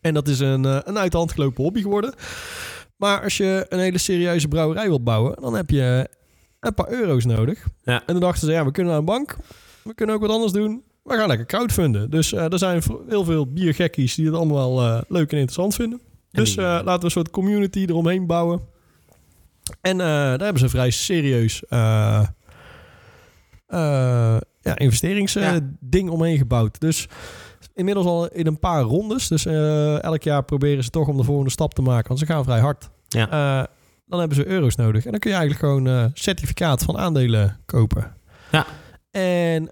En 0.00 0.14
dat 0.14 0.28
is 0.28 0.40
een, 0.40 0.64
eh, 0.64 0.78
een 0.84 0.98
uit 0.98 1.12
de 1.12 1.16
hand 1.16 1.32
gelopen 1.32 1.62
hobby 1.62 1.82
geworden. 1.82 2.14
Maar 2.96 3.22
als 3.22 3.36
je 3.36 3.66
een 3.68 3.78
hele 3.78 3.98
serieuze 3.98 4.48
brouwerij 4.48 4.88
wilt 4.88 5.04
bouwen, 5.04 5.36
dan 5.40 5.54
heb 5.54 5.70
je 5.70 6.08
een 6.60 6.74
paar 6.74 6.90
euro's 6.90 7.24
nodig. 7.24 7.66
Ja. 7.82 7.98
En 7.98 8.06
toen 8.06 8.20
dachten 8.20 8.46
ze, 8.46 8.52
ja, 8.52 8.64
we 8.64 8.70
kunnen 8.70 8.92
naar 8.92 9.00
een 9.00 9.06
bank. 9.06 9.36
We 9.82 9.94
kunnen 9.94 10.14
ook 10.14 10.20
wat 10.20 10.30
anders 10.30 10.52
doen. 10.52 10.82
We 11.02 11.14
gaan 11.14 11.28
lekker 11.28 11.46
crowdfunden. 11.46 12.10
Dus 12.10 12.32
er 12.32 12.58
zijn 12.58 12.82
heel 13.08 13.24
veel 13.24 13.52
biergekkies 13.52 14.14
die 14.14 14.26
het 14.26 14.34
allemaal 14.34 15.02
leuk 15.08 15.32
en 15.32 15.38
interessant 15.38 15.74
vinden. 15.74 16.00
En 16.30 16.42
Dus 16.44 16.54
laten 16.56 16.98
we 16.98 17.04
een 17.04 17.10
soort 17.10 17.30
community 17.30 17.84
eromheen 17.88 18.26
bouwen. 18.26 18.60
En 19.80 20.00
eh, 20.00 20.06
daar 20.06 20.38
hebben 20.38 20.58
ze 20.58 20.64
een 20.64 20.70
vrij 20.70 20.90
serieus 20.90 21.64
eh, 21.68 22.26
eh, 23.66 24.36
ja, 24.60 24.78
investeringsding 24.78 26.10
omheen 26.10 26.38
gebouwd. 26.38 26.80
Dus 26.80 27.08
inmiddels 27.74 28.06
al 28.06 28.28
in 28.28 28.46
een 28.46 28.58
paar 28.58 28.82
rondes. 28.82 29.28
Dus 29.28 29.46
elk 30.00 30.22
jaar 30.22 30.44
proberen 30.44 30.84
ze 30.84 30.90
toch 30.90 31.08
om 31.08 31.16
de 31.16 31.24
volgende 31.24 31.50
stap 31.50 31.74
te 31.74 31.82
maken. 31.82 32.08
Want 32.08 32.20
ze 32.20 32.26
gaan 32.26 32.44
vrij 32.44 32.60
hard. 32.60 32.90
Ja. 33.08 33.68
Dan 34.06 34.18
hebben 34.18 34.36
ze 34.36 34.46
euro's 34.46 34.76
nodig. 34.76 35.04
En 35.04 35.10
dan 35.10 35.20
kun 35.20 35.30
je 35.30 35.36
eigenlijk 35.36 35.66
gewoon 35.66 35.86
eh 35.86 36.04
certificaat 36.14 36.82
van 36.82 36.98
aandelen 36.98 37.60
kopen. 37.64 38.16
Ja. 38.52 38.66
En 39.10 39.70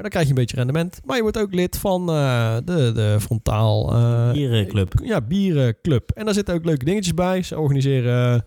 dan 0.00 0.10
krijg 0.10 0.24
je 0.24 0.28
een 0.28 0.34
beetje 0.34 0.56
rendement. 0.56 1.00
Maar 1.04 1.16
je 1.16 1.22
wordt 1.22 1.38
ook 1.38 1.54
lid 1.54 1.78
van 1.78 2.06
de, 2.06 2.90
de 2.94 3.16
Frontaal... 3.20 3.92
Bierenclub. 4.32 4.92
ja, 5.02 5.20
bierenclub. 5.20 6.10
En 6.10 6.24
daar 6.24 6.34
zitten 6.34 6.54
ook 6.54 6.64
leuke 6.64 6.84
dingetjes 6.84 7.14
bij. 7.14 7.42
Ze 7.42 7.58
organiseren 7.58 8.44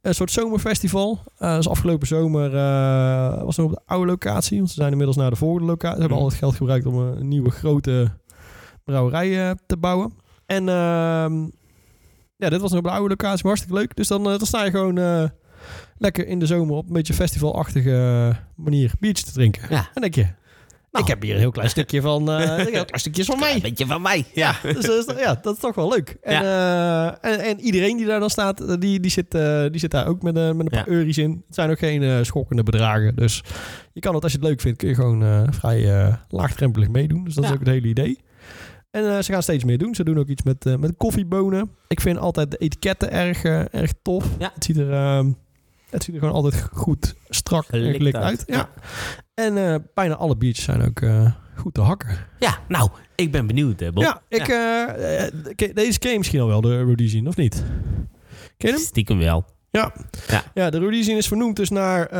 een 0.00 0.14
soort 0.14 0.30
zomerfestival. 0.30 1.18
Dus 1.38 1.68
afgelopen 1.68 2.06
zomer 2.06 2.54
eh, 2.56 3.42
was 3.42 3.56
het 3.56 3.66
op 3.66 3.72
de 3.72 3.80
oude 3.86 4.06
locatie. 4.06 4.56
Want 4.56 4.68
ze 4.68 4.74
zijn 4.74 4.90
inmiddels 4.90 5.16
naar 5.16 5.30
de 5.30 5.36
volgende 5.36 5.66
locatie. 5.66 5.94
Ze 5.94 6.00
hebben 6.00 6.16
Mhm. 6.18 6.26
al 6.26 6.30
het 6.32 6.38
geld 6.40 6.54
gebruikt 6.56 6.86
om 6.86 6.98
een, 6.98 7.28
nieuwe 7.28 7.50
grote 7.50 8.10
brouwerij 8.84 9.48
eh, 9.48 9.54
te 9.66 9.76
bouwen. 9.76 10.12
En 10.46 10.68
ehm, 10.68 11.42
ja, 12.36 12.48
dit 12.48 12.60
was 12.60 12.70
nog 12.70 12.78
op 12.78 12.84
de 12.84 12.90
oude 12.90 13.08
locatie. 13.08 13.36
maar 13.44 13.52
Hartstikke 13.52 13.74
leuk. 13.78 13.96
Dus 13.96 14.08
dan, 14.08 14.22
dan 14.24 14.40
sta 14.40 14.64
je 14.64 14.70
gewoon 14.70 15.30
lekker 15.96 16.26
in 16.26 16.38
de 16.38 16.46
zomer 16.46 16.74
op 16.76 16.86
een 16.86 16.92
beetje 16.92 17.14
festivalachtige 17.14 18.36
manier 18.56 18.92
biertje 19.00 19.24
te 19.24 19.32
drinken. 19.32 19.62
Ja. 19.70 19.88
En 19.94 20.00
denk 20.00 20.14
je, 20.14 20.26
Nou. 20.92 21.04
ik 21.04 21.10
heb 21.10 21.22
hier 21.22 21.32
een 21.34 21.40
heel 21.40 21.50
klein 21.50 21.70
stukje 21.70 22.00
van, 22.00 22.30
eh, 22.30 22.40
een 22.58 22.72
heel 22.72 22.84
klein 22.84 22.98
stukje 23.00 23.24
van 23.24 23.38
mij. 23.38 23.54
Een 23.54 23.60
beetje 23.60 23.86
van 23.86 24.02
mij. 24.02 24.24
Ja. 24.34 24.54
Dus 24.62 24.88
is, 24.88 25.04
ja, 25.18 25.38
dat 25.42 25.54
is 25.54 25.60
toch 25.60 25.74
wel 25.74 25.88
leuk. 25.88 26.16
En, 26.22 26.42
eh, 26.42 27.06
en, 27.06 27.40
en 27.40 27.60
iedereen 27.60 27.96
die 27.96 28.06
daar 28.06 28.20
dan 28.20 28.30
staat, 28.30 28.60
eh, 28.60 28.74
die, 28.78 29.00
die, 29.00 29.10
zit, 29.10 29.34
eh, 29.34 29.64
die 29.70 29.80
zit 29.80 29.90
daar 29.90 30.06
ook 30.06 30.22
met, 30.22 30.36
eh, 30.36 30.46
met 30.46 30.60
een 30.60 30.66
paar 30.68 30.88
euro's 30.88 31.16
in. 31.16 31.42
Het 31.46 31.54
zijn 31.54 31.70
ook 31.70 31.78
geen 31.78 32.02
eh, 32.02 32.18
schokkende 32.22 32.62
bedragen. 32.62 33.16
Dus 33.16 33.42
je 33.92 34.00
kan 34.00 34.14
het, 34.14 34.22
als 34.22 34.32
je 34.32 34.38
het 34.38 34.46
leuk 34.46 34.60
vindt, 34.60 34.78
kun 34.78 34.88
je 34.88 34.94
gewoon 34.94 35.22
eh, 35.22 35.42
vrij 35.50 36.00
eh, 36.04 36.14
laagdrempelig 36.28 36.88
meedoen. 36.88 37.24
Dus 37.24 37.34
dat 37.34 37.44
is 37.44 37.50
ook 37.50 37.58
het 37.58 37.68
hele 37.68 37.88
idee. 37.88 38.18
En 38.90 39.04
eh, 39.16 39.22
ze 39.22 39.32
gaan 39.32 39.42
steeds 39.42 39.64
meer 39.64 39.78
doen. 39.78 39.94
Ze 39.94 40.04
doen 40.04 40.18
ook 40.18 40.28
iets 40.28 40.42
met, 40.42 40.66
eh, 40.66 40.76
met 40.76 40.92
koffiebonen. 40.96 41.70
Ik 41.88 42.00
vind 42.00 42.18
altijd 42.18 42.50
de 42.50 42.56
etiketten 42.56 43.10
erg, 43.12 43.42
eh, 43.44 43.74
erg 43.74 43.92
tof. 44.02 44.24
Ja. 44.38 44.50
Het 44.54 44.64
ziet 44.64 44.76
er... 44.76 44.92
ehm, 44.92 45.30
het 45.90 46.04
ziet 46.04 46.14
er 46.14 46.20
gewoon 46.20 46.34
altijd 46.34 46.68
goed, 46.72 47.14
strak 47.28 47.64
en 47.68 47.92
gelikt 47.92 48.16
uit. 48.16 48.24
uit. 48.24 48.44
Ja. 48.46 48.68
En 49.40 49.58
eh, 49.58 49.74
bijna 49.94 50.14
alle 50.14 50.36
biertjes 50.36 50.64
zijn 50.64 50.82
ook 50.82 51.00
eh, 51.00 51.32
goed 51.56 51.74
te 51.74 51.80
hakken. 51.80 52.08
Ja, 52.38 52.58
nou, 52.68 52.90
ik 53.14 53.32
ben 53.32 53.46
benieuwd, 53.46 53.80
hè, 53.80 53.92
Bob. 53.92 54.02
Ja, 54.02 54.22
ik, 54.28 54.48
eh, 54.48 55.74
deze 55.74 55.98
ken 55.98 56.10
je 56.10 56.18
misschien 56.18 56.40
al 56.40 56.46
wel, 56.46 56.60
de 56.60 56.82
Rhodesian, 56.82 57.26
of 57.26 57.36
niet? 57.36 57.64
Ken 58.56 58.68
je 58.68 58.74
hem? 58.74 58.78
Stiekem 58.78 59.18
wel. 59.18 59.44
Ja, 60.54 60.70
de 60.70 60.78
Rhodesian 60.78 61.16
is 61.16 61.28
vernoemd 61.28 61.56
dus 61.56 61.70
naar 61.70 62.12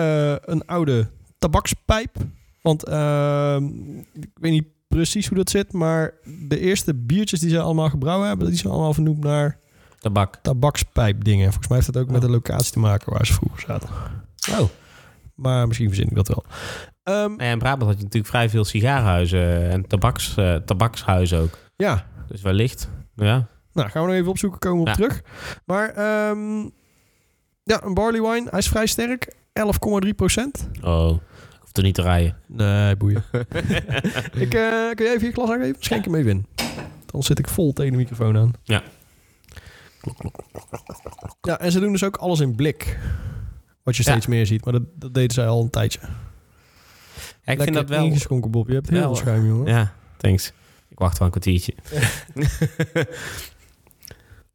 een 0.49 0.67
oude 0.67 1.11
tabakspijp. 1.39 2.17
Want 2.63 2.85
ehm, 2.85 3.65
ik 4.13 4.31
weet 4.35 4.53
niet 4.53 4.67
precies 4.89 5.27
hoe 5.27 5.37
dat 5.37 5.51
zit, 5.51 5.73
maar 5.73 6.15
de 6.49 6.59
eerste 6.59 6.95
biertjes 6.95 7.41
die 7.41 7.51
ze 7.51 7.61
allemaal 7.61 7.91
gebrouwen 7.91 8.29
hebben, 8.29 8.47
die 8.47 8.57
zijn 8.57 8.73
allemaal 8.73 8.95
vernoemd 8.95 9.25
naar 9.25 9.59
tabak. 9.99 10.37
tabakspijpdingen. 10.43 11.45
Volgens 11.45 11.69
mij 11.69 11.77
heeft 11.77 11.93
dat 11.93 12.03
ook 12.03 12.11
met 12.11 12.21
de 12.21 12.31
locatie 12.31 12.73
te 12.73 12.79
maken 12.79 13.13
waar 13.13 13.27
ze 13.27 13.33
vroeger 13.33 13.61
zaten. 13.61 13.89
Oh. 14.59 14.69
Maar 15.41 15.67
misschien 15.67 15.89
verzin 15.89 16.09
ik 16.09 16.15
dat 16.15 16.29
wel. 16.29 16.45
Ehm, 17.11 17.29
Nou 17.31 17.43
ja, 17.45 17.51
in 17.51 17.59
Brabant 17.59 17.83
had 17.91 17.97
je 17.99 18.03
natuurlijk 18.05 18.33
vrij 18.33 18.49
veel 18.49 18.65
sigarenhuizen 18.65 19.71
en 19.71 19.87
tabaks, 19.87 20.37
eh, 20.37 20.55
tabakshuizen 20.55 21.39
ook. 21.39 21.59
ja, 21.77 22.07
Dus 22.29 22.41
wellicht, 22.43 22.89
ja. 23.17 23.47
nou 23.73 23.89
gaan 23.89 24.03
we 24.03 24.09
nog 24.09 24.17
even 24.17 24.31
opzoeken, 24.31 24.59
komen 24.59 24.85
we 24.85 24.91
op 24.91 24.97
terug. 24.97 25.23
Maar 25.65 25.89
ehm, 25.89 26.59
ja, 27.63 27.83
een 27.85 27.95
barley 27.95 28.21
wine, 28.23 28.47
hij 28.51 28.59
is 28.59 28.69
vrij 28.69 28.87
sterk. 28.87 29.35
11,3 29.53 30.15
procent. 30.17 30.69
Oh, 30.83 31.11
ik 31.53 31.59
hoef 31.61 31.71
er 31.77 31.83
niet 31.83 31.95
te 31.95 32.03
rijden. 32.03 32.37
Nee, 32.47 32.97
boeien. 32.97 33.25
ik, 34.45 34.55
eh, 34.55 34.91
kun 34.95 35.05
je 35.07 35.13
even 35.15 35.27
je 35.27 35.33
glas 35.33 35.51
aangeven? 35.51 35.77
Schenk 35.79 36.05
hem 36.05 36.15
even 36.15 36.31
in. 36.31 36.47
Dan 37.07 37.23
zit 37.23 37.39
ik 37.39 37.49
vol 37.49 37.73
tegen 37.73 37.93
de 37.93 37.99
microfoon 37.99 38.37
aan. 38.37 38.53
Ja. 38.63 38.83
Ja, 41.41 41.61
en 41.61 41.73
ze 41.73 41.81
doen 41.81 41.93
dus 41.93 42.05
ook 42.05 42.17
alles 42.17 42.41
in 42.41 42.55
blik. 42.55 42.99
Wat 43.83 43.97
je 43.97 44.03
Ja. 44.05 44.11
steeds 44.11 44.27
meer 44.27 44.47
ziet. 44.47 44.65
Maar 44.65 44.73
dat, 44.73 44.83
dat 44.95 45.15
deden 45.15 45.31
zij 45.35 45.47
al 45.47 45.63
een 45.63 45.71
tijdje. 45.71 45.99
Ik 47.51 47.63
vind 47.63 47.75
dat 47.75 47.89
wel... 47.89 48.05
ingeschonken, 48.05 48.51
Bob. 48.51 48.69
Je 48.69 48.75
hebt 48.75 48.89
heel 48.91 48.99
Wel. 48.99 49.07
veel 49.15 49.17
schuim, 49.17 49.47
jongen. 49.47 49.67
Ja, 49.73 49.93
thanks. 50.17 50.53
Ik 50.89 50.99
wacht 50.99 51.19
wel 51.19 51.27
een 51.27 51.41
kwartiertje. 51.41 51.75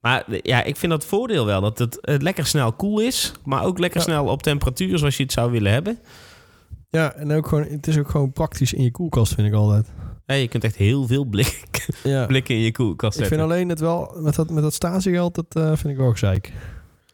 maar 0.01 0.23
ja, 0.41 0.63
ik 0.63 0.75
vind 0.75 0.91
dat 0.91 1.05
voordeel 1.05 1.45
wel. 1.45 1.61
Dat 1.61 1.77
het 1.77 1.99
eh, 2.01 2.15
lekker 2.19 2.45
snel 2.45 2.73
koel 2.73 2.99
is. 2.99 3.31
Maar 3.43 3.63
ook 3.63 3.79
lekker 3.79 3.99
Ja. 3.99 4.05
snel 4.05 4.25
op 4.27 4.43
temperatuur 4.43 4.97
zoals 4.97 5.17
je 5.17 5.23
het 5.23 5.31
zou 5.31 5.51
willen 5.51 5.71
hebben. 5.71 5.99
Ja, 6.89 7.13
en 7.13 7.31
ook 7.31 7.47
gewoon, 7.47 7.63
het 7.63 7.87
is 7.87 7.97
ook 7.97 8.09
gewoon 8.09 8.31
praktisch 8.31 8.73
in 8.73 8.83
je 8.83 8.91
koelkast, 8.91 9.33
vind 9.33 9.47
ik 9.47 9.53
altijd. 9.53 9.91
Ja, 10.25 10.35
je 10.35 10.47
kunt 10.47 10.63
echt 10.63 10.75
heel 10.75 11.07
veel 11.07 11.23
blik, 11.25 11.63
Ja. 12.03 12.25
blikken 12.25 12.55
in 12.55 12.61
je 12.61 12.71
koelkast 12.71 13.13
Ik 13.19 13.25
zetten. 13.25 13.37
vind 13.39 13.51
alleen 13.51 13.69
het 13.69 13.79
wel, 13.79 14.17
met 14.19 14.35
dat, 14.35 14.49
met 14.49 14.63
dat 14.63 14.73
statiegeld, 14.73 15.35
dat 15.35 15.45
eh, 15.49 15.65
vind 15.67 15.85
ik 15.93 15.97
wel 15.97 16.11
gezeik. 16.11 16.51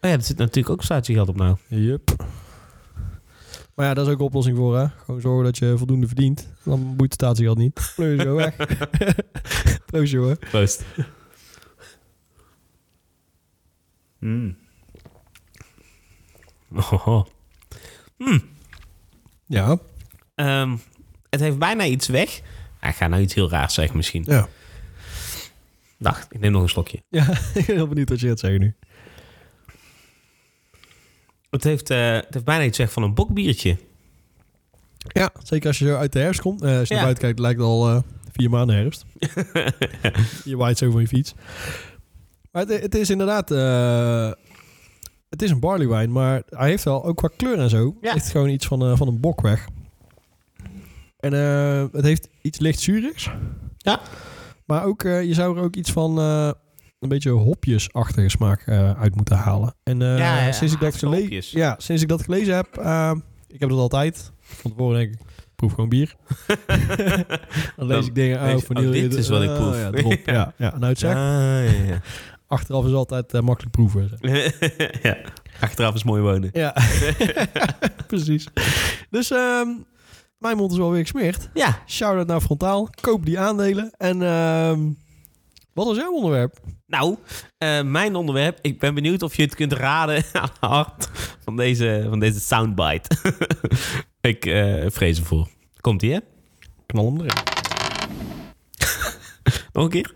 Oh 0.02 0.10
ja, 0.10 0.16
er 0.16 0.22
zit 0.24 0.38
natuurlijk 0.38 0.70
ook 0.70 0.84
statiegeld 0.84 1.30
op 1.30 1.36
nou. 1.38 1.56
Yup. 1.68 2.16
Maar 3.82 3.90
ja, 3.90 3.96
dat 3.96 4.08
is 4.08 4.14
ook 4.14 4.20
een 4.20 4.26
oplossing 4.26 4.58
voor, 4.58 4.78
hè. 4.78 4.88
Gewoon 5.06 5.22
zorgen 5.22 5.44
dat 5.44 5.58
je 5.58 5.78
voldoende 5.78 6.08
verdient. 6.08 6.48
Dan 6.64 6.96
boeit 6.96 7.12
het 7.12 7.14
statiegeld 7.14 7.58
niet. 7.58 7.92
Pleur 7.96 8.16
je 8.16 8.22
zo 8.22 8.36
weg. 8.36 8.56
Proost, 9.86 10.12
jongen. 10.12 10.40
Proost. 10.40 10.86
Mm. 14.20 14.58
Oh. 16.70 17.26
Ja. 19.46 19.78
Ehm, 20.36 20.78
het 21.30 21.40
heeft 21.40 21.58
bijna 21.58 21.86
iets 21.86 22.08
weg. 22.08 22.42
Ik 22.82 22.96
ga 22.96 23.08
nou 23.08 23.22
iets 23.22 23.34
heel 23.34 23.50
raars 23.50 23.74
zeggen 23.74 23.98
misschien. 23.98 24.24
Ja. 24.28 24.48
Dacht, 25.98 26.34
ik 26.34 26.40
neem 26.40 26.52
nog 26.52 26.62
een 26.62 26.70
slokje. 26.70 27.04
Ja, 27.10 27.30
ik 27.54 27.66
ben 27.66 27.76
heel 27.76 27.88
benieuwd 27.88 28.10
wat 28.10 28.20
je 28.20 28.28
gaat 28.28 28.40
zeggen 28.40 28.60
nu. 28.60 28.76
Het 31.52 31.64
heeft, 31.64 31.90
eh, 31.90 32.14
het 32.14 32.34
heeft 32.34 32.46
bijna 32.46 32.64
iets 32.64 32.78
weg 32.78 32.92
van 32.92 33.04
een 33.04 33.14
bokbiertje. 33.14 33.78
Ja, 34.98 35.32
zeker 35.44 35.68
als 35.68 35.80
je 35.80 35.86
zo 35.86 35.96
uit 35.96 36.12
de 36.12 36.20
herfst 36.20 36.42
komt. 36.42 36.62
Eh, 36.62 36.78
als 36.78 36.88
je 36.88 36.94
Ja. 36.94 36.94
naar 36.94 37.04
buiten 37.04 37.24
kijkt, 37.24 37.40
lijkt 37.40 37.60
het 37.60 37.68
al 37.68 37.90
eh, 37.90 38.02
vier 38.32 38.50
maanden 38.50 38.76
herfst. 38.76 39.06
je 40.50 40.58
waait 40.58 40.78
zo 40.78 40.92
van 40.92 41.02
je 41.02 41.08
fiets. 41.08 41.34
Maar 42.52 42.66
het, 42.66 42.82
het 42.82 42.96
is 42.96 43.10
inderdaad... 43.10 43.50
het 45.30 45.42
is 45.42 45.50
een 45.50 45.60
barley 45.60 45.88
wine, 45.88 46.08
maar 46.08 46.44
hij 46.50 46.70
heeft 46.70 46.84
wel 46.84 47.06
ook 47.06 47.18
qua 47.18 47.30
kleur 47.38 47.60
en 47.60 47.70
zo... 47.70 47.98
Ja. 48.02 48.14
heeft 48.14 48.30
gewoon 48.30 48.50
iets 48.50 48.66
van, 48.68 48.98
van 48.98 49.08
een 49.08 49.20
bok 49.20 49.42
weg. 49.42 49.68
En 51.20 51.34
het 51.92 52.04
heeft 52.06 52.28
iets 52.42 52.60
licht 52.60 52.80
zuurigs. 52.80 53.30
Ja. 53.78 54.00
Maar 54.66 54.84
ook, 54.84 55.02
je 55.02 55.34
zou 55.34 55.58
er 55.58 55.64
ook 55.64 55.76
iets 55.76 55.92
van... 55.92 56.16
een 57.02 57.10
beetje 57.10 57.30
hopjesachtige 57.32 58.30
smaak 58.30 58.62
eh, 58.66 59.00
uit 59.02 59.16
moeten 59.16 59.36
halen. 59.38 59.74
En 59.84 60.02
eh, 60.02 60.18
Ja, 60.18 60.46
ja, 60.46 60.52
sinds, 60.52 60.74
ik 60.74 60.80
dat 60.80 60.90
hartige 60.90 61.06
gele- 61.06 61.22
hopjes. 61.22 61.52
ja, 61.52 61.76
sinds 61.78 62.02
ik 62.02 62.08
dat 62.08 62.24
gelezen 62.24 62.56
heb... 62.56 62.78
eh, 62.78 63.12
ik 63.48 63.60
heb 63.60 63.70
dat 63.70 63.78
altijd. 63.80 64.32
Van 64.40 64.72
tevoren 64.72 64.98
denk 65.00 65.14
ik, 65.14 65.20
ik 65.20 65.56
proef 65.56 65.72
gewoon 65.74 65.90
bier. 65.90 66.16
Dan 67.76 67.88
lees 67.88 67.98
Dan 67.98 68.06
ik 68.06 68.16
dingen 68.16 68.40
uit 68.40 68.64
van 68.64 68.78
oh, 68.78 68.92
dit 68.92 69.14
is 69.14 69.30
wat 69.30 69.42
ik 69.44 69.50
ah, 69.50 69.56
proef. 69.90 70.26
Ja, 70.26 70.32
ja, 70.36 70.54
ja. 70.58 70.70
Ah, 70.70 70.96
ja, 71.04 71.84
ja. 71.86 72.02
achteraf 72.48 72.86
is 72.86 72.94
altijd 72.94 73.34
eh, 73.34 73.42
makkelijk 73.42 73.72
proeven. 73.76 74.10
zeg. 74.22 74.60
ja. 75.04 75.18
Achteraf 75.60 75.96
is 75.96 76.04
mooi 76.04 76.22
wonen. 76.22 76.50
Ja, 76.54 76.76
precies. 78.08 78.48
Dus 79.10 79.32
ehm, 79.32 79.68
mijn 80.38 80.58
mond 80.58 80.72
is 80.72 80.78
wel 80.78 80.92
weer 80.92 81.02
gesmeerd. 81.02 81.50
Ja, 81.54 81.80
Shout-out 81.88 82.28
naar 82.28 82.42
Frontaal. 82.42 82.90
Koop 83.02 83.26
die 83.26 83.40
aandelen. 83.40 83.92
En 83.98 84.22
ehm, 84.22 84.80
wat 85.74 85.86
was 85.86 85.98
jouw 85.98 86.14
onderwerp? 86.14 86.60
nou, 86.86 87.18
eh, 87.58 87.82
mijn 87.82 88.16
onderwerp. 88.16 88.60
Ik 88.62 88.80
ben 88.80 88.94
benieuwd 88.94 89.22
of 89.24 89.36
je 89.36 89.42
het 89.42 89.56
kunt 89.56 89.74
raden 89.74 90.24
aan 90.34 90.50
de 90.60 90.66
hand 90.68 91.10
van 91.44 91.56
deze, 91.56 92.06
van 92.10 92.20
deze 92.20 92.40
soundbite. 92.40 93.10
ik 94.22 94.46
eh, 94.46 94.86
vrees 94.90 95.18
ervoor. 95.20 95.48
Komt-ie, 95.82 96.14
hè? 96.14 96.20
Knal 96.86 97.06
hem 97.06 97.16
erin. 97.18 97.32
Nog 99.74 99.84
een 99.84 99.90
keer? 99.90 100.14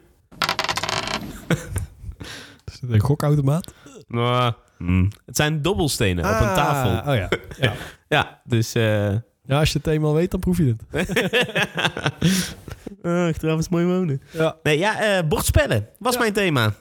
Is 2.65 2.80
het 2.82 2.91
een 2.91 3.00
gokautomaat? 3.00 3.74
Nou, 4.08 4.54
hmm. 4.78 5.12
Het 5.26 5.36
zijn 5.36 5.62
dobbelstenen 5.62 6.24
op 6.26 6.30
een 6.30 6.36
Ah, 6.48 6.56
tafel. 6.56 7.12
Oh 7.12 7.18
ja. 7.18 7.30
ja. 7.60 7.74
Ja, 8.08 8.41
dus... 8.44 8.74
eh 8.74 9.13
ja. 9.48 9.60
Als 9.60 9.72
je 9.72 9.78
het 9.78 9.88
eenmaal 9.88 10.13
weet, 10.13 10.32
dan 10.32 10.39
proef 10.39 10.58
je 10.58 10.76
het. 10.89 11.10
Ah, 13.06 13.28
achteraf 13.28 13.60
is 13.60 13.70
mooi 13.70 13.86
wonen. 13.86 14.22
Ja. 14.32 14.56
Nee, 14.63 14.78
ja, 14.78 15.18
eh, 15.18 15.28
bordspellen 15.28 15.88
was 16.00 16.13
Ja. 16.13 16.20
mijn 16.20 16.34
thema. 16.34 16.74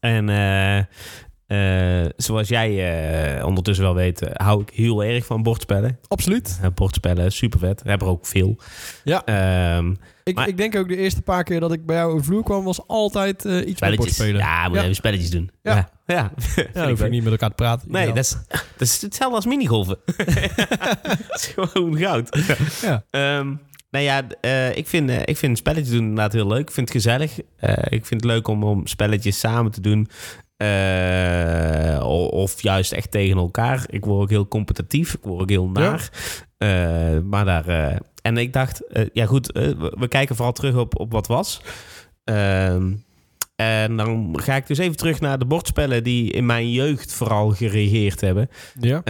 En 0.00 0.28
eh, 0.28 2.04
zoals 2.16 2.48
jij 2.48 3.42
ondertussen 3.42 3.84
wel 3.84 3.94
weet, 3.94 4.20
hou 4.32 4.62
ik 4.62 4.70
heel 4.74 5.04
erg 5.04 5.26
van 5.26 5.42
bordspellen. 5.42 5.98
Absoluut. 6.08 6.60
Bordspellen, 6.74 7.32
super 7.32 7.58
vet. 7.58 7.82
We 7.82 7.88
hebben 7.88 8.06
er 8.08 8.12
ook 8.14 8.26
veel. 8.26 8.56
Ja. 9.04 9.24
Ehm, 9.24 9.94
Ik, 10.24 10.34
Maar- 10.34 10.48
ik 10.48 10.56
denk 10.56 10.76
ook 10.76 10.88
de 10.88 10.96
eerste 10.96 11.22
paar 11.22 11.44
keer 11.44 11.60
dat 11.60 11.72
ik 11.72 11.86
bij 11.86 11.96
jou 11.96 12.12
over 12.12 12.24
vloer 12.24 12.42
kwam, 12.42 12.64
was 12.64 12.86
altijd 12.86 13.44
iets 13.44 13.80
met 13.80 13.96
bordspelen. 13.96 14.36
Ja, 14.40 14.68
moet 14.68 14.76
Ja. 14.76 14.82
even 14.82 14.94
spelletjes 14.94 15.30
doen. 15.30 15.50
Ja. 15.62 15.74
Ja, 15.74 15.90
ja. 16.06 16.14
Ja, 16.14 16.30
Vind 16.36 16.74
dan 16.74 16.82
ik 16.82 16.88
hoef 16.88 16.96
je 16.98 17.02
leuk. 17.04 17.12
niet 17.12 17.22
met 17.22 17.32
elkaar 17.32 17.48
te 17.48 17.54
praten. 17.54 17.90
Nee, 17.90 18.06
dat 18.06 18.16
is, 18.16 18.36
dat 18.48 18.62
is 18.78 19.02
hetzelfde 19.02 19.36
als 19.36 19.46
minigolven. 19.46 19.98
dat 21.28 21.34
is 21.34 21.52
gewoon 21.56 21.96
goud. 21.98 22.38
Ja. 22.82 23.04
Ehm, 23.10 23.54
nou 23.94 24.06
ja, 24.06 24.26
eh, 24.40 24.76
ik, 24.76 24.88
vind, 24.88 25.10
eh, 25.10 25.20
ik 25.24 25.36
vind 25.36 25.58
spelletjes 25.58 25.90
doen 25.90 25.98
inderdaad 25.98 26.32
heel 26.32 26.46
leuk. 26.46 26.60
Ik 26.60 26.70
vind 26.70 26.88
het 26.88 27.02
gezellig. 27.02 27.40
Eh, 27.56 27.72
ik 27.88 28.06
vind 28.06 28.20
het 28.20 28.30
leuk 28.30 28.48
om, 28.48 28.64
om 28.64 28.86
spelletjes 28.86 29.38
samen 29.38 29.70
te 29.70 29.80
doen. 29.80 30.08
Of 32.30 32.62
juist 32.62 32.92
echt 32.92 33.10
tegen 33.10 33.36
elkaar. 33.36 33.84
Ik 33.86 34.04
word 34.04 34.22
ook 34.22 34.30
heel 34.30 34.48
competitief. 34.48 35.14
Ik 35.14 35.22
word 35.22 35.42
ook 35.42 35.50
heel 35.50 35.68
naar. 35.68 36.10
Maar 37.24 37.44
daar... 37.44 37.98
en 38.22 38.36
ik 38.36 38.52
dacht, 38.52 38.82
ja 39.12 39.26
goed, 39.26 39.52
we, 39.98 40.06
kijken 40.08 40.36
vooral 40.36 40.52
terug 40.52 40.76
op, 40.76 41.00
op 41.00 41.12
wat 41.12 41.26
was. 41.26 41.60
Ehm, 42.24 42.92
en 43.56 43.96
dan 43.96 44.38
ga 44.42 44.54
ik 44.56 44.66
dus 44.66 44.78
even 44.78 44.96
terug 44.96 45.20
naar 45.20 45.38
de 45.38 45.44
bordspellen 45.44 46.04
die 46.04 46.32
in 46.32 46.46
mijn 46.46 46.70
jeugd 46.70 47.12
vooral 47.12 47.50
geregeerd 47.50 48.20
hebben. 48.20 48.48
Ja. 48.80 49.02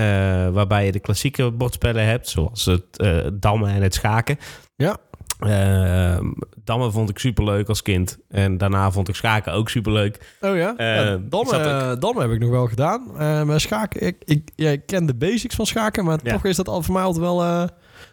Waarbij 0.51 0.85
je 0.85 0.93
de 0.93 1.01
klassieke 1.01 1.51
bordspellen 1.51 2.05
hebt, 2.05 2.29
zoals 2.29 2.65
het 2.65 3.05
dammen 3.33 3.71
en 3.71 3.83
het 3.83 3.95
schaken. 3.95 4.39
Ja. 4.77 4.97
Eh, 5.39 6.19
dammen 6.65 6.93
vond 6.93 7.11
ik 7.11 7.19
superleuk 7.19 7.69
als 7.69 7.83
kind. 7.83 8.19
En 8.29 8.59
daarna 8.59 8.91
vond 8.91 9.09
ik 9.09 9.15
schaken 9.15 9.53
ook 9.53 9.69
superleuk. 9.69 10.37
Oh 10.41 10.57
ja? 10.57 10.77
Eh, 10.77 10.87
ja 10.95 11.13
ik 11.13 11.31
Damme, 11.31 11.51
zat 11.51 11.61
eh, 11.67 11.93
Damme 11.99 12.21
heb 12.21 12.31
ik 12.31 12.39
nog 12.39 12.51
wel 12.51 12.67
gedaan. 12.67 13.07
Eh 13.19 13.43
maar 13.43 13.61
schaken, 13.61 14.07
ik, 14.07 14.17
ik, 14.25 14.51
ja, 14.57 14.71
ik 14.71 14.87
ken 14.87 15.07
de 15.07 15.15
basics 15.15 15.55
van 15.55 15.67
schaken, 15.67 16.05
maar 16.05 16.19
Ja. 16.23 16.33
toch 16.33 16.45
is 16.45 16.57
dat 16.57 16.69
al 16.69 16.83
voor 16.83 16.95
mij 16.95 17.03
altijd 17.03 17.23
wel 17.25 17.43
eh, 17.43 17.65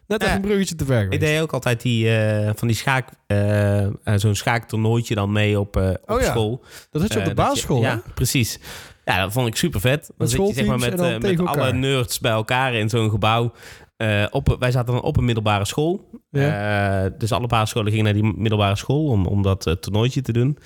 net 0.07 0.23
even 0.23 0.35
een 0.35 0.41
bruggetje 0.41 0.75
te 0.75 0.85
ver 0.85 0.97
Ik 0.97 1.03
geweest. 1.03 1.21
deed 1.21 1.41
ook 1.41 1.53
altijd 1.53 1.81
die, 1.81 2.09
van 2.55 2.67
die 2.67 2.77
schaak, 2.77 3.09
zo'n 4.15 4.35
schaaktoernooitje 4.35 5.15
dan 5.15 5.31
mee 5.31 5.59
op, 5.59 5.75
op 5.75 5.99
Oh 6.05 6.21
school. 6.21 6.63
Dat 6.91 7.01
had 7.01 7.13
je 7.13 7.19
op 7.19 7.25
de 7.25 7.33
basisschool, 7.33 7.77
je-? 7.77 7.83
Ja, 7.87 8.01
precies. 8.15 8.59
Ja, 9.05 9.21
dat 9.21 9.31
vond 9.31 9.47
ik 9.47 9.55
super 9.55 9.79
vet. 9.79 10.11
Dan 10.17 10.27
zit 10.27 10.47
je 10.47 10.53
zeg 10.53 10.65
maar 10.65 10.79
met, 10.79 11.21
met 11.21 11.45
alle 11.45 11.73
nerds 11.73 12.19
bij 12.19 12.31
elkaar 12.31 12.73
in 12.73 12.89
zo'n 12.89 13.09
gebouw. 13.09 13.51
Eh, 14.01 14.25
op, 14.29 14.55
wij 14.59 14.71
zaten 14.71 14.93
dan 14.93 15.03
op 15.03 15.17
een 15.17 15.25
middelbare 15.25 15.65
school. 15.65 16.09
Ja. 16.29 17.05
Eh, 17.05 17.11
dus 17.17 17.31
alle 17.31 17.47
basisscholen 17.47 17.91
gingen 17.91 18.05
naar 18.05 18.21
die 18.21 18.33
middelbare 18.37 18.75
school 18.75 19.07
om, 19.07 19.25
om 19.25 19.41
dat 19.41 19.67
eh, 19.67 19.73
toernooitje 19.73 20.21
te 20.21 20.31
doen. 20.31 20.57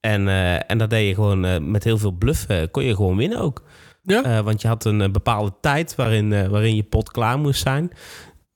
En, 0.00 0.28
en 0.66 0.78
dat 0.78 0.90
deed 0.90 1.08
je 1.08 1.14
gewoon 1.14 1.70
met 1.70 1.84
heel 1.84 1.98
veel 1.98 2.10
bluffen. 2.10 2.70
kon 2.70 2.84
je 2.84 2.94
gewoon 2.94 3.16
winnen 3.16 3.38
ook. 3.38 3.62
Ja? 4.02 4.42
Want 4.42 4.62
je 4.62 4.68
had 4.68 4.84
een 4.84 5.12
bepaalde 5.12 5.52
tijd 5.60 5.94
waarin, 5.94 6.50
waarin 6.50 6.76
je 6.76 6.82
pot 6.82 7.10
klaar 7.10 7.38
moest 7.38 7.62
zijn. 7.62 7.90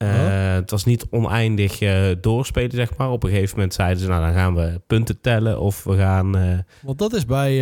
Eh. 0.04 0.54
Het 0.54 0.70
was 0.70 0.84
niet 0.84 1.06
oneindig 1.10 1.80
eh, 1.80 2.04
doorspelen, 2.20 2.70
zeg 2.70 2.96
maar. 2.96 3.10
Op 3.10 3.22
een 3.22 3.30
gegeven 3.30 3.54
moment 3.54 3.74
zeiden 3.74 3.98
ze, 3.98 4.08
nou 4.08 4.22
dan 4.24 4.32
gaan 4.32 4.54
we 4.54 4.80
punten 4.86 5.20
tellen 5.20 5.60
of 5.60 5.84
we 5.84 5.96
gaan... 5.96 6.36
eh, 6.36 6.58
Want 6.82 6.98
dat 6.98 7.12
is 7.12 7.24
bij, 7.24 7.60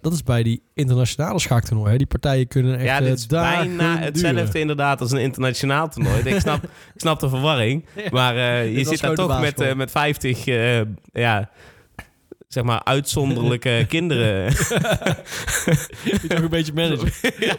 dat 0.00 0.12
is 0.12 0.22
bij 0.22 0.42
die 0.42 0.62
internationale 0.74 1.38
schaaktoernooien. 1.38 1.92
hè. 1.92 1.98
Die 1.98 2.06
partijen 2.06 2.48
kunnen 2.48 2.74
echt 2.74 2.84
ja, 2.84 3.00
dit 3.00 3.18
is 3.18 3.26
dagen 3.26 3.76
bijna 3.76 3.98
hetzelfde 3.98 4.44
duren. 4.44 4.60
inderdaad 4.60 5.00
als 5.00 5.10
een 5.12 5.20
internationaal 5.20 5.88
toernooi. 5.88 6.22
ik, 6.24 6.40
snap, 6.40 6.62
ik 6.94 7.00
snap 7.00 7.20
de 7.20 7.28
verwarring. 7.28 7.84
Ja. 7.96 8.02
Maar 8.10 8.36
je 8.64 8.84
zit 8.84 9.00
daar 9.00 9.14
toch 9.14 9.40
met, 9.40 9.74
met 9.76 9.90
50 9.90 10.46
eh, 10.46 10.80
ja, 11.12 11.50
zeg 12.48 12.64
maar, 12.64 12.84
uitzonderlijke 12.84 13.84
kinderen. 13.88 14.46
Die 16.04 16.26
toch 16.28 16.38
een 16.38 16.48
beetje 16.48 16.72
managen. 16.72 17.12
ja, 17.46 17.56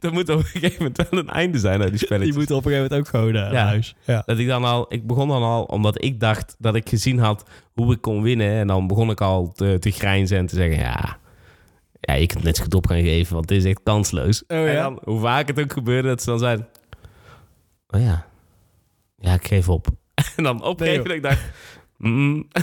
er 0.00 0.12
moet 0.12 0.28
op 0.28 0.38
een 0.38 0.44
gegeven 0.44 0.76
moment 0.78 1.08
wel 1.10 1.20
een 1.20 1.28
einde 1.30 1.58
zijn 1.58 1.82
aan 1.82 1.88
die 1.88 1.98
spelletjes. 1.98 2.28
Die 2.30 2.38
moeten 2.38 2.56
op 2.56 2.64
een 2.64 2.70
gegeven 2.70 2.90
moment 2.92 3.08
ook 3.08 3.14
gewoon 3.20 3.34
Ja. 3.34 3.50
naar 3.52 3.66
huis. 3.66 3.94
Ja. 4.04 4.22
Dat 4.26 4.38
ik 4.38 4.46
dan 4.46 4.64
al, 4.64 4.86
ik 4.88 5.06
begon 5.06 5.28
dan 5.28 5.42
al, 5.42 5.62
omdat 5.62 6.04
ik 6.04 6.20
dacht 6.20 6.54
dat 6.58 6.74
ik 6.74 6.88
gezien 6.88 7.18
had 7.18 7.44
hoe 7.74 7.92
ik 7.92 8.00
kon 8.00 8.22
winnen. 8.22 8.50
En 8.52 8.66
dan 8.66 8.86
begon 8.86 9.10
ik 9.10 9.20
al 9.20 9.52
te, 9.52 9.76
te 9.80 9.90
grijnzen 9.90 10.38
en 10.38 10.46
te 10.46 10.54
zeggen, 10.54 10.78
ja, 10.78 11.18
ja, 12.00 12.14
je 12.14 12.26
kunt 12.26 12.42
net 12.44 12.56
zo 12.56 12.62
goed 12.62 12.74
op 12.74 12.86
gaan 12.86 13.02
geven, 13.02 13.34
want 13.34 13.48
dit 13.48 13.58
is 13.58 13.64
echt 13.64 13.80
kansloos. 13.82 14.42
Oh, 14.46 14.56
ja? 14.58 14.66
En 14.66 14.74
dan, 14.82 14.98
hoe 15.04 15.20
vaak 15.20 15.48
het 15.48 15.60
ook 15.60 15.72
gebeurde, 15.72 16.08
dat 16.08 16.22
ze 16.22 16.30
dan 16.30 16.38
zeiden, 16.38 16.68
oh 17.88 18.00
ja, 18.00 18.26
ja, 19.18 19.34
ik 19.34 19.46
geef 19.46 19.68
op. 19.68 19.86
En 20.36 20.44
dan 20.44 20.62
op 20.62 20.80
een 20.80 20.86
Nee, 20.86 20.96
gegeven 20.96 21.16
moment 21.16 21.22
dacht 21.22 21.38
ik, 21.46 21.52
mm, 22.00 22.48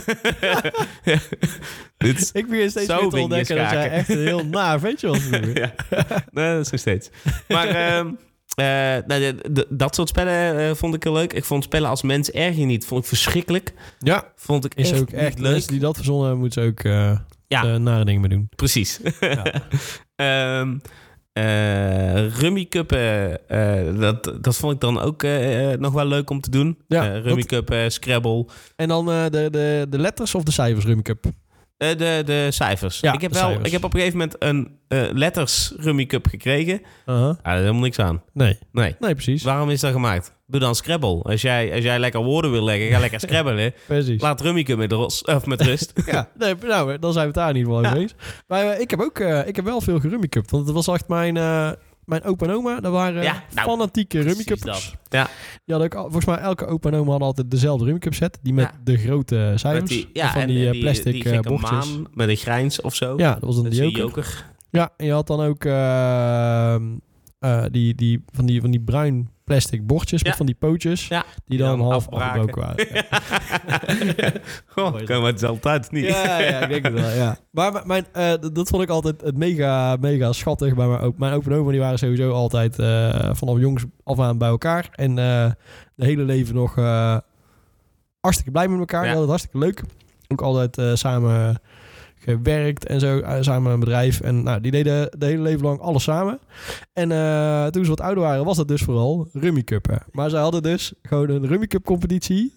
dit 1.97 2.29
Ik 2.33 2.47
begin 2.47 2.69
steeds 2.69 2.85
Zo 2.85 3.01
meer 3.01 3.09
te 3.09 3.19
ontdekken 3.19 3.55
dat 3.55 3.69
jij 3.71 3.89
echt 3.89 4.09
een 4.09 4.17
heel 4.19 4.45
naar 4.45 4.79
ventje 4.79 5.07
was. 5.07 5.19
ja, 5.29 5.73
nee, 6.31 6.53
dat 6.55 6.65
is 6.65 6.71
nog 6.71 6.79
steeds. 6.79 7.09
Maar 7.47 7.67
nou, 9.07 9.35
de- 9.51 9.67
dat 9.69 9.95
soort 9.95 10.09
spellen 10.09 10.59
eh, 10.69 10.75
vond 10.75 10.95
ik 10.95 11.03
heel 11.03 11.13
leuk. 11.13 11.33
Ik 11.33 11.43
vond 11.45 11.63
spellen 11.63 11.89
als 11.89 12.01
mens 12.01 12.31
erg 12.31 12.55
je 12.55 12.65
niet, 12.65 12.85
vond 12.85 13.01
ik 13.01 13.07
verschrikkelijk. 13.07 13.73
ja, 13.99 14.31
Vond 14.35 14.65
ik 14.65 14.73
is 14.75 14.91
echt, 14.91 15.01
ook 15.01 15.09
echt 15.09 15.39
leuk. 15.39 15.51
Mensen 15.51 15.71
die 15.71 15.79
dat 15.79 15.95
verzonnen 15.95 16.23
hebben, 16.23 16.41
moeten 16.43 16.63
ze 16.63 16.69
ook 16.69 16.81
Ja. 17.47 17.63
eh, 17.63 17.75
nare 17.75 18.05
dingen 18.05 18.21
mee 18.21 18.29
doen. 18.29 18.49
Precies. 18.55 18.99
Ja. 19.19 19.43
Ehm 20.15 20.71
eh, 20.71 20.75
Rummy 22.39 22.65
Cup, 22.65 22.91
eh, 22.91 23.33
eh, 23.87 23.99
dat, 23.99 24.33
dat 24.41 24.55
vond 24.55 24.73
ik 24.73 24.79
dan 24.79 24.99
ook 24.99 25.23
eh, 25.23 25.71
eh, 25.73 25.79
nog 25.79 25.93
wel 25.93 26.05
leuk 26.05 26.29
om 26.29 26.41
te 26.41 26.49
doen. 26.49 26.77
Ja, 26.87 27.03
Eh, 27.13 27.21
Rummy 27.21 27.35
dat- 27.41 27.45
Cup, 27.45 27.69
eh, 27.71 27.87
Scrabble. 27.87 28.45
En 28.75 28.87
dan 28.87 29.11
eh, 29.11 29.23
de, 29.29 29.47
de, 29.51 29.85
de 29.89 29.99
letters 29.99 30.35
of 30.35 30.43
de 30.43 30.51
cijfers 30.51 30.85
Rummy 30.85 31.01
Cup? 31.01 31.25
Eh, 31.77 31.89
de, 31.89 32.21
de 32.25 32.47
cijfers. 32.49 32.99
Ja, 32.99 33.13
ik, 33.13 33.21
heb 33.21 33.33
wel, 33.33 33.41
cijfers. 33.41 33.65
ik 33.65 33.71
heb 33.71 33.83
op 33.83 33.93
een 33.93 33.99
gegeven 33.99 34.19
moment 34.19 34.35
een 34.39 34.77
eh, 34.87 35.11
letters 35.13 35.73
Rummy 35.77 36.05
Cup 36.05 36.27
gekregen. 36.27 36.81
Uh-huh. 37.05 37.27
Ah, 37.29 37.35
daar 37.43 37.53
is 37.55 37.59
helemaal 37.59 37.81
niks 37.81 37.99
aan. 37.99 38.23
Nee. 38.33 38.57
Nee. 38.71 38.95
nee, 38.99 39.13
precies. 39.13 39.43
Waarom 39.43 39.69
is 39.69 39.79
dat 39.79 39.91
gemaakt? 39.91 40.35
Doe 40.47 40.59
dan 40.59 40.75
Scrabble. 40.75 41.21
Als 41.21 41.41
jij, 41.41 41.73
als 41.73 41.83
jij 41.83 41.99
lekker 41.99 42.23
woorden 42.23 42.51
wil 42.51 42.63
leggen, 42.63 42.89
ga 42.89 42.99
lekker 42.99 43.19
Scrabbelen. 43.29 43.73
precies. 43.87 44.21
Laat 44.21 44.41
Rummy 44.41 44.63
Cup 44.63 44.77
met, 44.77 44.91
ros, 44.91 45.21
of 45.21 45.45
met 45.45 45.61
rust. 45.61 45.93
Ja, 46.11 46.29
nee, 46.37 46.55
nou, 46.55 46.99
dan 46.99 47.13
zijn 47.13 47.23
we 47.23 47.31
het 47.31 47.39
daar 47.39 47.55
ieder 47.55 47.73
geval 47.73 47.85
over 47.85 47.97
eens. 48.01 48.15
Maar 48.47 48.65
eh, 48.65 48.79
ik 48.79 48.89
heb 48.89 48.99
ook 48.99 49.19
ik 49.19 49.55
heb 49.55 49.65
wel 49.65 49.81
veel 49.81 49.99
gerummy 49.99 50.27
cup. 50.27 50.49
Want 50.49 50.65
het 50.65 50.75
was 50.75 50.87
echt 50.87 51.07
mijn, 51.07 51.35
mijn 52.07 52.23
opa 52.23 52.45
en 52.45 52.51
oma. 52.53 52.79
Dat 52.79 52.91
waren 52.91 53.23
Ja, 53.23 53.43
nou, 53.53 53.67
fanatieke 53.69 54.23
dat. 54.63 54.93
Ja. 55.09 55.23
Die 55.65 55.75
hadden 55.75 55.83
ook, 55.85 55.95
al- 55.95 56.03
volgens 56.03 56.25
mij 56.25 56.37
elke 56.37 56.65
opa 56.65 56.89
en 56.89 56.95
oma 56.95 57.09
hadden 57.09 57.27
altijd 57.27 57.51
dezelfde 57.51 57.83
rummy 57.85 57.99
cup 57.99 58.13
set. 58.13 58.39
Die 58.41 58.53
met 58.53 58.65
Ja. 58.65 58.79
de 58.83 58.97
grote 58.97 59.51
cijfers. 59.55 59.89
Die, 59.89 60.09
ja, 60.13 60.31
van 60.31 60.41
en, 60.41 60.47
die, 60.47 60.67
en 60.67 60.73
eh, 60.73 60.79
plastic 60.79 61.13
die 61.13 61.23
eh, 61.23 61.31
gekke 61.31 61.49
bochtjes. 61.49 61.69
maan 61.89 62.07
met 62.13 62.29
een 62.29 62.35
grijns 62.35 62.81
of 62.81 62.95
zo. 62.95 63.13
Ja, 63.17 63.33
dat 63.33 63.43
was 63.43 63.57
een 63.57 63.71
joker. 63.71 63.97
joker. 63.99 64.45
Ja, 64.69 64.89
en 64.97 65.05
je 65.05 65.11
had 65.11 65.27
dan 65.27 65.41
ook 65.41 65.65
eh, 65.65 66.75
eh, 67.39 67.63
die, 67.71 67.95
die, 67.95 68.23
van, 68.33 68.45
die, 68.45 68.61
van 68.61 68.71
die 68.71 68.79
bruin 68.81 69.29
plastic 69.43 69.87
bordjes 69.87 70.23
met 70.23 70.31
Ja. 70.31 70.37
van 70.37 70.45
die 70.45 70.55
pootjes. 70.55 71.07
Ja. 71.07 71.25
Die 71.45 71.57
dan, 71.57 71.77
dan 71.77 71.87
half 71.91 72.09
afgebroken 72.09 72.61
waren. 72.61 72.87
Ja. 74.17 74.31
Goh, 74.73 75.03
kan 75.05 75.21
maar 75.21 75.59
uit, 75.61 75.91
niet? 75.91 76.05
Ja, 76.05 76.39
ja, 76.39 76.59
ik 76.59 76.69
denk 76.69 76.83
het 76.83 76.93
wel, 76.93 77.09
ja. 77.09 77.37
Maar 77.51 77.81
mijn, 77.85 78.05
eh, 78.13 78.33
dat 78.53 78.69
vond 78.69 78.83
ik 78.83 78.89
altijd 78.89 79.21
het 79.21 79.37
mega, 79.37 79.97
mega 79.99 80.33
schattig 80.33 80.75
bij 80.75 80.87
mijn, 80.87 81.13
mijn 81.17 81.33
open 81.33 81.51
oma. 81.53 81.71
Die 81.71 81.79
waren 81.79 81.99
sowieso 81.99 82.31
altijd 82.31 82.79
eh, 82.79 83.29
vanaf 83.33 83.59
jongs 83.59 83.83
af 84.03 84.19
aan 84.19 84.37
bij 84.37 84.49
elkaar. 84.49 84.89
En 84.91 85.09
eh 85.17 85.51
de 85.95 86.05
hele 86.05 86.23
leven 86.23 86.55
nog 86.55 86.75
hartstikke 88.19 88.51
blij 88.51 88.67
met 88.67 88.79
elkaar. 88.79 89.05
Ja. 89.05 89.19
Het 89.19 89.29
hartstikke 89.29 89.57
leuk. 89.57 89.83
Ook 90.27 90.41
altijd 90.41 90.97
samen 90.99 91.59
gewerkt 92.27 92.85
en 92.85 92.99
zo. 92.99 93.19
eh, 93.19 93.37
samen 93.41 93.71
een 93.71 93.79
bedrijf. 93.79 94.19
En 94.21 94.43
nou, 94.43 94.61
die 94.61 94.71
deden 94.71 95.09
de 95.19 95.25
hele 95.25 95.41
leven 95.41 95.65
lang 95.65 95.79
alles 95.79 96.03
samen. 96.03 96.39
En 96.93 97.11
eh, 97.11 97.65
toen 97.65 97.83
ze 97.83 97.89
wat 97.89 98.01
ouder 98.01 98.23
waren, 98.23 98.45
was 98.45 98.57
dat 98.57 98.67
dus 98.67 98.81
vooral 98.81 99.27
Rummy 99.33 99.63
Cuppen. 99.63 100.03
Maar 100.11 100.29
ze 100.29 100.37
hadden 100.37 100.63
dus 100.63 100.93
gewoon 101.01 101.29
een 101.29 101.47
Rummy 101.47 101.67
Cup 101.67 101.83
competitie. 101.85 102.53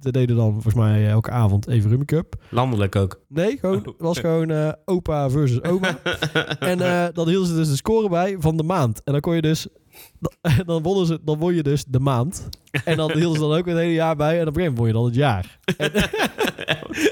Ze 0.00 0.10
deden 0.12 0.36
dan 0.36 0.52
volgens 0.52 0.74
mij 0.74 1.08
elke 1.08 1.30
avond 1.30 1.68
even 1.68 1.88
Rummy 1.90 2.04
Cup. 2.04 2.34
Landelijk 2.50 2.96
ook. 2.96 3.20
Nee, 3.28 3.58
gewoon, 3.60 3.78
Oh. 3.78 3.84
het 3.86 3.94
was 3.98 4.18
gewoon 4.18 4.50
eh, 4.50 4.72
opa 4.84 5.30
versus 5.30 5.62
oma. 5.62 5.98
en 6.58 6.80
eh, 6.80 7.04
dan 7.12 7.28
hielden 7.28 7.48
ze 7.48 7.54
dus 7.54 7.68
de 7.68 7.76
score 7.76 8.08
bij 8.08 8.36
van 8.38 8.56
de 8.56 8.62
maand. 8.62 9.00
En 9.04 9.12
dan 9.12 9.20
kon 9.20 9.34
je 9.34 9.42
dus... 9.42 9.66
Dan, 10.66 10.82
wonnen 10.82 11.06
ze, 11.06 11.18
dan 11.24 11.38
won 11.38 11.54
je 11.54 11.62
dus 11.62 11.84
de 11.84 12.00
maand. 12.00 12.48
En 12.84 12.96
dan 12.96 13.12
hielden 13.12 13.34
ze 13.40 13.48
dan 13.48 13.58
ook 13.58 13.66
het 13.66 13.76
hele 13.76 13.92
jaar 13.92 14.16
bij. 14.16 14.40
En 14.40 14.48
op 14.48 14.56
een 14.56 14.62
gegeven 14.62 14.74
moment 14.74 14.78
won 14.78 14.86
je 14.86 14.92
dan 14.92 15.04
het 15.04 15.14
jaar. 15.14 15.44
En, 15.76 15.92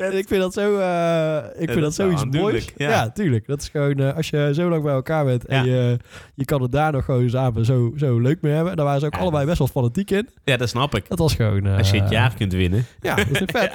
en 0.10 0.18
ik 0.18 0.28
vind 0.28 0.40
dat 0.40 0.52
zo... 0.52 0.78
eh, 0.78 1.36
ik 1.62 1.68
vind 1.70 1.80
dat 1.80 1.94
zoiets 1.94 2.24
moois. 2.30 2.68
Ja. 2.76 2.88
ja. 2.88 3.10
tuurlijk. 3.10 3.46
Dat 3.46 3.60
is 3.62 3.68
gewoon... 3.68 3.96
eh, 3.98 4.16
als 4.16 4.30
je 4.30 4.50
zo 4.54 4.68
lang 4.68 4.82
bij 4.82 4.92
elkaar 4.92 5.24
bent... 5.24 5.46
en 5.46 5.64
Ja. 5.64 5.72
je, 5.74 5.98
je 6.34 6.44
kan 6.44 6.62
het 6.62 6.72
daar 6.72 6.92
nog 6.92 7.04
gewoon 7.04 7.30
samen 7.30 7.64
zo, 7.64 7.92
zo 7.96 8.18
leuk 8.18 8.40
mee 8.40 8.52
hebben. 8.52 8.70
En 8.70 8.76
daar 8.76 8.84
waren 8.86 9.00
ze 9.00 9.06
ook 9.06 9.14
Ja, 9.14 9.20
allebei 9.20 9.46
best 9.46 9.58
wel 9.58 9.66
fanatiek 9.68 10.10
in. 10.10 10.28
Ja, 10.44 10.56
dat 10.56 10.68
snap 10.68 10.94
ik. 10.94 11.08
Dat 11.08 11.18
was 11.18 11.34
gewoon... 11.34 11.66
eh, 11.66 11.76
Als 11.78 11.90
je 11.90 12.00
het 12.00 12.10
jaar 12.10 12.34
kunt 12.34 12.52
winnen. 12.52 12.86
Ja, 13.00 13.14
dat 13.14 13.26
is 13.30 13.38
vet. 13.46 13.72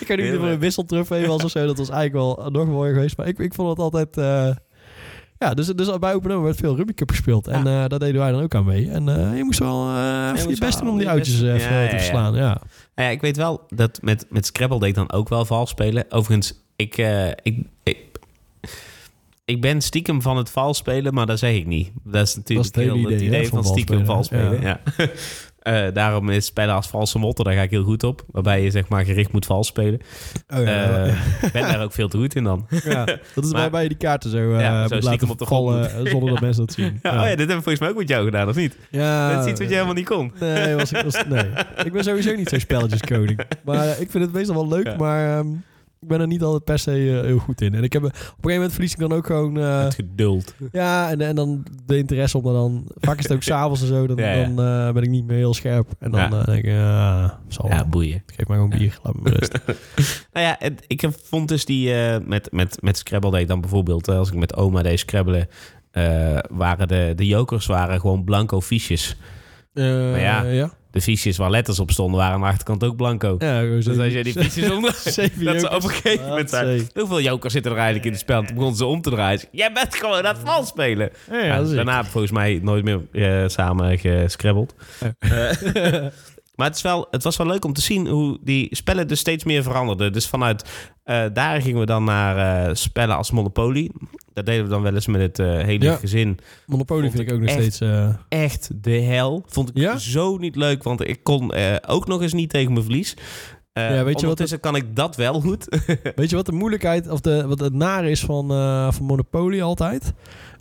ik 0.00 0.06
weet 0.08 0.18
niet 0.18 0.36
of 0.36 0.42
er 0.44 0.50
een 0.50 0.58
wisseltrofee 0.58 1.26
was 1.26 1.44
of 1.44 1.50
zo. 1.50 1.66
Dat 1.66 1.78
was 1.78 1.90
eigenlijk 1.90 2.38
wel 2.38 2.50
nog 2.50 2.66
mooier 2.66 2.94
geweest. 2.94 3.16
Maar 3.16 3.26
ik, 3.26 3.38
ik 3.38 3.54
vond 3.54 3.68
het 3.68 3.78
altijd... 3.78 4.16
ja, 5.38 5.54
dus, 5.54 5.66
dus 5.66 5.98
bij 5.98 6.14
Open 6.14 6.42
werd 6.42 6.56
veel 6.56 6.76
Rubik's 6.76 6.96
Cup 6.98 7.10
gespeeld. 7.10 7.46
En 7.46 7.58
eh, 7.66 7.84
daar 7.88 7.98
deden 7.98 8.20
wij 8.20 8.30
dan 8.32 8.42
ook 8.42 8.54
aan 8.54 8.64
mee. 8.64 8.90
En 8.90 9.08
eh, 9.08 9.36
je 9.36 9.44
moest 9.44 9.58
wel 9.58 9.88
even 9.96 10.38
je 10.38 10.44
moest 10.48 10.60
best 10.60 10.78
doen 10.78 10.88
om 10.88 10.98
die 10.98 11.08
je 11.08 11.14
best- 11.14 11.40
ja, 11.40 11.54
even 11.54 11.88
te 11.88 11.96
verslaan. 11.96 12.34
Ja. 12.34 12.60
Nou 12.94 13.08
ja, 13.08 13.08
ik 13.08 13.20
weet 13.20 13.36
wel 13.36 13.66
dat 13.68 13.98
met, 14.02 14.26
met 14.30 14.46
Scrabble 14.46 14.78
deed 14.78 14.88
ik 14.88 14.94
dan 14.94 15.12
ook 15.12 15.28
wel 15.28 15.44
vals 15.44 15.70
spelen. 15.70 16.04
Overigens, 16.08 16.54
ik, 16.76 16.96
ik, 17.42 17.62
ik, 17.82 17.98
ik 19.44 19.60
ben 19.60 19.80
stiekem 19.82 20.22
van 20.22 20.36
het 20.36 20.50
vals 20.50 20.78
spelen, 20.78 21.14
maar 21.14 21.26
dat 21.26 21.38
zeg 21.38 21.54
ik 21.54 21.66
niet. 21.66 21.90
Dat 22.04 22.26
is 22.26 22.36
natuurlijk 22.36 22.72
Dat 22.74 22.82
is 22.82 22.86
het 22.88 22.94
heel 22.94 23.10
het 23.10 23.20
idee, 23.20 23.28
hè, 23.30 23.36
idee 23.36 23.48
van 23.48 23.64
van 23.64 23.72
stiekem 23.72 24.04
vals 24.04 24.26
spelen. 24.26 24.60
Ja. 24.60 24.80
Eh, 25.68 25.94
daarom 25.94 26.28
is 26.30 26.44
spellen 26.46 26.74
als 26.74 26.86
valse 26.88 27.18
motten, 27.18 27.44
daar 27.44 27.54
ga 27.54 27.62
ik 27.62 27.70
heel 27.70 27.82
goed 27.84 28.02
op. 28.04 28.22
Waarbij 28.30 28.62
je 28.62 28.70
zeg 28.70 28.88
maar 28.88 29.04
gericht 29.04 29.32
moet 29.32 29.46
vals 29.46 29.66
spelen. 29.66 30.00
Oh 30.54 30.62
ja, 30.64 31.04
Eh, 31.04 31.06
Ik 31.42 31.52
ben 31.52 31.62
daar 31.62 31.82
ook 31.82 31.92
veel 31.92 32.08
te 32.08 32.16
goed 32.18 32.34
in 32.34 32.44
dan. 32.44 32.66
ja. 32.84 33.04
Dat 33.04 33.44
is 33.44 33.50
maar- 33.52 33.60
waarbij 33.60 33.82
je 33.82 33.88
die 33.88 33.98
kaarten 33.98 34.30
zo, 34.30 34.38
Ja, 34.58 34.88
zo 34.88 34.98
laten 35.00 35.30
op 35.30 35.38
de 35.38 35.46
vallen 35.46 35.90
zonder 36.08 36.30
dat 36.30 36.40
mensen 36.40 36.66
dat 36.66 36.74
zien. 36.74 36.98
Ja, 37.02 37.10
Oh 37.10 37.16
ja, 37.16 37.22
dit 37.28 37.38
hebben 37.38 37.46
we 37.56 37.62
volgens 37.62 37.78
mij 37.80 37.88
ook 37.88 37.96
met 37.96 38.08
jou 38.08 38.24
gedaan, 38.24 38.48
of 38.48 38.56
niet? 38.56 38.76
Ja, 38.90 39.34
dat 39.34 39.44
is 39.44 39.50
iets 39.50 39.60
wat 39.60 39.68
je 39.68 39.74
helemaal 39.74 39.94
niet 39.94 40.06
kon. 40.08 40.32
Nee, 40.40 40.74
was, 40.74 40.92
ik- 40.92 41.02
was, 41.04 41.24
nee, 41.28 41.44
ik 41.84 41.92
ben 41.92 42.04
sowieso 42.04 42.34
niet 42.34 42.48
zo'n 42.48 42.60
spelletjeskoning. 42.60 43.40
Maar 43.64 43.88
ik 44.00 44.10
vind 44.10 44.24
het 44.24 44.32
meestal 44.32 44.54
wel 44.54 44.68
leuk, 44.68 44.96
maar 44.96 45.38
ehm, 45.38 45.46
ik 46.00 46.08
ben 46.08 46.20
er 46.20 46.26
niet 46.26 46.42
altijd 46.42 46.64
per 46.64 46.78
se 46.78 46.90
eh, 47.18 47.24
heel 47.26 47.38
goed 47.38 47.60
in. 47.60 47.74
En 47.74 47.82
ik 47.82 47.92
heb, 47.92 48.04
op 48.04 48.08
een 48.12 48.14
gegeven 48.20 48.52
moment 48.52 48.72
verlies 48.72 48.92
ik 48.92 48.98
dan 48.98 49.12
ook 49.12 49.26
gewoon... 49.26 49.58
eh, 49.58 49.82
Het 49.82 49.94
geduld. 49.94 50.54
ja, 50.72 51.10
en, 51.10 51.20
en 51.20 51.34
dan 51.34 51.64
de 51.86 51.96
interesse 51.98 52.38
om 52.38 52.46
er 52.46 52.52
dan... 52.52 52.84
Vaak 52.94 53.16
is 53.18 53.22
het 53.22 53.32
ook 53.32 53.42
s'avonds 53.52 53.80
en 53.80 53.86
zo, 53.86 54.06
dan, 54.06 54.16
Ja, 54.16 54.32
ja. 54.32 54.44
dan 54.48 54.64
eh, 54.66 54.92
ben 54.92 55.02
ik 55.02 55.08
niet 55.10 55.24
meer 55.26 55.36
heel 55.36 55.54
scherp. 55.54 55.88
En 55.98 56.10
dan 56.10 56.20
Ja. 56.20 56.42
denk 56.44 56.64
ik, 56.64 56.70
zal 57.48 57.68
Ja, 57.68 57.84
boeien. 57.84 58.22
Geef 58.26 58.46
mij 58.48 58.56
gewoon 58.56 58.78
bier, 58.78 58.98
laat 59.02 59.14
me 59.22 59.30
rust. 59.30 59.52
Nou 60.32 60.46
ja, 60.46 60.56
het- 60.58 60.84
ik 60.86 61.00
heb- 61.00 61.18
vond 61.22 61.48
dus 61.48 61.64
die 61.64 61.92
met, 62.26 62.52
met, 62.52 62.78
met 62.82 62.98
Scrabble 62.98 63.30
deed 63.30 63.40
ik 63.40 63.48
dan 63.48 63.60
bijvoorbeeld, 63.60 64.08
als 64.08 64.28
ik 64.28 64.34
met 64.34 64.56
oma 64.56 64.82
deed 64.82 64.98
scrabbelen, 64.98 65.48
waren 66.50 66.88
de, 66.88 67.12
de 67.16 67.26
jokers 67.26 67.66
waren 67.66 68.00
gewoon 68.00 68.24
blanco 68.24 68.60
fiches. 68.60 69.16
Maar 69.74 70.20
ja. 70.20 70.70
De 70.90 71.00
fiches 71.00 71.36
waar 71.36 71.50
letters 71.50 71.78
op 71.80 71.90
stonden 71.90 72.20
waren 72.20 72.34
aan 72.34 72.40
de 72.40 72.46
achterkant 72.46 72.84
ook 72.84 72.96
blanco. 72.96 73.36
Ja, 73.38 73.60
Dus 73.60 73.98
als 73.98 74.12
je 74.12 74.24
die 74.24 74.32
fiches 74.42 74.70
onder... 74.70 74.90
dat 75.44 75.60
ze 75.60 75.70
op 75.74 75.82
een 75.82 75.90
gegeven 75.90 76.28
moment 76.28 76.50
zijn. 76.50 76.88
Hoeveel 76.94 77.20
jokers 77.20 77.52
zitten 77.52 77.70
er 77.72 77.76
eigenlijk 77.76 78.06
in 78.06 78.12
het 78.12 78.20
spel? 78.20 78.42
Toen 78.42 78.54
begonnen 78.54 78.76
ze 78.78 78.84
om 78.84 79.02
te 79.02 79.10
draaien. 79.10 79.40
Jij 79.50 79.72
bent 79.72 79.94
gewoon 79.94 80.26
aan 80.26 80.34
het 80.36 80.38
vals 80.44 80.68
spelen. 80.68 81.10
Ja, 81.30 81.62
daarna 81.62 82.04
volgens 82.04 82.32
mij 82.32 82.58
nooit 82.62 82.84
meer 82.84 83.00
eh, 83.12 83.48
samen 83.48 83.98
gescrabbeld. 83.98 84.74
Ja. 85.20 85.52
maar 86.58 86.66
het, 86.66 86.76
is 86.76 86.82
wel, 86.82 87.06
het 87.10 87.22
was 87.22 87.36
wel 87.36 87.46
leuk 87.46 87.64
om 87.64 87.72
te 87.72 87.80
zien 87.80 88.06
hoe 88.06 88.38
die 88.42 88.76
spellen 88.76 89.08
dus 89.08 89.20
steeds 89.20 89.44
meer 89.44 89.62
veranderden. 89.62 90.12
Dus 90.12 90.26
vanuit 90.28 90.64
eh, 91.04 91.24
daar 91.32 91.62
gingen 91.62 91.80
we 91.80 91.86
dan 91.86 92.04
naar 92.04 92.66
eh, 92.68 92.74
spellen 92.74 93.16
als 93.16 93.30
Monopoly. 93.30 93.90
Dat 94.32 94.46
deden 94.46 94.64
we 94.64 94.70
dan 94.70 94.82
wel 94.82 94.94
eens 94.94 95.06
met 95.06 95.20
het 95.20 95.38
eh, 95.38 95.46
hele 95.46 95.84
Ja. 95.84 95.94
gezin. 95.96 96.38
Monopoly 96.66 97.00
Vond 97.00 97.12
vind 97.14 97.28
ik 97.28 97.34
ook 97.34 97.40
nog 97.40 97.48
echt- 97.50 97.74
steeds... 97.74 97.92
Echt 98.28 98.70
de 98.74 98.90
hel. 98.90 99.42
Vond 99.46 99.68
ik 99.68 99.76
Ja? 99.76 99.98
zo 99.98 100.36
niet 100.36 100.56
leuk, 100.56 100.82
want 100.82 101.08
ik 101.08 101.22
kon 101.22 101.52
ook 101.86 102.06
nog 102.06 102.22
eens 102.22 102.32
niet 102.32 102.50
tegen 102.50 102.72
mijn 102.72 102.84
verlies. 102.84 103.16
Ja, 103.72 103.88
weet 103.88 103.98
je 103.98 104.04
wat 104.12 104.22
ondertussen 104.22 104.60
kan 104.60 104.76
ik 104.76 104.96
dat 104.96 105.16
wel 105.16 105.40
goed. 105.40 105.78
Weet 106.16 106.30
je 106.30 106.36
wat 106.36 106.46
de 106.46 106.52
moeilijkheid 106.52 107.08
of 107.08 107.20
de, 107.20 107.46
wat 107.46 107.60
het 107.60 107.72
nare 107.74 108.10
is 108.10 108.20
van, 108.20 108.48
van 108.92 109.06
Monopoly 109.06 109.60
altijd? 109.62 110.12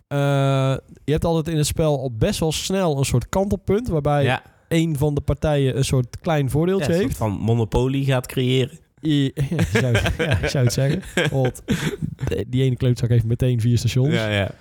Je 0.08 1.12
hebt 1.12 1.26
altijd 1.26 1.48
in 1.48 1.58
het 1.58 1.68
spel 1.68 2.00
al 2.00 2.12
best 2.18 2.40
wel 2.40 2.52
snel 2.52 2.98
een 2.98 3.06
soort 3.06 3.30
kantelpunt 3.30 3.88
waarbij 3.88 4.24
ja, 4.24 4.42
een 4.68 4.98
van 4.98 5.16
de 5.16 5.22
partijen 5.22 5.78
een 5.78 5.86
soort 5.86 6.20
klein 6.20 6.44
ja, 6.44 6.50
voordeeltje 6.50 6.88
een 6.88 6.94
soort 6.94 7.06
heeft. 7.06 7.18
van 7.18 7.32
Monopoly 7.32 8.04
gaat 8.04 8.28
creëren. 8.28 8.80
Ja, 9.00 9.32
zou, 9.74 9.98
ja, 10.18 10.40
ik 10.40 10.50
zou 10.50 10.64
het 10.64 10.74
zeggen. 10.74 11.02
Want 11.32 11.62
die 12.48 12.64
ene 12.64 12.76
kleuterzak 12.76 13.10
heeft 13.10 13.26
meteen 13.26 13.62
vier 13.62 13.78
stations. 13.78 14.14
Ja, 14.14 14.30
ja. 14.30 14.52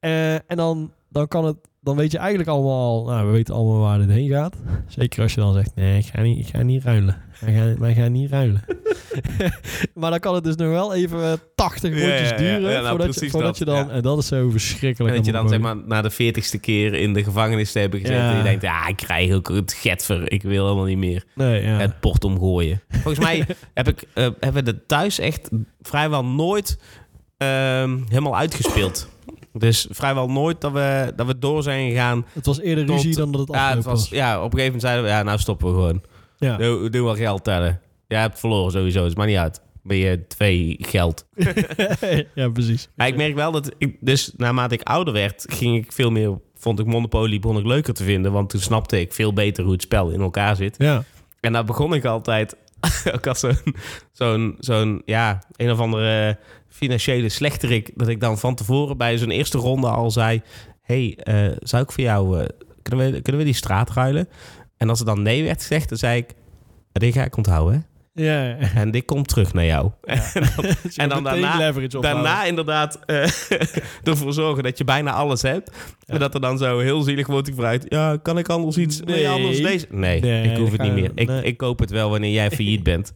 Eh, 0.00 0.34
en 0.34 0.56
dan, 0.56 0.92
dan 1.08 1.28
kan 1.28 1.44
het 1.44 1.56
dan 1.84 1.96
weet 1.96 2.12
je 2.12 2.18
eigenlijk 2.18 2.48
allemaal, 2.48 3.04
nou, 3.04 3.26
we 3.26 3.32
weten 3.32 3.54
allemaal 3.54 3.80
waar 3.80 3.98
dit 3.98 4.10
heen 4.10 4.28
gaat. 4.28 4.56
Zeker 4.86 5.22
als 5.22 5.34
je 5.34 5.40
dan 5.40 5.54
zegt, 5.54 5.74
nee, 5.74 5.98
ik 5.98 6.06
ga 6.06 6.20
niet, 6.20 6.38
ik 6.38 6.54
ga 6.54 6.62
niet 6.62 6.84
ruilen. 6.84 7.22
Wij 7.40 7.54
gaan, 7.54 7.78
wij 7.78 7.94
gaan 7.94 8.12
niet 8.12 8.30
ruilen. 8.30 8.64
maar 9.94 10.10
dan 10.10 10.18
kan 10.18 10.34
het 10.34 10.44
dus 10.44 10.56
nog 10.56 10.68
wel 10.68 10.94
even 10.94 11.40
80 11.54 11.94
Ja, 11.94 12.06
rondjes 12.06 12.28
ja, 12.28 12.34
ja. 12.34 12.36
duren 12.36 12.70
Ja, 12.70 12.80
nou, 12.80 12.88
voordat, 12.88 13.20
je, 13.20 13.30
voordat 13.30 13.48
dat, 13.48 13.58
je 13.58 13.64
dan, 13.64 13.90
en 13.90 14.02
dat 14.02 14.18
is 14.18 14.26
zo 14.26 14.50
verschrikkelijk. 14.50 15.10
En 15.10 15.16
dat 15.16 15.26
je 15.26 15.32
dan 15.32 15.48
zeg 15.48 15.58
maar 15.58 15.76
na 15.76 16.02
de 16.02 16.10
veertigste 16.10 16.58
keer 16.58 16.94
in 16.94 17.12
de 17.12 17.24
gevangenis 17.24 17.72
te 17.72 17.78
hebben 17.78 18.00
gezeten. 18.00 18.22
Ja. 18.22 18.30
En 18.30 18.36
je 18.36 18.42
denkt, 18.42 18.62
ja, 18.62 18.86
ik 18.86 18.96
krijg 18.96 19.32
ook 19.32 19.48
het 19.48 19.72
getver. 19.72 20.32
Ik 20.32 20.42
wil 20.42 20.64
helemaal 20.64 20.84
niet 20.84 20.98
meer 20.98 21.24
Nee, 21.34 21.62
het 21.62 22.00
bord 22.00 22.24
omgooien. 22.24 22.82
Volgens 22.88 23.24
mij 23.24 23.46
heb 23.74 23.88
ik, 23.88 24.04
eh, 24.14 24.28
hebben 24.40 24.64
we 24.64 24.70
het 24.70 24.88
thuis 24.88 25.18
echt 25.18 25.48
vrijwel 25.82 26.24
nooit 26.24 26.78
ehm, 27.36 27.98
helemaal 28.08 28.36
uitgespeeld. 28.36 29.12
Dus 29.58 29.86
vrijwel 29.90 30.28
nooit 30.30 30.60
dat 30.60 30.72
we, 30.72 31.12
dat 31.16 31.26
we 31.26 31.38
door 31.38 31.62
zijn 31.62 31.88
gegaan. 31.90 32.26
Het 32.32 32.46
was 32.46 32.60
eerder 32.60 32.86
Tot- 32.86 32.96
ruzie 32.96 33.14
dan 33.16 33.32
dat 33.32 33.40
het 33.40 33.50
Ja, 33.56 33.74
het 33.74 33.84
was, 33.84 34.00
was. 34.00 34.08
ja, 34.08 34.36
op 34.36 34.52
een 34.52 34.58
gegeven 34.58 34.64
moment 34.64 34.82
zeiden 34.82 35.04
we, 35.04 35.10
ja, 35.10 35.22
nou 35.22 35.38
stoppen 35.38 35.66
we 35.68 35.74
gewoon. 35.74 36.02
Ja. 36.38 36.56
Doe, 36.56 36.90
doe 36.90 37.04
wel 37.04 37.14
geld 37.14 37.44
tellen. 37.44 37.80
Jij 38.08 38.20
hebt 38.20 38.38
verloren 38.40 38.72
sowieso, 38.72 39.04
dus 39.04 39.14
maakt 39.14 39.28
niet 39.28 39.38
uit. 39.38 39.60
Ben 39.82 39.96
je 39.96 40.26
twee 40.26 40.76
geld. 40.80 41.26
ja, 42.34 42.48
precies. 42.48 42.88
Maar 42.94 43.06
ik 43.06 43.16
merk 43.16 43.34
wel 43.34 43.52
dat 43.52 43.70
ik, 43.78 43.96
dus 44.00 44.32
naarmate 44.36 44.74
ik 44.74 44.82
ouder 44.82 45.12
werd, 45.14 45.44
ging 45.48 45.76
ik 45.84 45.92
veel 45.92 46.10
meer, 46.10 46.38
vond 46.54 46.78
ik 46.80 46.86
Monopoly 46.86 47.38
begon 47.38 47.58
ik 47.58 47.64
leuker 47.66 47.94
te 47.94 48.04
vinden. 48.04 48.32
Want 48.32 48.50
toen 48.50 48.60
snapte 48.60 49.00
ik 49.00 49.12
veel 49.12 49.32
beter 49.32 49.64
hoe 49.64 49.72
het 49.72 49.82
spel 49.82 50.10
in 50.10 50.20
elkaar 50.20 50.56
zit. 50.56 50.74
Ja. 50.78 51.04
En 51.40 51.52
daar 51.52 51.64
begon 51.64 51.94
ik 51.94 52.04
altijd, 52.04 52.56
ook 53.14 53.26
als 53.26 53.40
zo'n, 53.40 53.56
zo'n, 54.12 54.56
zo'n, 54.58 55.02
ja, 55.04 55.42
een 55.56 55.70
of 55.70 55.78
andere 55.78 56.38
financiële 56.74 57.28
slechterik, 57.28 57.90
dat 57.94 58.08
ik 58.08 58.20
dan 58.20 58.38
van 58.38 58.54
tevoren 58.54 58.96
bij 58.96 59.18
zo'n 59.18 59.30
eerste 59.30 59.58
ronde 59.58 59.88
al 59.88 60.10
zei, 60.10 60.42
hey, 60.82 61.16
eh, 61.16 61.56
zou 61.58 61.82
ik 61.82 61.92
voor 61.92 62.04
jou, 62.04 62.40
eh, 62.40 62.48
kunnen, 62.82 63.12
we, 63.12 63.20
kunnen 63.20 63.40
we 63.40 63.46
die 63.46 63.56
straat 63.56 63.90
ruilen? 63.90 64.28
En 64.76 64.88
als 64.88 65.00
er 65.00 65.06
dan 65.06 65.22
nee 65.22 65.42
werd 65.42 65.60
gezegd, 65.60 65.88
dan 65.88 65.98
zei 65.98 66.18
ik, 66.18 66.34
dit 66.92 67.14
ga 67.14 67.24
ik 67.24 67.36
onthouden? 67.36 67.86
Ja. 68.16 68.56
En 68.74 68.90
dit 68.90 69.04
komt 69.04 69.28
terug 69.28 69.52
naar 69.52 69.64
jou. 69.64 69.90
En 70.34 70.42
dan, 70.56 70.64
en 70.96 71.08
dan 71.08 71.22
Meteen 71.22 71.40
daarna, 71.40 72.00
daarna 72.00 72.44
inderdaad 72.44 72.98
eh, 73.06 73.16
ervoor 74.10 74.32
zorgen 74.32 74.62
dat 74.62 74.78
je 74.78 74.84
bijna 74.84 75.12
alles 75.12 75.42
hebt. 75.42 75.70
En 76.06 76.18
dat 76.18 76.34
er 76.34 76.40
dan 76.40 76.58
zo 76.58 76.78
heel 76.78 77.02
zielig 77.02 77.26
wordt 77.26 77.48
gevraagd. 77.48 77.84
Ja, 77.88 78.16
kan 78.16 78.38
ik 78.38 78.48
anders 78.48 78.76
iets? 78.76 79.00
Nee, 79.00 79.16
Nee. 79.16 79.28
anders 79.28 79.62
deze? 79.62 79.86
Nee, 79.90 80.20
Nee, 80.20 80.50
ik 80.50 80.56
hoef 80.56 80.70
het 80.72 80.82
niet 80.82 80.92
meer. 80.92 81.10
Ik, 81.14 81.28
nee. 81.28 81.42
ik 81.42 81.56
koop 81.56 81.78
het 81.78 81.90
wel 81.90 82.10
wanneer 82.10 82.32
jij 82.32 82.50
failliet 82.50 82.82
bent. 82.82 83.12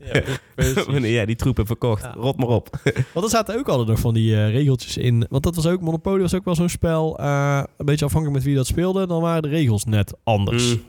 Wanneer 0.87 1.13
jij 1.13 1.27
die 1.27 1.37
troep 1.37 1.57
hebt 1.57 1.69
verkocht. 1.69 2.07
Rot 2.15 2.37
maar 2.37 2.49
op. 2.49 2.69
Want 3.13 3.27
er 3.27 3.31
zaten 3.33 3.59
ook 3.59 3.69
altijd 3.69 3.89
nog 3.89 3.99
van 4.01 4.15
die 4.15 4.35
eh, 4.37 4.51
regeltjes 4.51 4.97
in. 4.97 5.27
Want 5.31 5.43
dat 5.43 5.55
was 5.57 5.67
ook, 5.67 5.81
Monopoly 5.81 6.21
was 6.21 6.35
ook 6.35 6.45
wel 6.45 6.55
zo'n 6.55 6.69
spel. 6.69 7.19
eh, 7.19 7.63
een 7.77 7.87
beetje 7.87 8.05
afhankelijk 8.05 8.39
met 8.39 8.47
wie 8.49 8.57
dat 8.57 8.67
speelde. 8.67 9.07
Dan 9.07 9.21
waren 9.21 9.43
de 9.43 9.49
regels 9.49 9.85
net 9.85 10.15
anders. 10.25 10.75
Mm. 10.75 10.83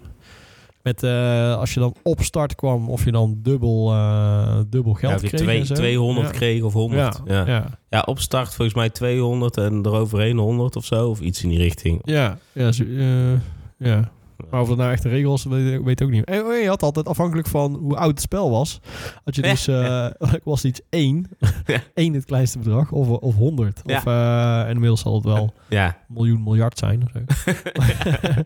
Met 0.81 1.03
eh, 1.03 1.55
als 1.57 1.73
je 1.73 1.79
dan 1.79 1.95
op 2.03 2.21
start 2.21 2.55
kwam, 2.55 2.89
of 2.89 3.05
je 3.05 3.11
dan 3.11 3.39
dubbel, 3.41 3.91
eh, 3.93 4.59
dubbel 4.67 4.91
Ja, 4.91 4.97
geld 4.99 5.15
of 5.15 5.21
je 5.21 5.27
kreeg. 5.27 5.41
twee, 5.41 5.59
en 5.59 5.65
zo. 5.65 5.73
200 5.73 6.27
ja. 6.27 6.33
kreeg 6.33 6.61
of 6.63 6.73
100. 6.73 7.21
Ja, 7.25 7.33
Ja. 7.35 7.47
Ja. 7.47 7.65
ja. 7.89 8.01
op 8.05 8.19
start 8.19 8.53
volgens 8.55 8.77
mij 8.77 8.89
200 8.89 9.57
en 9.57 9.85
eroverheen 9.85 10.37
100 10.37 10.75
of 10.75 10.85
zo. 10.85 11.09
Of 11.09 11.19
iets 11.19 11.43
in 11.43 11.49
die 11.49 11.57
richting. 11.57 12.01
Ja, 12.03 12.37
ja, 12.51 12.71
zo- 12.71 12.83
eh, 12.83 13.31
ja. 13.77 14.11
Maar 14.51 14.61
of 14.61 14.67
dat 14.67 14.77
nou 14.77 14.91
echt 14.91 15.03
een 15.03 15.11
regel 15.11 15.29
was, 15.29 15.43
weet 15.43 15.73
ik 15.73 15.85
weet 15.85 15.99
ik 15.99 16.07
ook 16.07 16.13
niet. 16.13 16.23
En 16.25 16.41
oh, 16.45 16.61
je 16.61 16.67
had 16.67 16.83
altijd, 16.83 17.07
afhankelijk 17.07 17.47
van 17.47 17.75
hoe 17.75 17.95
oud 17.97 18.09
het 18.09 18.21
spel 18.21 18.49
was, 18.49 18.79
had 19.23 19.35
je 19.35 19.41
dus, 19.41 19.67
eh, 19.67 20.07
was 20.43 20.65
iets 20.65 20.81
één, 20.89 21.29
Ja. 21.65 21.79
één 21.93 22.13
het 22.13 22.25
kleinste 22.25 22.57
bedrag, 22.57 22.91
of, 22.91 23.07
of 23.09 23.35
100. 23.35 23.81
Ja. 23.85 23.97
Of, 23.97 24.05
eh, 24.05 24.61
en 24.61 24.69
inmiddels 24.69 25.01
zal 25.01 25.15
het 25.15 25.23
wel 25.23 25.53
Ja. 25.69 25.97
miljoen, 26.07 26.43
miljard 26.43 26.77
zijn. 26.77 27.03
Of 27.03 27.09
zo. 27.13 27.19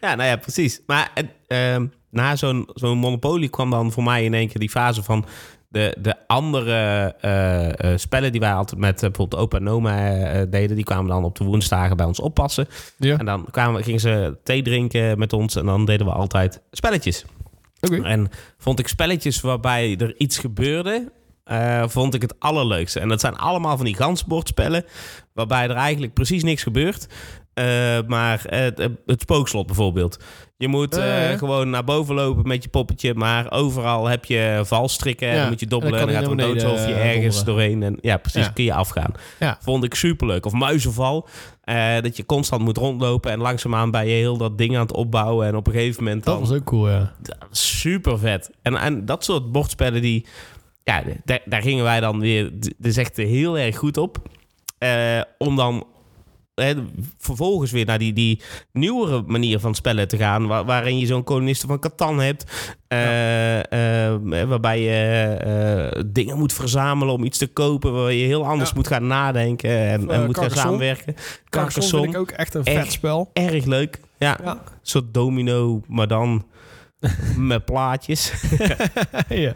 Ja, 0.00 0.14
nou 0.14 0.28
ja, 0.28 0.36
precies. 0.36 0.80
Maar 0.86 1.12
ehm, 1.46 1.86
na 2.10 2.36
zo'n 2.36 2.68
zo'n 2.74 2.98
Monopoly 2.98 3.48
kwam 3.48 3.70
dan 3.70 3.92
voor 3.92 4.02
mij 4.02 4.24
in 4.24 4.34
één 4.34 4.48
keer 4.48 4.60
die 4.60 4.70
fase 4.70 5.02
van 5.02 5.24
de, 5.76 5.96
de 6.00 6.14
andere 6.26 6.72
eh, 7.20 7.92
eh, 7.92 7.98
spellen 7.98 8.32
die 8.32 8.40
wij 8.40 8.52
altijd 8.52 8.80
met 8.80 8.94
eh, 8.94 9.00
bijvoorbeeld 9.00 9.42
opa 9.42 9.56
en 9.58 9.68
oma 9.68 10.14
eh, 10.14 10.42
deden. 10.50 10.76
Die 10.76 10.84
kwamen 10.84 11.10
dan 11.10 11.24
op 11.24 11.36
de 11.36 11.44
woensdagen 11.44 11.96
bij 11.96 12.06
ons 12.06 12.20
oppassen. 12.20 12.66
Ja. 12.98 13.18
En 13.18 13.24
dan 13.24 13.46
kwamen, 13.50 13.84
gingen 13.84 14.00
ze 14.00 14.38
thee 14.42 14.62
drinken 14.62 15.18
met 15.18 15.32
ons 15.32 15.56
en 15.56 15.66
dan 15.66 15.84
deden 15.84 16.06
we 16.06 16.12
altijd 16.12 16.60
spelletjes. 16.70 17.24
Oké. 17.80 18.02
En 18.02 18.30
vond 18.58 18.78
ik 18.78 18.88
spelletjes 18.88 19.40
waarbij 19.40 19.96
er 19.98 20.14
iets 20.18 20.38
gebeurde, 20.38 21.12
vond 21.86 22.14
ik 22.14 22.22
het 22.22 22.34
allerleukste. 22.38 23.00
En 23.00 23.08
dat 23.08 23.20
zijn 23.20 23.36
allemaal 23.36 23.76
van 23.76 23.86
die 23.86 23.96
gansbordspellen, 23.96 24.84
waarbij 25.32 25.68
er 25.68 25.76
eigenlijk 25.76 26.14
precies 26.14 26.42
niks 26.42 26.62
gebeurt. 26.62 27.08
Eh, 27.56 27.98
maar 28.06 28.42
het, 28.48 28.88
het 29.06 29.20
spookslot 29.20 29.66
bijvoorbeeld. 29.66 30.18
Je 30.56 30.68
moet 30.68 30.96
eh, 30.96 31.30
gewoon 31.38 31.70
naar 31.70 31.84
boven 31.84 32.14
lopen 32.14 32.48
met 32.48 32.62
je 32.62 32.68
poppetje, 32.68 33.14
maar 33.14 33.50
overal 33.52 34.06
heb 34.06 34.24
je 34.24 34.60
valstrikken. 34.64 35.28
En 35.28 35.34
Ja, 35.34 35.40
dan 35.40 35.50
moet 35.50 35.60
je 35.60 35.66
dobbelen 35.66 36.00
en 36.00 36.06
dan 36.06 36.14
gaat 36.14 36.24
er 36.24 36.30
je 36.36 36.42
een 36.42 36.48
doodshoofdje 36.48 36.94
eh, 36.94 37.14
ergens 37.16 37.44
doorheen. 37.44 37.82
En 37.82 37.98
ja, 38.00 38.16
precies, 38.16 38.44
Ja. 38.44 38.50
kun 38.50 38.64
je 38.64 38.72
afgaan. 38.72 39.12
Ja. 39.38 39.58
Vond 39.60 39.84
ik 39.84 39.94
superleuk. 39.94 40.46
Of 40.46 40.52
muizenval. 40.52 41.28
eh, 41.62 42.00
dat 42.00 42.16
je 42.16 42.26
constant 42.26 42.62
moet 42.62 42.76
rondlopen 42.76 43.30
en 43.30 43.38
langzaamaan 43.38 43.90
ben 43.90 44.06
je 44.06 44.14
heel 44.14 44.36
dat 44.36 44.58
ding 44.58 44.74
aan 44.74 44.82
het 44.82 44.92
opbouwen. 44.92 45.46
En 45.46 45.56
op 45.56 45.66
een 45.66 45.72
gegeven 45.72 46.04
moment 46.04 46.24
Dat 46.24 46.34
dan 46.38 46.48
was 46.48 46.58
ook 46.58 46.64
cool, 46.64 46.90
ja. 46.90 47.12
super 47.50 48.18
vet. 48.18 48.50
En, 48.62 48.76
en 48.76 49.04
dat 49.04 49.24
soort 49.24 49.52
bordspellen, 49.52 50.02
die, 50.02 50.26
ja, 50.84 51.02
daar, 51.24 51.40
daar 51.44 51.62
gingen 51.62 51.84
wij 51.84 52.00
dan 52.00 52.20
weer, 52.20 52.50
dus 52.78 52.96
echt 52.96 53.16
heel 53.16 53.58
erg 53.58 53.76
goed 53.76 53.96
op. 53.96 54.18
Eh, 54.78 55.20
om 55.38 55.56
dan 55.56 55.86
eh, 56.56 56.76
vervolgens 57.18 57.70
weer 57.70 57.84
naar 57.84 57.98
die, 57.98 58.12
die 58.12 58.40
nieuwere 58.72 59.22
manier 59.26 59.58
van 59.58 59.74
spellen 59.74 60.08
te 60.08 60.16
gaan, 60.16 60.46
waar- 60.46 60.64
waarin 60.64 60.98
je 60.98 61.06
zo'n 61.06 61.24
kolonisten 61.24 61.68
van 61.68 61.78
Catan 61.78 62.20
hebt, 62.20 62.74
eh, 62.88 63.58
eh, 64.12 64.20
waarbij 64.48 64.80
je 64.80 64.90
eh, 65.34 66.02
dingen 66.06 66.38
moet 66.38 66.52
verzamelen 66.52 67.14
om 67.14 67.24
iets 67.24 67.38
te 67.38 67.46
kopen, 67.46 67.92
waar 67.92 68.12
je 68.12 68.26
heel 68.26 68.46
anders 68.46 68.68
Ja. 68.70 68.76
moet 68.76 68.86
gaan 68.88 69.06
nadenken 69.06 69.70
en, 69.70 70.00
en 70.00 70.20
Eh, 70.20 70.26
moet 70.26 70.38
gaan 70.38 70.50
samenwerken. 70.50 71.14
Carcassonne 71.48 72.02
vind 72.02 72.14
ik 72.14 72.20
ook 72.20 72.30
echt 72.30 72.54
een 72.54 72.64
vet 72.64 72.92
spel. 72.92 73.30
erg 73.32 73.64
leuk. 73.64 74.00
Ja, 74.18 74.38
Ja. 74.42 74.50
een 74.50 74.58
soort 74.82 75.14
domino, 75.14 75.80
maar 75.88 76.08
dan 76.08 76.46
met 77.36 77.64
plaatjes. 77.64 78.32
ja. 79.28 79.54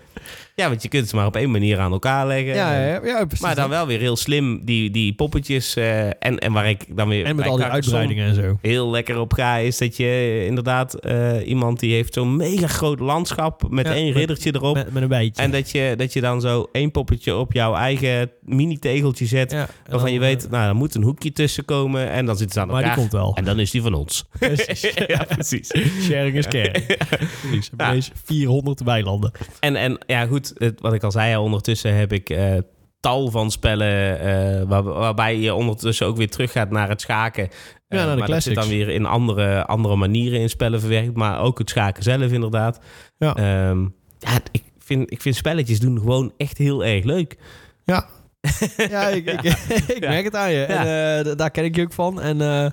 Ja, 0.54 0.68
want 0.68 0.82
je 0.82 0.88
kunt 0.88 1.08
ze 1.08 1.16
maar 1.16 1.26
op 1.26 1.36
één 1.36 1.50
manier 1.50 1.78
aan 1.78 1.92
elkaar 1.92 2.26
leggen. 2.26 2.54
Ja, 2.54 2.72
ja, 2.86 3.00
ja, 3.04 3.24
precies. 3.24 3.40
Maar 3.40 3.54
dan 3.54 3.68
wel 3.68 3.86
weer 3.86 3.98
heel 3.98 4.16
slim, 4.16 4.64
die, 4.64 4.90
die 4.90 5.12
poppetjes. 5.12 5.76
eh, 5.76 6.06
en, 6.06 6.38
en 6.38 6.52
waar 6.52 6.68
ik 6.68 6.96
dan 6.96 7.08
weer 7.08 7.24
en 7.24 7.36
met 7.36 7.46
al 7.46 7.56
die 7.56 7.64
uitbreidingen 7.64 8.28
en 8.28 8.34
zo. 8.34 8.58
heel 8.62 8.90
lekker 8.90 9.18
op 9.18 9.32
ga, 9.32 9.56
is 9.56 9.78
dat 9.78 9.96
je 9.96 10.42
inderdaad 10.46 10.94
eh, 10.94 11.48
iemand 11.48 11.80
die 11.80 11.92
heeft 11.94 12.14
zo'n 12.14 12.36
mega 12.36 12.66
groot 12.66 13.00
landschap 13.00 13.62
met 13.70 13.86
Ja, 13.86 13.92
één 13.92 14.12
riddertje 14.12 14.54
erop. 14.54 14.74
Met, 14.74 14.92
met 14.92 15.02
een 15.02 15.08
beetje. 15.08 15.42
en 15.42 15.50
dat 15.50 15.70
je, 15.70 15.94
dat 15.96 16.12
je 16.12 16.20
dan 16.20 16.40
zo 16.40 16.68
één 16.72 16.90
poppetje 16.90 17.34
op 17.36 17.52
jouw 17.52 17.74
eigen 17.74 18.30
mini-tegeltje 18.42 19.26
zet. 19.26 19.50
ja, 19.50 19.68
waarvan 19.82 20.00
dan, 20.00 20.12
je 20.12 20.18
weet, 20.18 20.44
eh, 20.44 20.50
nou, 20.50 20.68
er 20.68 20.74
moet 20.74 20.94
een 20.94 21.02
hoekje 21.02 21.32
tussen 21.32 21.64
komen. 21.64 22.10
En 22.10 22.26
dan 22.26 22.36
zitten 22.36 22.54
ze 22.54 22.60
aan 22.60 22.66
maar 22.66 22.76
die 22.76 22.84
elkaar. 22.90 23.00
komt 23.00 23.12
wel. 23.12 23.34
En 23.36 23.44
dan 23.44 23.58
is 23.58 23.70
die 23.70 23.82
van 23.82 23.94
ons. 23.94 24.24
Precies. 24.38 24.80
ja, 25.06 25.24
precies. 25.28 25.70
Sharing 26.00 26.36
is 26.36 26.46
caring. 26.48 26.86
Precies. 27.42 27.70
Ja. 27.76 27.92
deze 27.92 28.10
400 28.24 28.80
weilanden. 28.82 29.32
En, 29.60 29.76
en 29.76 29.98
ja, 30.06 30.26
goed, 30.26 30.49
het, 30.54 30.80
wat 30.80 30.92
ik 30.92 31.02
al 31.02 31.10
zei, 31.10 31.36
ondertussen 31.36 31.94
heb 31.94 32.12
ik 32.12 32.30
eh, 32.30 32.56
tal 33.00 33.30
van 33.30 33.50
spellen 33.50 34.20
eh, 34.20 34.62
waar, 34.68 34.82
waarbij 34.82 35.38
je 35.38 35.54
ondertussen 35.54 36.06
ook 36.06 36.16
weer 36.16 36.30
teruggaat 36.30 36.70
naar 36.70 36.88
het 36.88 37.00
schaken. 37.00 37.48
Eh, 37.88 37.98
naar 37.98 38.10
de 38.10 38.16
maar 38.16 38.28
dat 38.28 38.42
zit 38.42 38.54
dan 38.54 38.68
weer 38.68 38.88
in 38.88 39.06
andere, 39.06 39.66
andere 39.66 39.96
manieren 39.96 40.40
in 40.40 40.48
spellen 40.48 40.80
verwerkt, 40.80 41.16
maar 41.16 41.40
ook 41.40 41.58
het 41.58 41.70
schaken 41.70 42.02
zelf 42.02 42.32
inderdaad. 42.32 42.80
Ja. 43.18 43.34
Ehm, 43.34 43.80
ja, 44.18 44.38
ik 44.50 44.62
vind, 44.78 45.12
ik 45.12 45.20
vind 45.20 45.36
spelletjes 45.36 45.80
doen 45.80 45.98
gewoon 45.98 46.32
echt 46.36 46.58
heel 46.58 46.84
erg 46.84 47.04
leuk. 47.04 47.36
Ja. 47.84 48.06
Ja, 48.90 49.08
ik, 49.08 49.26
ik, 49.26 49.42
ik 49.94 50.00
Ja. 50.00 50.08
merk 50.08 50.24
het 50.24 50.36
aan 50.36 50.52
je. 50.52 50.62
En, 50.64 50.78
eh, 51.26 51.36
daar 51.36 51.50
ken 51.50 51.64
ik 51.64 51.76
je 51.76 51.82
ook 51.82 51.92
van. 51.92 52.20
En, 52.20 52.40
eh, 52.40 52.64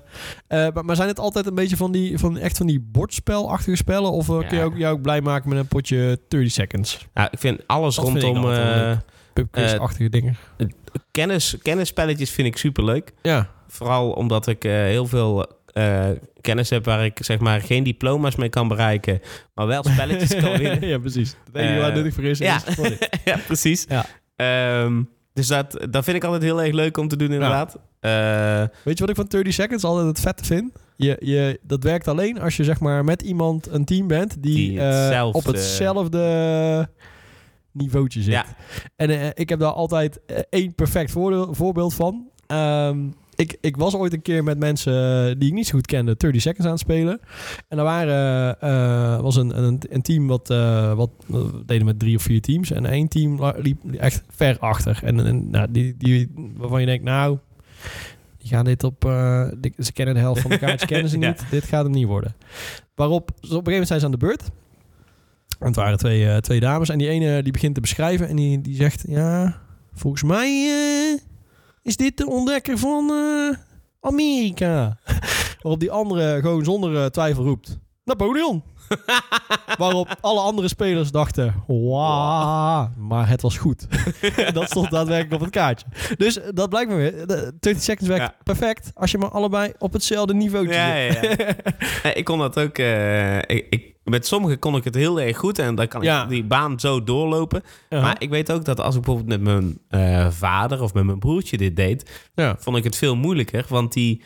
eh, 0.46 0.74
maar, 0.82 0.96
zijn 0.96 1.08
het 1.08 1.18
altijd 1.18 1.46
een 1.46 1.54
beetje 1.54 1.76
van 1.76 1.92
die, 1.92 2.18
van, 2.18 2.38
echt 2.38 2.56
van 2.56 2.66
die 2.66 2.80
bordspelachtige 2.80 3.76
spellen? 3.76 4.10
Of 4.10 4.26
kun 4.26 4.46
je 4.50 4.56
Ja. 4.56 4.62
ook, 4.62 4.76
jou 4.76 4.94
ook 4.96 5.02
blij 5.02 5.20
maken 5.20 5.48
met 5.48 5.58
een 5.58 5.68
potje 5.68 6.20
30 6.28 6.50
seconds? 6.52 7.06
Nou, 7.14 7.28
ik 7.30 7.38
vind 7.38 7.60
alles 7.66 7.94
Dat 7.96 8.04
rondom. 8.04 8.42
Pubquiz-achtige 9.32 10.08
dingen. 10.08 10.36
kennis, 11.10 11.56
kennisspelletjes 11.62 12.30
vind 12.30 12.46
ik 12.48 12.56
super 12.56 12.84
leuk. 12.84 13.12
Ja. 13.22 13.50
Vooral 13.68 14.10
omdat 14.10 14.46
ik 14.46 14.62
heel 14.62 15.06
veel 15.06 15.46
kennis 16.40 16.70
heb 16.70 16.84
waar 16.84 17.04
ik 17.04 17.18
zeg 17.22 17.38
maar 17.38 17.60
geen 17.60 17.82
diploma's 17.84 18.36
mee 18.36 18.48
kan 18.48 18.68
bereiken, 18.68 19.20
maar 19.54 19.66
wel 19.66 19.82
spelletjes 19.84 20.34
kan 20.42 20.58
winnen. 20.58 20.88
ja, 20.88 20.98
preet 20.98 21.14
Het 21.14 21.54
enige 21.54 21.74
Eh, 21.74 21.80
waar 21.80 21.92
nuttig 21.92 22.14
voor 22.14 22.24
is, 22.24 22.38
ja. 22.38 22.60
ja, 23.24 23.36
precies. 23.46 23.86
Ja. 23.88 24.06
Ehm, 24.36 25.02
dus 25.38 25.46
dat, 25.46 25.86
dat 25.90 26.04
vind 26.04 26.16
ik 26.16 26.24
altijd 26.24 26.42
heel 26.42 26.62
erg 26.62 26.72
leuk 26.72 26.96
om 26.96 27.08
te 27.08 27.16
doen, 27.16 27.32
inderdaad. 27.32 27.78
Eh, 28.00 28.10
Weet 28.84 28.98
je 28.98 29.00
wat 29.00 29.08
ik 29.08 29.16
van 29.16 29.24
30 29.28 29.52
Seconds 29.54 29.84
altijd 29.84 30.06
het 30.06 30.20
vette 30.20 30.44
vind? 30.44 30.72
Je, 30.96 31.16
je, 31.20 31.60
dat 31.62 31.82
werkt 31.82 32.08
alleen 32.08 32.40
als 32.40 32.56
je 32.56 32.64
zeg 32.64 32.80
maar 32.80 33.04
met 33.04 33.22
iemand 33.22 33.66
een 33.66 33.84
team 33.84 34.06
bent 34.06 34.42
die, 34.42 34.54
Die 34.54 34.80
eh, 34.80 34.86
hetzelfde- 34.86 35.38
op 35.38 35.44
hetzelfde 35.44 36.88
niveautje 37.72 38.22
zit. 38.22 38.32
Ja. 38.32 38.44
En 38.96 39.10
eh, 39.10 39.26
ik 39.34 39.48
heb 39.48 39.58
daar 39.58 39.72
altijd 39.72 40.20
één 40.50 40.74
perfect 40.74 41.10
voorbeeld 41.50 41.94
van. 41.94 42.28
Ehm, 42.46 42.98
ik, 43.38 43.56
ik 43.60 43.76
was 43.76 43.94
ooit 43.94 44.12
een 44.12 44.22
keer 44.22 44.44
met 44.44 44.58
mensen 44.58 45.26
eh, 45.28 45.34
die 45.38 45.48
ik 45.48 45.54
niet 45.54 45.66
zo 45.66 45.74
goed 45.76 45.86
kende 45.86 46.14
30 46.16 46.40
Seconds 46.42 46.64
aan 46.66 46.70
het 46.72 46.80
spelen. 46.80 47.20
En 47.68 47.76
daar 47.76 47.86
waren, 47.86 48.60
eh, 48.60 49.20
was 49.20 49.36
een, 49.36 49.62
een, 49.62 49.80
een 49.90 50.02
team 50.02 50.26
wat, 50.26 50.50
eh, 50.50 50.92
wat 50.94 51.10
deden 51.66 51.84
met 51.86 51.98
drie 51.98 52.16
of 52.16 52.22
vier 52.22 52.40
teams. 52.40 52.70
En 52.70 52.86
één 52.86 53.08
team 53.08 53.52
liep 53.56 53.92
echt 53.94 54.22
ver 54.30 54.58
achter. 54.58 55.00
En, 55.04 55.26
en 55.26 55.50
nou, 55.50 55.66
die, 55.70 55.94
die, 55.98 56.32
waarvan 56.56 56.80
je 56.80 56.86
denkt, 56.86 57.04
nou, 57.04 57.38
die 58.38 58.48
gaan 58.48 58.64
dit 58.64 58.84
op... 58.84 59.04
eh, 59.04 59.48
die- 59.58 59.74
ze 59.78 59.92
kennen 59.92 60.14
de 60.14 60.20
helft 60.20 60.40
van 60.42 60.50
de 60.50 60.58
kaartjes, 60.58 60.88
kennen 60.88 61.10
ze 61.10 61.18
Ja. 61.20 61.28
niet. 61.28 61.44
Dit 61.50 61.64
gaat 61.64 61.82
hem 61.84 61.92
niet 61.92 62.06
worden. 62.06 62.34
Waarop, 62.94 63.26
dus 63.40 63.50
op 63.50 63.66
een 63.66 63.72
gegeven 63.72 63.72
moment 63.72 63.88
zijn 63.88 64.00
ze 64.00 64.06
aan 64.06 64.12
de 64.12 64.18
beurt. 64.18 64.42
En 65.58 65.66
het 65.66 65.76
waren 65.76 65.98
twee, 65.98 66.28
eh, 66.28 66.36
twee 66.36 66.60
dames. 66.60 66.88
En 66.88 66.98
die 66.98 67.08
ene 67.08 67.42
die 67.42 67.52
begint 67.52 67.74
te 67.74 67.80
beschrijven. 67.80 68.28
En 68.28 68.36
die, 68.36 68.60
die 68.60 68.74
zegt, 68.74 69.04
ja, 69.08 69.60
volgens 69.92 70.22
mij 70.22 70.48
eh, 70.68 71.20
is 71.82 71.96
dit 71.96 72.16
de 72.16 72.26
ontdekker 72.26 72.78
van 72.78 73.10
eh, 73.10 73.56
Amerika. 74.00 74.98
Waarop 75.62 75.80
die 75.80 75.90
andere 75.90 76.40
gewoon 76.40 76.64
zonder 76.64 76.96
eh, 76.96 77.06
twijfel 77.06 77.44
roept, 77.44 77.78
Napoleon. 78.04 78.62
Waarop 79.78 80.16
alle 80.20 80.40
andere 80.40 80.68
spelers 80.68 81.10
dachten, 81.10 81.54
wauw, 81.66 82.90
maar 82.96 83.28
het 83.28 83.42
was 83.42 83.56
goed. 83.58 83.86
dat 84.54 84.64
stond 84.70 84.90
daadwerkelijk 84.90 85.34
op 85.34 85.40
het 85.40 85.50
kaartje. 85.50 85.86
Dus 86.16 86.40
eh, 86.40 86.48
dat 86.54 86.68
blijkt 86.68 86.90
me 86.90 86.96
weer. 86.96 87.26
De 87.26 87.52
30 87.60 87.82
seconds 87.82 88.08
werkt 88.08 88.22
Ja. 88.24 88.34
perfect 88.42 88.90
als 88.94 89.10
je 89.10 89.18
maar 89.18 89.30
allebei 89.30 89.72
op 89.78 89.92
hetzelfde 89.92 90.34
niveau 90.34 90.72
Ja, 90.72 91.12
zit. 91.12 91.22
ja, 91.22 91.30
ja. 91.46 91.54
Eh, 92.02 92.16
ik 92.16 92.24
kon 92.24 92.38
dat 92.38 92.58
ook. 92.60 92.78
eh, 92.78 93.36
ik, 93.38 93.66
ik, 93.70 93.94
met 94.04 94.26
sommigen 94.26 94.58
kon 94.58 94.76
ik 94.76 94.84
het 94.84 94.94
heel 94.94 95.20
erg 95.20 95.36
goed 95.36 95.58
en 95.58 95.74
dan 95.74 95.88
kan 95.88 96.02
Ja. 96.02 96.22
ik 96.22 96.28
die 96.28 96.44
baan 96.44 96.80
zo 96.80 97.04
doorlopen. 97.04 97.62
Ja. 97.88 98.00
Maar 98.00 98.16
ik 98.18 98.30
weet 98.30 98.52
ook 98.52 98.64
dat 98.64 98.80
als 98.80 98.96
ik 98.96 99.02
bijvoorbeeld 99.02 99.40
met 99.40 99.54
mijn 99.54 99.78
eh, 99.88 100.30
vader 100.30 100.82
of 100.82 100.94
met 100.94 101.04
mijn 101.04 101.18
broertje 101.18 101.56
dit 101.56 101.76
deed, 101.76 102.10
Ja. 102.34 102.56
vond 102.58 102.76
ik 102.76 102.84
het 102.84 102.96
veel 102.96 103.16
moeilijker. 103.16 103.64
Want 103.68 103.92
die, 103.92 104.22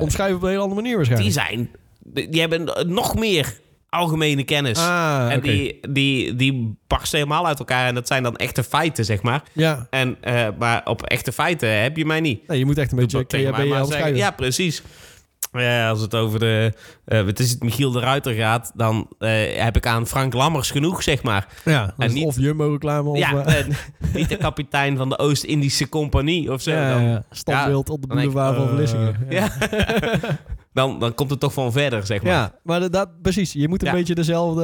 Omschrijven 0.00 0.36
op 0.36 0.42
een 0.42 0.48
hele 0.48 0.60
andere 0.62 0.80
manier 0.82 0.96
die 0.98 1.16
waarschijnlijk. 1.16 1.32
zijn, 1.48 1.70
die 2.04 2.28
die 2.28 2.40
hebben 2.40 2.88
nog 2.92 3.14
meer 3.14 3.58
algemene 3.90 4.42
kennis. 4.44 4.78
Ah, 4.78 5.26
en 5.32 5.40
die, 5.40 5.78
die, 5.90 6.34
die 6.36 6.78
barsten 6.86 7.18
helemaal 7.18 7.46
uit 7.46 7.58
elkaar 7.58 7.86
en 7.86 7.94
dat 7.94 8.06
zijn 8.06 8.22
dan 8.22 8.36
echte 8.36 8.62
feiten, 8.64 9.04
zeg 9.04 9.22
maar. 9.22 9.42
Ja, 9.52 9.86
En, 9.90 10.16
eh, 10.20 10.48
maar 10.58 10.80
op 10.84 11.02
echte 11.02 11.32
feiten 11.32 11.82
heb 11.82 11.96
je 11.96 12.04
mij 12.06 12.20
niet. 12.20 12.48
nee, 12.48 12.58
je 12.58 12.64
moet 12.66 12.78
echt 12.78 12.92
een 12.92 12.98
beetje 12.98 13.24
KHB. 13.24 14.14
Ja, 14.16 14.30
precies. 14.30 14.82
Ja, 15.52 15.88
als 15.88 16.00
het 16.00 16.14
over 16.14 16.38
de, 16.38 16.72
eh 17.04 17.26
het 17.26 17.38
is 17.40 17.50
het 17.50 17.62
Michiel 17.62 17.90
de 17.90 18.00
Ruiter 18.00 18.32
gaat, 18.34 18.72
dan 18.74 19.08
eh, 19.18 19.30
heb 19.62 19.76
ik 19.76 19.86
aan 19.86 20.06
Frank 20.06 20.32
Lammers 20.34 20.70
genoeg, 20.70 21.02
zeg 21.02 21.22
maar. 21.22 21.46
Ja, 21.64 21.94
En 21.98 22.12
niet- 22.12 22.24
of 22.24 22.38
Jumbo-reclame 22.38 23.18
ja, 23.18 23.44
eh, 23.44 23.58
eh, 23.58 23.66
niet 24.14 24.28
de 24.28 24.36
kapitein 24.36 24.96
van 24.96 25.08
de 25.08 25.18
Oost-Indische 25.18 25.88
Compagnie 25.88 26.52
of 26.52 26.62
zo. 26.62 26.70
ja, 26.70 26.92
dan, 26.94 27.02
ja, 27.04 27.22
standbeeld 27.30 27.90
op 27.90 28.00
de 28.00 28.06
boulevard 28.06 28.56
van 28.56 28.68
eh, 28.68 28.74
Vlissingen. 28.74 29.26
Ja. 29.28 29.48
dan, 30.72 30.98
dan 30.98 31.14
komt 31.14 31.30
het 31.30 31.40
toch 31.40 31.52
van 31.52 31.72
verder, 31.72 32.06
zeg 32.06 32.22
maar. 32.22 32.32
Ja, 32.32 32.58
maar 32.62 32.80
dat, 32.80 32.92
dat, 32.92 33.22
precies. 33.22 33.52
Je 33.52 33.68
moet 33.68 33.82
een 33.82 33.88
Ja. 33.88 33.94
beetje 33.94 34.14
dezelfde, 34.14 34.62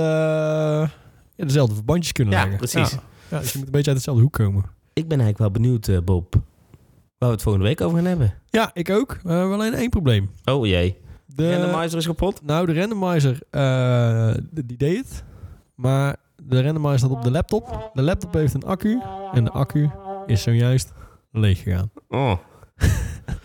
ja, 1.37 1.45
dezelfde 1.45 1.75
verbandjes 1.75 2.13
kunnen 2.13 2.35
Ja, 2.35 2.41
leggen. 2.41 2.59
precies. 2.59 2.91
Ja. 2.91 3.01
Ja, 3.31 3.39
dus 3.39 3.53
je 3.53 3.59
moet 3.59 3.67
een 3.67 3.73
beetje 3.73 3.87
uit 3.91 3.97
hetzelfde 3.97 4.23
hoek 4.23 4.33
komen. 4.33 4.65
Ik 4.93 5.09
ben 5.09 5.21
eigenlijk 5.21 5.39
wel 5.39 5.51
benieuwd, 5.63 5.89
eh, 5.89 5.99
Bob, 6.05 6.35
waar 7.19 7.29
we 7.29 7.35
het 7.35 7.43
volgende 7.43 7.67
week 7.69 7.81
over 7.81 7.97
gaan 7.97 8.07
hebben. 8.07 8.35
Ja, 8.51 8.71
ik 8.73 8.91
ook. 8.91 9.19
We 9.23 9.33
hebben 9.33 9.53
alleen 9.53 9.75
één 9.75 9.91
probleem. 9.91 10.31
Oh 10.45 10.67
jee, 10.67 10.97
De, 11.27 11.35
de 11.37 11.59
randomizer 11.61 11.99
is 11.99 12.07
kapot? 12.07 12.41
nou, 12.45 12.67
de 12.67 12.75
randomizer, 12.81 13.39
eh, 13.51 14.35
die 14.51 14.77
deed 14.77 14.97
het. 14.99 15.25
Maar 15.75 16.17
de 16.43 16.63
randomizer 16.63 16.99
staat 16.99 17.11
op 17.11 17.23
de 17.23 17.31
laptop. 17.31 17.91
De 17.95 18.03
laptop 18.03 18.33
heeft 18.35 18.55
een 18.55 18.65
accu. 18.65 19.01
En 19.33 19.45
de 19.45 19.51
accu 19.51 19.91
is 20.27 20.43
zojuist 20.43 20.93
leeg 21.33 21.63
gegaan. 21.63 21.91
Oh, 22.09 22.33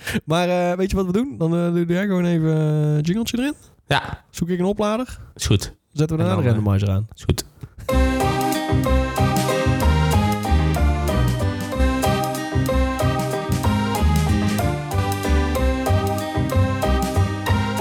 Maar 0.26 0.50
eh, 0.50 0.78
weet 0.78 0.90
je 0.90 0.96
wat 0.96 1.06
we 1.06 1.12
doen? 1.12 1.36
Dan 1.38 1.56
eh, 1.56 1.74
doe 1.74 1.86
jij 1.86 2.06
gewoon 2.06 2.26
even 2.26 2.50
een 2.56 3.02
jingletje 3.02 3.38
erin. 3.38 3.54
ja, 3.88 4.24
Zoek 4.30 4.50
ik 4.50 4.60
een 4.60 4.66
oplader. 4.66 5.20
is 5.36 5.46
goed. 5.46 5.76
Zetten 5.94 6.18
we 6.18 6.24
daarna 6.24 6.42
de 6.42 6.48
dan, 6.48 6.52
eh, 6.52 6.58
randomizer 6.58 6.90
aan. 6.90 7.08
Is 7.16 7.24
goed. 7.24 7.46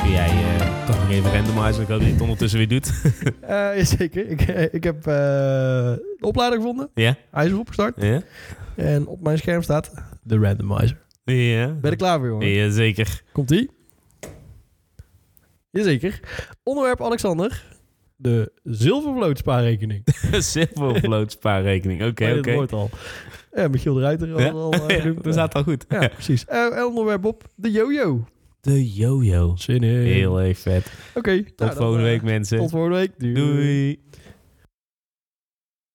Kun 0.02 0.10
jij 0.10 0.58
toch 0.86 0.96
nog 1.00 1.10
even 1.10 1.32
randomizen? 1.32 1.82
Ik 1.82 1.88
hoop 1.88 1.98
dat 1.98 2.06
je 2.06 2.12
het 2.12 2.20
ondertussen 2.22 2.58
weer 2.58 2.68
doet. 2.68 2.92
Jazeker. 3.76 4.28
Ik, 4.28 4.40
ik 4.72 4.84
heb 4.84 5.02
de 5.02 6.16
oplader 6.20 6.58
gevonden. 6.58 6.88
ja? 6.94 7.14
Hij 7.30 7.46
is 7.46 7.52
opgestart. 7.52 7.94
Ja? 8.02 8.20
En 8.76 9.06
op 9.06 9.20
mijn 9.22 9.38
scherm 9.38 9.62
staat 9.62 9.90
de 10.22 10.38
randomizer. 10.38 10.98
Ja. 11.30 11.66
Ben 11.80 11.90
je 11.90 11.96
klaar 11.96 12.18
voor, 12.18 12.28
jongen? 12.28 12.48
Ja, 12.48 12.70
zeker. 12.70 13.22
Komt-ie? 13.32 13.70
Jazeker. 15.70 16.20
Onderwerp 16.62 17.02
Alexander. 17.02 17.64
De 18.16 18.52
zilvervloot 18.64 19.38
spaarrekening. 19.38 20.02
Silvervloot 20.32 21.30
spaarrekening. 21.38 22.04
Oké, 22.04 22.34
oké. 22.38 22.54
woord 22.54 22.72
al. 22.72 22.90
Ja, 23.52 23.68
Michiel 23.68 23.94
de 23.94 24.00
Ruiter 24.00 24.32
al, 24.32 24.40
Ja. 24.40 24.50
al 24.50 24.72
eh, 24.72 24.88
Ja, 24.96 25.00
genoemd. 25.00 25.24
dat 25.24 25.32
staat 25.32 25.54
al 25.54 25.62
goed. 25.62 25.84
Ja, 25.88 26.08
precies. 26.08 26.44
Eh, 26.44 26.76
en 26.78 26.84
onderwerp 26.84 27.24
op 27.24 27.44
de 27.54 27.70
yo-yo. 27.70 28.24
De 28.60 28.92
yo-yo. 28.94 29.56
Zin 29.56 29.82
in. 29.82 29.90
Heel 30.06 30.40
erg 30.40 30.58
vet. 30.58 30.92
Oké. 31.14 31.36
Tot 31.44 31.58
nou, 31.58 31.70
dan, 31.70 31.76
volgende 31.76 32.04
eh, 32.06 32.10
week, 32.12 32.22
mensen. 32.22 32.58
Tot 32.58 32.70
volgende 32.70 32.96
week. 32.96 33.34
Doei. 33.34 33.98